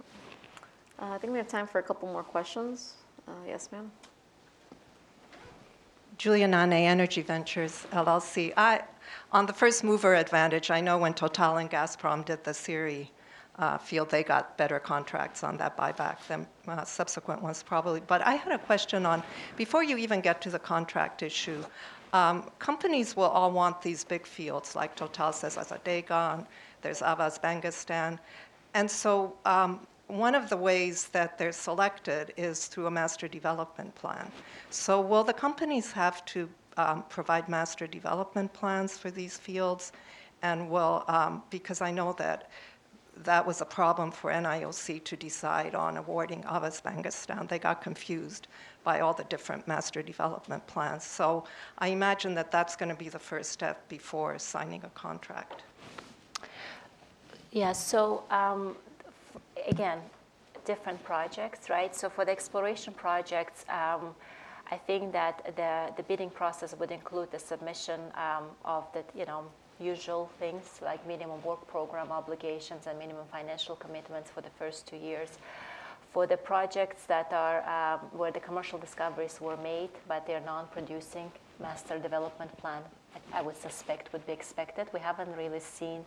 Uh, 1.00 1.12
I 1.12 1.18
think 1.18 1.32
we 1.32 1.40
have 1.40 1.48
time 1.48 1.68
for 1.68 1.80
a 1.80 1.84
couple 1.84 2.12
more 2.12 2.24
questions. 2.24 2.94
Uh, 3.28 3.32
yes, 3.46 3.70
ma'am. 3.72 3.92
Julia 6.18 6.48
Nanay, 6.48 6.82
Energy 6.86 7.22
Ventures 7.22 7.86
LLC. 7.92 8.52
I, 8.58 8.82
on 9.32 9.46
the 9.46 9.54
first 9.54 9.84
mover 9.84 10.16
advantage, 10.16 10.72
I 10.72 10.82
know 10.82 10.98
when 10.98 11.14
Total 11.14 11.58
and 11.58 11.70
Gazprom 11.70 12.26
did 12.26 12.44
the 12.44 12.54
Sirri 12.54 13.12
uh, 13.60 13.78
field, 13.78 14.10
they 14.10 14.24
got 14.24 14.58
better 14.58 14.80
contracts 14.80 15.44
on 15.44 15.58
that 15.58 15.76
buyback 15.76 16.26
than 16.28 16.46
uh, 16.68 16.84
subsequent 16.84 17.42
ones 17.42 17.64
probably. 17.64 18.02
But 18.02 18.22
I 18.22 18.36
had 18.36 18.54
a 18.54 18.60
question 18.60 19.06
on, 19.06 19.24
before 19.56 19.84
you 19.84 19.98
even 19.98 20.22
get 20.22 20.42
to 20.42 20.50
the 20.50 20.60
contract 20.60 21.24
issue, 21.24 21.64
um, 22.14 22.50
companies 22.60 23.16
will 23.16 23.24
all 23.24 23.52
want 23.52 23.82
these 23.82 24.04
big 24.04 24.26
fields, 24.26 24.76
like 24.76 24.96
Total 24.96 25.34
says 25.34 25.58
Azadegan, 25.58 26.46
there's 26.82 27.02
Ahvaz 27.02 27.42
Bangistan. 27.42 28.20
And 28.74 28.90
so 28.90 29.36
um, 29.46 29.86
one 30.08 30.36
of 30.36 30.50
the 30.50 30.56
ways 30.58 31.08
that 31.10 31.38
they're 31.38 31.52
selected 31.52 32.34
is 32.38 32.68
through 32.68 32.86
a 32.86 32.92
master 32.92 33.28
development 33.28 33.94
plan. 33.96 34.32
So 34.70 35.02
will 35.02 35.24
the 35.24 35.34
companies 35.34 35.92
have 35.92 36.24
to 36.26 36.50
um, 36.78 37.04
provide 37.10 37.50
master 37.50 37.88
development 37.88 38.54
plans 38.54 38.98
for 38.98 39.12
these 39.12 39.38
fields? 39.38 39.92
And 40.44 40.70
will, 40.70 41.04
um, 41.08 41.42
because 41.50 41.82
I 41.82 41.92
know 41.92 42.14
that 42.14 42.52
that 43.24 43.46
was 43.46 43.62
a 43.62 43.66
problem 43.66 44.12
for 44.12 44.32
NIOC 44.32 45.04
to 45.04 45.16
decide 45.16 45.76
on 45.76 45.98
awarding 45.98 46.44
Ahvaz. 46.44 46.82
They 47.48 47.60
got 47.60 47.82
confused 47.82 48.48
by 48.84 49.02
all 49.02 49.14
the 49.14 49.24
different 49.26 49.68
master 49.68 50.02
development 50.02 50.66
plans. 50.68 51.04
So 51.04 51.44
I 51.80 51.90
imagine 51.90 52.36
that 52.36 52.52
that's 52.52 52.76
going 52.76 52.90
to 52.90 52.96
be 52.96 53.10
the 53.10 53.20
first 53.20 53.52
step 53.52 53.88
before 53.90 54.40
signing 54.40 54.84
a 54.84 54.90
contract. 54.90 55.64
Yeah, 57.52 57.74
so 57.74 58.24
um, 58.30 58.76
again, 59.68 60.00
different 60.66 61.04
projects, 61.04 61.70
right? 61.70 61.96
So 61.96 62.10
for 62.10 62.26
the 62.26 62.32
exploration 62.32 62.94
projects, 62.94 63.66
um, 63.70 64.14
I 64.70 64.76
think 64.76 65.14
that 65.14 65.56
the, 65.56 65.94
the 65.96 66.04
bidding 66.04 66.30
process 66.30 66.76
would 66.78 66.92
include 66.92 67.32
the 67.32 67.40
submission 67.40 68.00
um, 68.16 68.46
of 68.66 68.86
the, 68.94 69.04
you 69.18 69.26
know, 69.26 69.46
usual 69.80 70.30
things 70.40 70.80
like 70.82 71.06
minimum 71.08 71.42
work 71.44 71.68
program 71.68 72.12
obligations 72.12 72.88
and 72.88 72.98
minimum 72.98 73.26
financial 73.32 73.76
commitments 73.76 74.30
for 74.30 74.42
the 74.42 74.50
first 74.58 74.88
two 74.88 74.98
years. 74.98 75.38
For 76.14 76.26
the 76.26 76.38
projects 76.38 77.04
that 77.06 77.32
are 77.32 77.60
um, 77.70 78.00
where 78.18 78.32
the 78.32 78.40
commercial 78.40 78.80
discoveries 78.80 79.40
were 79.40 79.58
made, 79.58 79.90
but 80.08 80.26
they're 80.26 80.42
non-producing, 80.42 81.32
master 81.60 82.00
development 82.00 82.56
plan, 82.58 82.82
I, 83.34 83.42
would 83.42 83.58
suspect 83.58 84.14
would 84.14 84.26
be 84.26 84.34
expected. 84.34 84.88
We 84.94 85.00
haven't 85.00 85.36
really 85.36 85.60
seen 85.60 86.06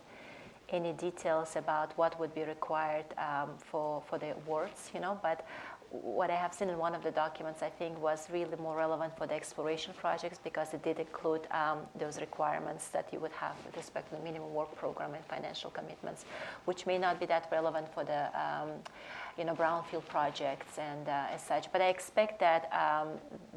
any 0.69 0.93
details 0.93 1.55
about 1.55 1.97
what 1.97 2.19
would 2.19 2.33
be 2.33 2.43
required 2.43 3.05
um, 3.17 3.49
for, 3.57 4.01
for 4.09 4.17
the 4.17 4.31
awards, 4.31 4.89
you 4.93 4.99
know, 4.99 5.19
but 5.21 5.45
what 5.91 6.31
I 6.31 6.35
have 6.35 6.53
seen 6.53 6.69
in 6.69 6.77
one 6.77 6.95
of 6.95 7.03
the 7.03 7.11
documents, 7.11 7.61
I 7.61 7.69
think, 7.69 8.01
was 8.01 8.27
really 8.31 8.55
more 8.55 8.77
relevant 8.77 9.17
for 9.17 9.27
the 9.27 9.33
exploration 9.33 9.93
projects 9.97 10.39
because 10.41 10.73
it 10.73 10.83
did 10.83 10.99
include 10.99 11.47
um, 11.51 11.79
those 11.99 12.19
requirements 12.21 12.87
that 12.89 13.09
you 13.11 13.19
would 13.19 13.33
have 13.33 13.55
with 13.65 13.75
respect 13.75 14.09
to 14.09 14.15
the 14.15 14.23
minimum 14.23 14.53
work 14.53 14.73
program 14.75 15.13
and 15.13 15.25
financial 15.25 15.69
commitments, 15.69 16.23
which 16.63 16.85
may 16.85 16.97
not 16.97 17.19
be 17.19 17.25
that 17.25 17.49
relevant 17.51 17.93
for 17.93 18.05
the 18.05 18.27
um, 18.39 18.69
you 19.37 19.45
know, 19.45 19.53
brownfield 19.53 20.05
projects 20.07 20.77
and 20.77 21.07
uh, 21.07 21.33
as 21.33 21.41
such. 21.41 21.71
But 21.71 21.81
I 21.81 21.87
expect 21.87 22.39
that 22.39 22.69
um, 22.73 23.09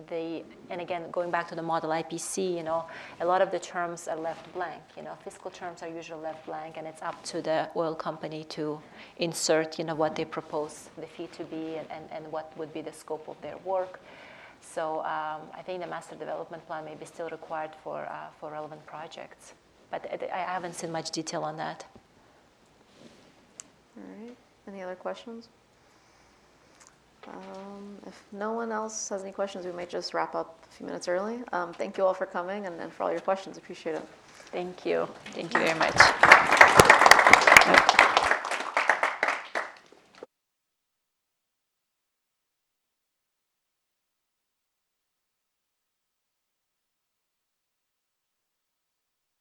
the, 0.08 0.44
and 0.70 0.80
again, 0.80 1.10
going 1.10 1.30
back 1.30 1.48
to 1.48 1.54
the 1.54 1.62
model 1.62 1.90
IPC, 1.90 2.56
you 2.56 2.62
know, 2.62 2.84
a 3.20 3.26
lot 3.26 3.42
of 3.42 3.50
the 3.50 3.58
terms 3.58 4.08
are 4.08 4.16
left 4.16 4.52
blank. 4.54 4.82
You 4.96 5.02
know, 5.02 5.16
fiscal 5.24 5.50
terms 5.50 5.82
are 5.82 5.88
usually 5.88 6.22
left 6.22 6.46
blank, 6.46 6.76
and 6.76 6.86
it's 6.86 7.02
up 7.02 7.22
to 7.24 7.42
the 7.42 7.68
oil 7.76 7.94
company 7.94 8.44
to 8.44 8.80
insert, 9.18 9.78
you 9.78 9.84
know, 9.84 9.94
what 9.94 10.14
they 10.16 10.24
propose 10.24 10.90
the 10.96 11.06
fee 11.06 11.28
to 11.36 11.44
be 11.44 11.76
and, 11.76 12.24
what 12.30 12.56
would 12.56 12.72
be 12.72 12.80
the 12.80 12.92
scope 12.92 13.28
of 13.28 13.40
their 13.42 13.58
work. 13.58 14.00
So 14.60 15.00
um, 15.00 15.42
I 15.54 15.62
think 15.64 15.82
the 15.82 15.86
master 15.86 16.16
development 16.16 16.66
plan 16.66 16.84
may 16.84 16.94
be 16.94 17.04
still 17.04 17.28
required 17.28 17.70
for, 17.82 18.06
uh, 18.06 18.28
for 18.40 18.50
relevant 18.50 18.84
projects. 18.86 19.52
But 19.90 20.10
I 20.32 20.38
haven't 20.38 20.74
seen 20.74 20.90
much 20.90 21.10
detail 21.10 21.42
on 21.42 21.56
that. 21.58 21.84
All 23.96 24.02
right. 24.20 24.36
Any 24.66 24.82
other 24.82 24.94
questions? 24.94 25.48
Um, 27.28 27.98
if 28.06 28.22
no 28.32 28.52
one 28.52 28.72
else 28.72 29.08
has 29.08 29.22
any 29.22 29.32
questions, 29.32 29.66
we 29.66 29.72
might 29.72 29.88
just 29.88 30.14
wrap 30.14 30.34
up 30.34 30.58
a 30.68 30.74
few 30.74 30.86
minutes 30.86 31.08
early. 31.08 31.40
Um, 31.52 31.72
thank 31.72 31.96
you 31.96 32.04
all 32.04 32.14
for 32.14 32.26
coming 32.26 32.66
and, 32.66 32.80
and 32.80 32.92
for 32.92 33.04
all 33.04 33.10
your 33.10 33.20
questions. 33.20 33.56
Appreciate 33.56 33.96
it. 33.96 34.06
Thank 34.52 34.86
you. 34.86 35.08
Thank 35.32 35.52
you 35.54 35.60
very 35.60 35.78
much. 35.78 35.94